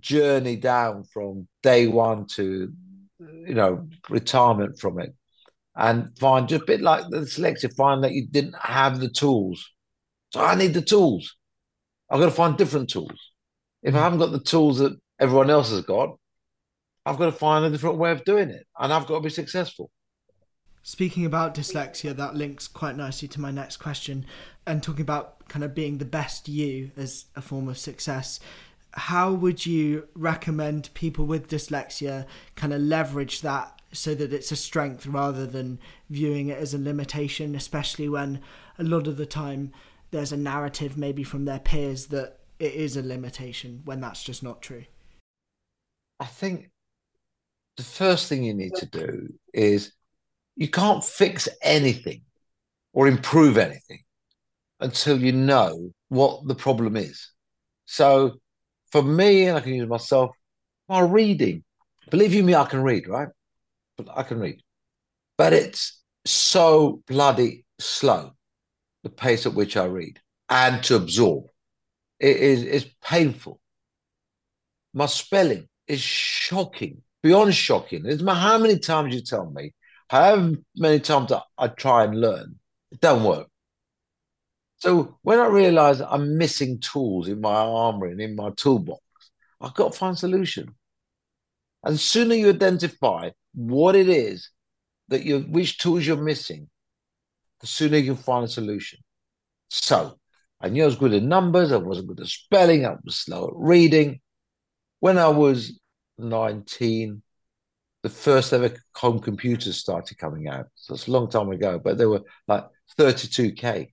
journey 0.00 0.56
down 0.56 1.04
from 1.04 1.48
day 1.62 1.86
one 1.86 2.26
to 2.26 2.72
you 3.18 3.54
know, 3.54 3.88
retirement 4.08 4.78
from 4.78 4.98
it 5.00 5.14
and 5.74 6.16
find 6.18 6.48
just 6.48 6.62
a 6.62 6.66
bit 6.66 6.80
like 6.80 7.04
the 7.10 7.26
selective, 7.26 7.74
find 7.74 8.02
that 8.02 8.12
you 8.12 8.26
didn't 8.26 8.56
have 8.60 8.98
the 8.98 9.10
tools. 9.10 9.70
So 10.32 10.40
I 10.40 10.54
need 10.54 10.74
the 10.74 10.82
tools. 10.82 11.36
I've 12.10 12.20
got 12.20 12.26
to 12.26 12.32
find 12.32 12.56
different 12.56 12.90
tools. 12.90 13.32
If 13.82 13.94
I 13.94 13.98
haven't 13.98 14.18
got 14.18 14.32
the 14.32 14.40
tools 14.40 14.78
that 14.78 14.96
everyone 15.20 15.50
else 15.50 15.70
has 15.70 15.82
got, 15.82 16.16
I've 17.04 17.18
got 17.18 17.26
to 17.26 17.32
find 17.32 17.64
a 17.64 17.70
different 17.70 17.98
way 17.98 18.10
of 18.10 18.24
doing 18.24 18.50
it. 18.50 18.66
And 18.78 18.92
I've 18.92 19.06
got 19.06 19.16
to 19.16 19.20
be 19.20 19.30
successful. 19.30 19.90
Speaking 20.82 21.26
about 21.26 21.54
dyslexia, 21.54 22.14
that 22.16 22.36
links 22.36 22.68
quite 22.68 22.96
nicely 22.96 23.28
to 23.28 23.40
my 23.40 23.50
next 23.50 23.76
question. 23.78 24.24
And 24.66 24.82
talking 24.82 25.02
about 25.02 25.48
kind 25.48 25.64
of 25.64 25.74
being 25.74 25.98
the 25.98 26.04
best 26.04 26.48
you 26.48 26.90
as 26.96 27.26
a 27.34 27.42
form 27.42 27.68
of 27.68 27.76
success, 27.76 28.40
how 28.96 29.30
would 29.30 29.66
you 29.66 30.08
recommend 30.14 30.92
people 30.94 31.26
with 31.26 31.48
dyslexia 31.48 32.26
kind 32.54 32.72
of 32.72 32.80
leverage 32.80 33.42
that 33.42 33.80
so 33.92 34.14
that 34.14 34.32
it's 34.32 34.50
a 34.50 34.56
strength 34.56 35.06
rather 35.06 35.46
than 35.46 35.78
viewing 36.10 36.48
it 36.48 36.58
as 36.58 36.74
a 36.74 36.78
limitation, 36.78 37.54
especially 37.54 38.08
when 38.08 38.40
a 38.78 38.82
lot 38.82 39.06
of 39.06 39.16
the 39.16 39.26
time 39.26 39.72
there's 40.10 40.32
a 40.32 40.36
narrative 40.36 40.96
maybe 40.96 41.22
from 41.22 41.44
their 41.44 41.58
peers 41.58 42.06
that 42.06 42.38
it 42.58 42.72
is 42.72 42.96
a 42.96 43.02
limitation 43.02 43.82
when 43.84 44.00
that's 44.00 44.22
just 44.22 44.42
not 44.42 44.62
true? 44.62 44.84
I 46.18 46.24
think 46.24 46.70
the 47.76 47.82
first 47.82 48.28
thing 48.28 48.42
you 48.42 48.54
need 48.54 48.74
to 48.76 48.86
do 48.86 49.28
is 49.52 49.92
you 50.56 50.68
can't 50.68 51.04
fix 51.04 51.48
anything 51.62 52.22
or 52.94 53.06
improve 53.06 53.58
anything 53.58 54.00
until 54.80 55.20
you 55.20 55.32
know 55.32 55.90
what 56.08 56.46
the 56.48 56.54
problem 56.54 56.96
is. 56.96 57.30
So 57.84 58.38
for 58.92 59.02
me, 59.02 59.46
and 59.46 59.56
I 59.56 59.60
can 59.60 59.74
use 59.74 59.88
myself, 59.88 60.30
my 60.88 61.00
reading. 61.00 61.64
Believe 62.10 62.34
you 62.34 62.42
me, 62.42 62.54
I 62.54 62.64
can 62.64 62.82
read, 62.82 63.08
right? 63.08 63.28
But 63.96 64.08
I 64.16 64.22
can 64.22 64.38
read. 64.38 64.62
But 65.36 65.52
it's 65.52 66.00
so 66.24 67.02
bloody 67.06 67.64
slow, 67.78 68.32
the 69.02 69.10
pace 69.10 69.46
at 69.46 69.54
which 69.54 69.76
I 69.76 69.84
read 69.84 70.20
and 70.48 70.82
to 70.84 70.96
absorb. 70.96 71.44
It 72.18 72.36
is 72.36 72.62
it's 72.62 72.86
painful. 73.02 73.60
My 74.94 75.06
spelling 75.06 75.68
is 75.86 76.00
shocking, 76.00 77.02
beyond 77.22 77.54
shocking. 77.54 78.06
It's 78.06 78.26
how 78.26 78.58
many 78.58 78.78
times 78.78 79.14
you 79.14 79.20
tell 79.20 79.50
me, 79.50 79.72
however 80.08 80.52
many 80.76 81.00
times 81.00 81.32
I, 81.32 81.42
I 81.58 81.68
try 81.68 82.04
and 82.04 82.20
learn, 82.20 82.56
it 82.90 83.00
don't 83.00 83.24
work. 83.24 83.48
So 84.78 85.18
when 85.22 85.40
I 85.40 85.46
realize 85.46 86.00
I'm 86.00 86.36
missing 86.36 86.80
tools 86.80 87.28
in 87.28 87.40
my 87.40 87.54
armory 87.54 88.12
and 88.12 88.20
in 88.20 88.36
my 88.36 88.50
toolbox, 88.56 89.02
I've 89.60 89.74
got 89.74 89.92
to 89.92 89.98
find 89.98 90.14
a 90.14 90.18
solution. 90.18 90.74
And 91.82 91.98
sooner 91.98 92.34
you 92.34 92.50
identify 92.50 93.30
what 93.54 93.96
it 93.96 94.08
is 94.08 94.50
that 95.08 95.24
you 95.24 95.40
which 95.40 95.78
tools 95.78 96.06
you're 96.06 96.16
missing, 96.16 96.68
the 97.60 97.66
sooner 97.66 97.96
you 97.96 98.16
find 98.16 98.44
a 98.44 98.48
solution. 98.48 98.98
So 99.70 100.18
I 100.60 100.68
knew 100.68 100.82
I 100.82 100.86
was 100.86 100.96
good 100.96 101.14
at 101.14 101.22
numbers, 101.22 101.72
I 101.72 101.76
wasn't 101.76 102.08
good 102.08 102.20
at 102.20 102.26
spelling, 102.26 102.84
I 102.84 102.96
was 103.04 103.16
slow 103.16 103.48
at 103.48 103.54
reading. 103.54 104.20
When 105.00 105.18
I 105.18 105.28
was 105.28 105.78
19, 106.18 107.22
the 108.02 108.08
first 108.08 108.52
ever 108.52 108.74
home 108.94 109.20
computers 109.20 109.78
started 109.78 110.18
coming 110.18 110.48
out. 110.48 110.66
So 110.74 110.94
it's 110.94 111.08
a 111.08 111.12
long 111.12 111.30
time 111.30 111.50
ago, 111.50 111.78
but 111.82 111.98
they 111.98 112.06
were 112.06 112.22
like 112.46 112.64
32K. 112.98 113.92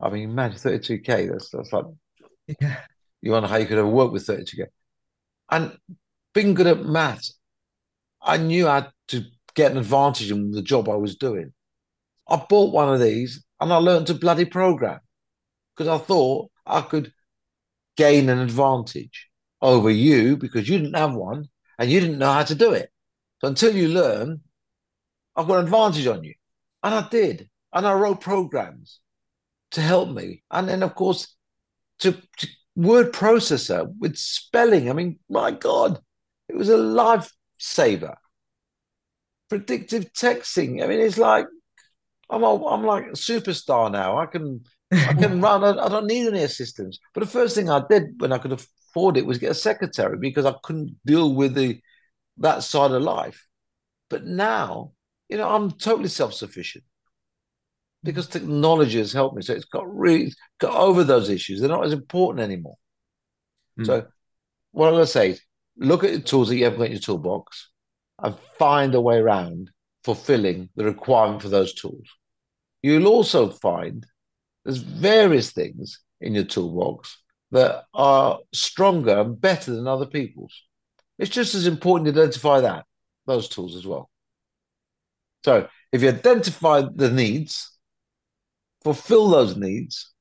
I 0.00 0.10
mean, 0.10 0.30
imagine 0.30 0.58
32k. 0.58 1.30
That's 1.30 1.50
that's 1.50 1.72
like 1.72 1.84
yeah. 2.60 2.80
You 3.22 3.32
wonder 3.32 3.48
how 3.48 3.56
you 3.56 3.66
could 3.66 3.78
ever 3.78 3.88
work 3.88 4.12
with 4.12 4.26
32k. 4.26 4.66
And 5.50 5.76
being 6.34 6.54
good 6.54 6.66
at 6.66 6.84
maths, 6.84 7.38
I 8.22 8.36
knew 8.36 8.68
I 8.68 8.76
had 8.76 8.92
to 9.08 9.24
get 9.54 9.72
an 9.72 9.78
advantage 9.78 10.30
in 10.30 10.50
the 10.50 10.62
job 10.62 10.88
I 10.88 10.96
was 10.96 11.16
doing. 11.16 11.52
I 12.28 12.36
bought 12.36 12.72
one 12.72 12.92
of 12.92 13.00
these 13.00 13.44
and 13.60 13.72
I 13.72 13.76
learned 13.76 14.08
to 14.08 14.14
bloody 14.14 14.44
program 14.44 15.00
because 15.74 15.88
I 15.88 16.02
thought 16.02 16.50
I 16.66 16.82
could 16.82 17.12
gain 17.96 18.28
an 18.28 18.38
advantage 18.38 19.28
over 19.62 19.90
you 19.90 20.36
because 20.36 20.68
you 20.68 20.78
didn't 20.78 20.96
have 20.96 21.14
one 21.14 21.48
and 21.78 21.90
you 21.90 22.00
didn't 22.00 22.18
know 22.18 22.32
how 22.32 22.44
to 22.44 22.54
do 22.54 22.72
it. 22.72 22.90
So 23.40 23.48
until 23.48 23.74
you 23.74 23.88
learn, 23.88 24.40
I've 25.34 25.46
got 25.46 25.58
an 25.58 25.64
advantage 25.64 26.06
on 26.06 26.24
you. 26.24 26.34
And 26.82 26.94
I 26.94 27.08
did. 27.08 27.48
And 27.72 27.86
I 27.86 27.94
wrote 27.94 28.20
programs 28.20 29.00
to 29.76 29.82
help 29.82 30.08
me. 30.08 30.42
And 30.50 30.66
then, 30.66 30.82
of 30.82 30.94
course, 30.94 31.36
to, 31.98 32.12
to 32.38 32.48
word 32.74 33.12
processor 33.12 33.92
with 33.98 34.16
spelling. 34.16 34.88
I 34.88 34.94
mean, 34.94 35.18
my 35.28 35.50
God, 35.50 36.00
it 36.48 36.56
was 36.56 36.70
a 36.70 36.78
lifesaver. 36.78 38.16
Predictive 39.50 40.12
texting. 40.14 40.82
I 40.82 40.86
mean, 40.86 41.00
it's 41.00 41.18
like 41.18 41.46
I'm 42.30 42.42
a, 42.42 42.66
I'm 42.66 42.84
like 42.84 43.04
a 43.04 43.10
superstar 43.10 43.92
now. 43.92 44.16
I 44.16 44.24
can 44.24 44.64
I 44.90 45.12
can 45.12 45.40
run. 45.42 45.62
I, 45.62 45.84
I, 45.84 45.88
don't 45.90 46.06
need 46.06 46.26
any 46.26 46.42
assistance. 46.42 46.98
But 47.12 47.20
the 47.20 47.30
first 47.30 47.54
thing 47.54 47.68
I 47.68 47.82
did 47.88 48.18
when 48.18 48.32
I 48.32 48.38
could 48.38 48.52
afford 48.52 49.18
it 49.18 49.26
was 49.26 49.38
get 49.38 49.50
a 49.50 49.54
secretary 49.54 50.16
because 50.18 50.46
I 50.46 50.54
couldn't 50.64 50.96
deal 51.04 51.34
with 51.34 51.54
the 51.54 51.80
that 52.38 52.62
side 52.62 52.92
of 52.92 53.02
life. 53.02 53.46
But 54.08 54.24
now, 54.24 54.92
you 55.28 55.36
know, 55.36 55.48
I'm 55.48 55.70
totally 55.70 56.08
self 56.08 56.32
sufficient 56.32 56.84
because 58.06 58.26
technology 58.26 58.98
has 58.98 59.12
helped 59.12 59.36
me. 59.36 59.42
So 59.42 59.54
it's 59.54 59.64
got 59.64 59.86
really 59.94 60.32
got 60.58 60.74
over 60.74 61.04
those 61.04 61.28
issues. 61.30 61.60
They're 61.60 61.68
not 61.68 61.84
as 61.84 61.92
important 61.92 62.44
anymore. 62.44 62.76
Mm. 63.78 63.86
So 63.86 64.06
what 64.72 64.88
I'm 64.88 64.94
going 64.94 65.04
to 65.04 65.10
say 65.10 65.30
is 65.30 65.42
look 65.76 66.04
at 66.04 66.12
the 66.12 66.20
tools 66.20 66.48
that 66.48 66.56
you 66.56 66.64
have 66.64 66.76
got 66.76 66.86
in 66.86 66.92
your 66.92 67.00
toolbox 67.00 67.70
and 68.22 68.34
find 68.58 68.94
a 68.94 69.00
way 69.00 69.18
around 69.18 69.70
fulfilling 70.04 70.70
the 70.76 70.84
requirement 70.84 71.42
for 71.42 71.48
those 71.48 71.74
tools. 71.74 72.08
You'll 72.82 73.08
also 73.08 73.50
find 73.50 74.06
there's 74.64 74.78
various 74.78 75.52
things 75.52 76.00
in 76.20 76.34
your 76.34 76.44
toolbox 76.44 77.22
that 77.50 77.84
are 77.94 78.40
stronger 78.52 79.20
and 79.20 79.40
better 79.40 79.74
than 79.74 79.86
other 79.86 80.06
people's. 80.06 80.62
It's 81.18 81.30
just 81.30 81.54
as 81.54 81.66
important 81.66 82.06
to 82.06 82.20
identify 82.20 82.60
that, 82.60 82.84
those 83.26 83.48
tools 83.48 83.76
as 83.76 83.86
well. 83.86 84.10
So 85.44 85.68
if 85.92 86.02
you 86.02 86.08
identify 86.08 86.82
the 86.94 87.10
needs, 87.10 87.75
fulfill 88.86 89.28
those 89.28 89.56
needs, 89.56 90.12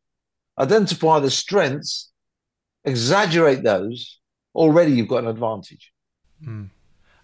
identify 0.58 1.20
the 1.20 1.30
strengths, 1.30 2.12
exaggerate 2.84 3.62
those, 3.62 4.20
already 4.56 4.92
you've 4.92 5.08
got 5.08 5.24
an 5.24 5.30
advantage. 5.30 5.94
Mm. 6.44 6.72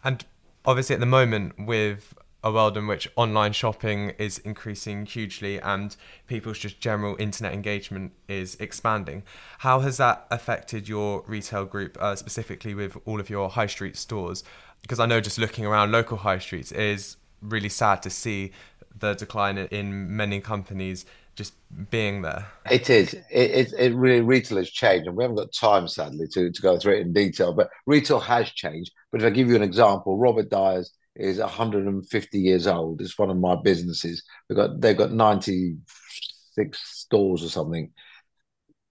And 0.04 0.24
obviously, 0.66 0.94
at 0.94 1.00
the 1.00 1.08
moment, 1.08 1.54
with 1.58 2.14
a 2.44 2.52
world 2.52 2.78
in 2.78 2.86
which 2.86 3.08
online 3.16 3.54
shopping 3.54 4.12
is 4.20 4.38
increasing 4.40 5.08
hugely 5.08 5.60
and 5.60 5.96
people's 6.28 6.60
just 6.60 6.80
general 6.80 7.16
internet 7.18 7.54
engagement 7.54 8.12
is 8.28 8.56
expanding. 8.60 9.24
How 9.60 9.80
has 9.80 9.98
that 9.98 10.28
affected 10.30 10.88
your 10.88 11.24
retail 11.26 11.66
group, 11.66 11.98
uh, 12.00 12.16
specifically 12.16 12.76
with 12.76 12.98
all 13.06 13.20
of 13.20 13.32
your 13.32 13.50
high 13.50 13.68
street 13.68 13.98
stores? 13.98 14.44
Because 14.84 15.00
I 15.00 15.08
know 15.08 15.20
just 15.22 15.40
looking 15.40 15.66
around 15.66 15.92
local 15.92 16.18
high 16.18 16.40
streets 16.40 16.72
is 16.72 17.18
really 17.42 17.70
sad 17.70 18.04
to 18.04 18.12
see 18.12 18.52
the 18.96 19.14
decline 19.14 19.58
in 19.58 20.16
many 20.16 20.40
companies 20.40 21.06
just 21.36 21.54
being 21.90 22.22
there. 22.22 22.48
It 22.70 22.90
is. 22.90 23.14
It, 23.14 23.24
it, 23.32 23.74
it, 23.78 23.96
really 23.96 24.22
retail 24.22 24.58
has 24.58 24.70
changed, 24.70 25.08
and 25.08 25.16
we 25.16 25.24
haven't 25.24 25.38
got 25.38 25.54
time, 25.54 25.88
sadly, 25.88 26.28
to, 26.34 26.52
to 26.52 26.62
go 26.62 26.78
through 26.78 26.96
it 26.98 27.02
in 27.02 27.14
detail. 27.14 27.54
But 27.54 27.70
retail 27.86 28.20
has 28.20 28.50
changed. 28.52 28.92
But 29.12 29.22
if 29.22 29.28
I 29.28 29.30
give 29.30 29.48
you 29.48 29.56
an 29.56 29.64
example, 29.64 30.18
Robert 30.18 30.50
Dyas 30.50 30.90
is 31.16 31.40
150 31.40 32.40
years 32.40 32.68
old. 32.68 33.02
It's 33.02 33.18
one 33.18 33.30
of 33.30 33.38
my 33.38 33.56
businesses. 33.56 34.24
They've 34.48 34.56
got 34.56 34.82
they've 34.82 34.98
got 34.98 35.12
96 35.12 36.80
stores 36.80 37.44
or 37.44 37.50
something. 37.50 37.92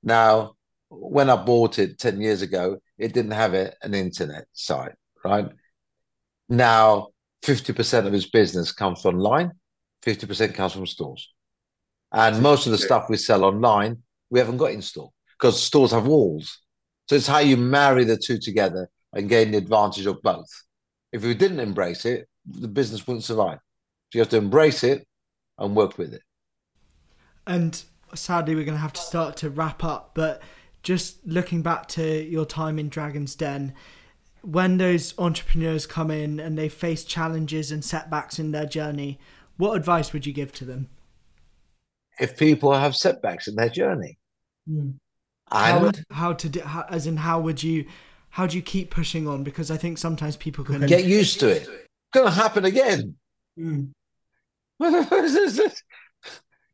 Now, 0.02 0.54
when 0.88 1.30
I 1.30 1.36
bought 1.36 1.78
it 1.78 1.98
10 1.98 2.20
years 2.20 2.42
ago, 2.42 2.78
it 2.98 3.12
didn't 3.12 3.32
have 3.32 3.54
a, 3.54 3.72
an 3.82 3.94
internet 3.94 4.46
site, 4.52 4.92
right? 5.24 5.48
Now, 6.48 7.08
50% 7.44 8.06
of 8.06 8.12
his 8.12 8.28
business 8.28 8.72
comes 8.72 9.04
online, 9.04 9.52
50% 10.04 10.54
comes 10.54 10.72
from 10.72 10.86
stores. 10.86 11.32
And 12.12 12.42
most 12.42 12.66
of 12.66 12.72
the 12.72 12.78
stuff 12.78 13.08
we 13.08 13.16
sell 13.16 13.44
online, 13.44 13.98
we 14.30 14.38
haven't 14.38 14.56
got 14.56 14.72
in 14.72 14.82
store 14.82 15.10
because 15.38 15.62
stores 15.62 15.92
have 15.92 16.06
walls. 16.06 16.58
So 17.08 17.16
it's 17.16 17.26
how 17.26 17.38
you 17.38 17.56
marry 17.56 18.04
the 18.04 18.16
two 18.16 18.38
together 18.38 18.88
and 19.12 19.28
gain 19.28 19.50
the 19.50 19.58
advantage 19.58 20.06
of 20.06 20.22
both. 20.22 20.48
If 21.12 21.22
we 21.24 21.34
didn't 21.34 21.60
embrace 21.60 22.04
it, 22.04 22.28
the 22.46 22.68
business 22.68 23.06
wouldn't 23.06 23.24
survive. 23.24 23.58
So 23.58 24.18
you 24.18 24.20
have 24.20 24.28
to 24.30 24.36
embrace 24.36 24.84
it 24.84 25.06
and 25.58 25.76
work 25.76 25.98
with 25.98 26.14
it. 26.14 26.22
And 27.46 27.82
sadly, 28.14 28.54
we're 28.54 28.64
going 28.64 28.76
to 28.76 28.82
have 28.82 28.92
to 28.92 29.00
start 29.00 29.36
to 29.38 29.50
wrap 29.50 29.84
up. 29.84 30.12
But 30.14 30.42
just 30.82 31.24
looking 31.26 31.62
back 31.62 31.88
to 31.88 32.24
your 32.24 32.46
time 32.46 32.78
in 32.78 32.88
Dragon's 32.88 33.34
Den, 33.34 33.74
when 34.42 34.78
those 34.78 35.14
entrepreneurs 35.18 35.86
come 35.86 36.10
in 36.10 36.40
and 36.40 36.56
they 36.56 36.68
face 36.68 37.04
challenges 37.04 37.70
and 37.70 37.84
setbacks 37.84 38.38
in 38.38 38.52
their 38.52 38.66
journey, 38.66 39.18
what 39.56 39.76
advice 39.76 40.12
would 40.12 40.26
you 40.26 40.32
give 40.32 40.52
to 40.52 40.64
them? 40.64 40.88
If 42.20 42.36
people 42.36 42.72
have 42.72 42.94
setbacks 42.94 43.48
in 43.48 43.54
their 43.54 43.68
journey, 43.68 44.18
mm. 44.68 44.94
and 45.50 45.96
how, 46.10 46.14
how 46.14 46.32
to 46.34 46.48
do, 46.48 46.60
how, 46.60 46.84
as 46.88 47.06
in 47.06 47.16
how 47.16 47.40
would 47.40 47.62
you 47.62 47.86
how 48.30 48.46
do 48.46 48.56
you 48.56 48.62
keep 48.62 48.90
pushing 48.90 49.26
on? 49.26 49.42
Because 49.42 49.70
I 49.70 49.76
think 49.76 49.98
sometimes 49.98 50.36
people 50.36 50.64
can 50.64 50.86
get 50.86 51.04
used 51.04 51.40
to 51.40 51.48
it. 51.48 51.62
It's 51.62 52.12
going 52.12 52.26
to 52.26 52.32
happen 52.32 52.64
again. 52.64 53.16
Mm. 53.58 53.90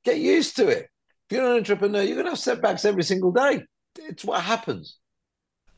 get 0.05 0.19
used 0.19 0.57
to 0.57 0.69
it. 0.69 0.91
If 1.29 1.37
you're 1.37 1.51
an 1.51 1.57
entrepreneur, 1.57 2.03
you're 2.03 2.15
going 2.15 2.27
to 2.27 2.33
have 2.33 2.39
setbacks 2.39 2.85
every 2.85 3.03
single 3.03 3.33
day. 3.33 3.65
It's 3.99 4.25
what 4.25 4.43
happens. 4.43 4.99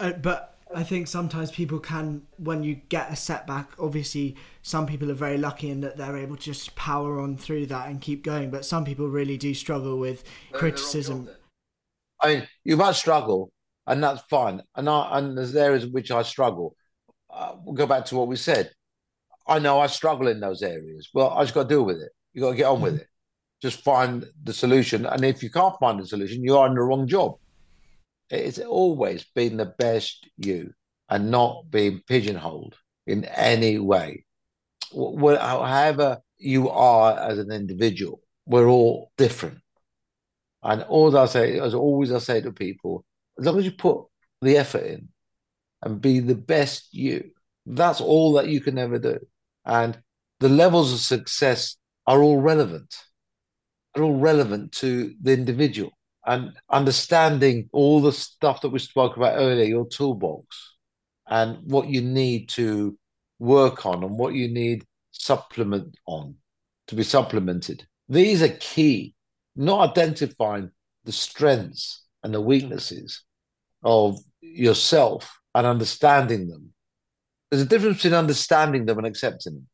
Uh, 0.00 0.12
but 0.12 0.57
I 0.74 0.82
think 0.82 1.08
sometimes 1.08 1.50
people 1.50 1.78
can, 1.78 2.22
when 2.36 2.62
you 2.62 2.74
get 2.74 3.10
a 3.10 3.16
setback, 3.16 3.70
obviously 3.78 4.36
some 4.62 4.86
people 4.86 5.10
are 5.10 5.14
very 5.14 5.38
lucky 5.38 5.70
in 5.70 5.80
that 5.80 5.96
they're 5.96 6.16
able 6.16 6.36
to 6.36 6.42
just 6.42 6.74
power 6.74 7.20
on 7.20 7.36
through 7.38 7.66
that 7.66 7.88
and 7.88 8.00
keep 8.00 8.22
going. 8.22 8.50
But 8.50 8.64
some 8.64 8.84
people 8.84 9.08
really 9.08 9.38
do 9.38 9.54
struggle 9.54 9.98
with 9.98 10.24
criticism. 10.52 11.28
I 12.22 12.34
mean, 12.34 12.48
you 12.64 12.76
might 12.76 12.96
struggle, 12.96 13.50
and 13.86 14.02
that's 14.02 14.22
fine. 14.28 14.62
And 14.74 14.88
I, 14.88 15.18
and 15.18 15.38
there's 15.38 15.56
areas 15.56 15.84
in 15.84 15.92
which 15.92 16.10
I 16.10 16.22
struggle. 16.22 16.76
Uh, 17.30 17.54
we'll 17.64 17.74
go 17.74 17.86
back 17.86 18.04
to 18.06 18.16
what 18.16 18.28
we 18.28 18.36
said. 18.36 18.70
I 19.46 19.58
know 19.58 19.80
I 19.80 19.86
struggle 19.86 20.28
in 20.28 20.40
those 20.40 20.62
areas. 20.62 21.08
Well, 21.14 21.30
I 21.30 21.42
just 21.42 21.54
got 21.54 21.62
to 21.62 21.68
deal 21.68 21.84
with 21.84 21.96
it. 21.96 22.10
You 22.34 22.42
got 22.42 22.50
to 22.50 22.56
get 22.56 22.66
on 22.66 22.82
with 22.82 22.94
mm-hmm. 22.94 23.02
it. 23.02 23.08
Just 23.62 23.82
find 23.82 24.26
the 24.44 24.52
solution. 24.52 25.06
And 25.06 25.24
if 25.24 25.42
you 25.42 25.50
can't 25.50 25.74
find 25.80 25.98
the 25.98 26.06
solution, 26.06 26.44
you 26.44 26.56
are 26.58 26.66
in 26.66 26.74
the 26.74 26.82
wrong 26.82 27.06
job. 27.08 27.36
It's 28.30 28.58
always 28.58 29.24
been 29.34 29.56
the 29.56 29.74
best 29.78 30.28
you 30.36 30.72
and 31.08 31.30
not 31.30 31.70
being 31.70 32.02
pigeonholed 32.06 32.76
in 33.06 33.24
any 33.24 33.78
way. 33.78 34.24
However 34.92 36.18
you 36.36 36.68
are 36.68 37.18
as 37.18 37.38
an 37.38 37.50
individual, 37.50 38.20
we're 38.46 38.68
all 38.68 39.12
different. 39.16 39.60
And 40.62 40.82
all 40.82 41.16
I 41.16 41.26
say, 41.26 41.58
as 41.58 41.74
always, 41.74 42.12
I 42.12 42.18
say 42.18 42.40
to 42.40 42.52
people, 42.52 43.04
as 43.38 43.46
long 43.46 43.58
as 43.58 43.64
you 43.64 43.72
put 43.72 44.04
the 44.42 44.56
effort 44.56 44.84
in 44.84 45.08
and 45.82 46.00
be 46.00 46.20
the 46.20 46.34
best 46.34 46.88
you, 46.92 47.30
that's 47.64 48.00
all 48.00 48.34
that 48.34 48.48
you 48.48 48.60
can 48.60 48.78
ever 48.78 48.98
do. 48.98 49.18
And 49.64 49.98
the 50.40 50.48
levels 50.48 50.92
of 50.92 51.00
success 51.00 51.76
are 52.06 52.22
all 52.22 52.38
relevant. 52.38 52.94
They're 53.94 54.04
all 54.04 54.18
relevant 54.18 54.72
to 54.72 55.14
the 55.20 55.32
individual 55.32 55.92
and 56.28 56.52
understanding 56.68 57.70
all 57.72 58.02
the 58.02 58.12
stuff 58.12 58.60
that 58.60 58.68
we 58.68 58.78
spoke 58.78 59.16
about 59.16 59.38
earlier, 59.38 59.64
your 59.64 59.88
toolbox, 59.88 60.74
and 61.26 61.58
what 61.64 61.88
you 61.88 62.02
need 62.02 62.50
to 62.50 62.98
work 63.38 63.86
on 63.86 64.04
and 64.04 64.18
what 64.18 64.34
you 64.34 64.46
need 64.46 64.84
supplement 65.10 65.96
on 66.06 66.34
to 66.86 66.94
be 66.94 67.02
supplemented. 67.02 67.86
These 68.10 68.42
are 68.42 68.54
key, 68.60 69.14
not 69.56 69.90
identifying 69.90 70.70
the 71.04 71.12
strengths 71.12 72.04
and 72.22 72.34
the 72.34 72.42
weaknesses, 72.42 73.24
of 73.82 74.18
yourself 74.42 75.40
and 75.54 75.66
understanding 75.66 76.48
them. 76.48 76.74
There's 77.50 77.62
a 77.62 77.66
difference 77.66 77.98
between 77.98 78.14
understanding 78.14 78.84
them 78.84 78.98
and 78.98 79.06
accepting 79.06 79.54
them. 79.54 79.68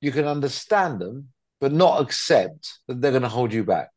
You 0.00 0.12
can 0.12 0.26
understand 0.26 1.00
them, 1.00 1.30
but 1.60 1.72
not 1.72 2.00
accept 2.00 2.78
that 2.86 3.00
they're 3.00 3.10
going 3.10 3.22
to 3.22 3.28
hold 3.28 3.52
you 3.52 3.64
back. 3.64 3.88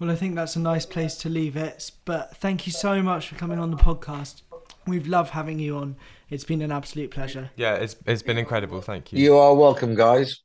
Well, 0.00 0.10
I 0.10 0.16
think 0.16 0.34
that's 0.34 0.56
a 0.56 0.60
nice 0.60 0.86
place 0.86 1.14
to 1.18 1.28
leave 1.28 1.56
it. 1.56 1.92
But 2.04 2.36
thank 2.36 2.66
you 2.66 2.72
so 2.72 3.00
much 3.00 3.28
for 3.28 3.36
coming 3.36 3.58
on 3.58 3.70
the 3.70 3.76
podcast. 3.76 4.42
We've 4.86 5.06
loved 5.06 5.30
having 5.30 5.58
you 5.58 5.76
on. 5.76 5.96
It's 6.28 6.44
been 6.44 6.62
an 6.62 6.72
absolute 6.72 7.10
pleasure. 7.10 7.50
Yeah, 7.56 7.74
it's 7.76 7.96
it's 8.06 8.22
been 8.22 8.36
incredible. 8.36 8.80
Thank 8.80 9.12
you. 9.12 9.22
You 9.22 9.36
are 9.36 9.54
welcome, 9.54 9.94
guys. 9.94 10.40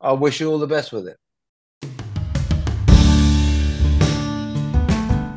I 0.00 0.12
wish 0.12 0.40
you 0.40 0.50
all 0.50 0.58
the 0.58 0.66
best 0.66 0.92
with 0.92 1.08
it. 1.08 1.16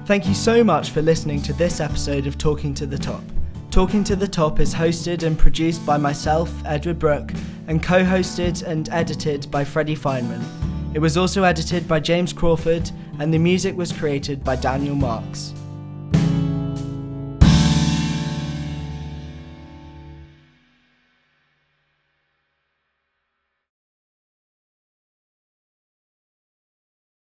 Thank 0.06 0.28
you 0.28 0.34
so 0.34 0.64
much 0.64 0.90
for 0.90 1.02
listening 1.02 1.42
to 1.44 1.54
this 1.54 1.80
episode 1.80 2.26
of 2.28 2.38
Talking 2.38 2.74
to 2.76 2.88
the 2.88 2.98
Top. 2.98 3.22
Talking 3.70 4.04
to 4.06 4.16
the 4.16 4.28
Top 4.28 4.60
is 4.60 4.74
hosted 4.74 5.22
and 5.24 5.38
produced 5.38 5.86
by 5.86 5.98
myself, 5.98 6.52
Edward 6.66 6.98
Brooke, 6.98 7.32
and 7.68 7.84
co 7.84 8.04
hosted 8.04 8.66
and 8.66 8.90
edited 8.90 9.52
by 9.52 9.64
Freddie 9.64 9.96
Feynman. 9.96 10.44
It 10.92 11.00
was 11.00 11.18
also 11.18 11.44
edited 11.44 11.88
by 11.88 12.00
James 12.00 12.34
Crawford, 12.34 12.90
and 13.20 13.32
the 13.32 13.38
music 13.38 13.78
was 13.78 13.92
created 13.92 14.44
by 14.44 14.56
Daniel 14.56 14.96
Marks. 14.96 15.54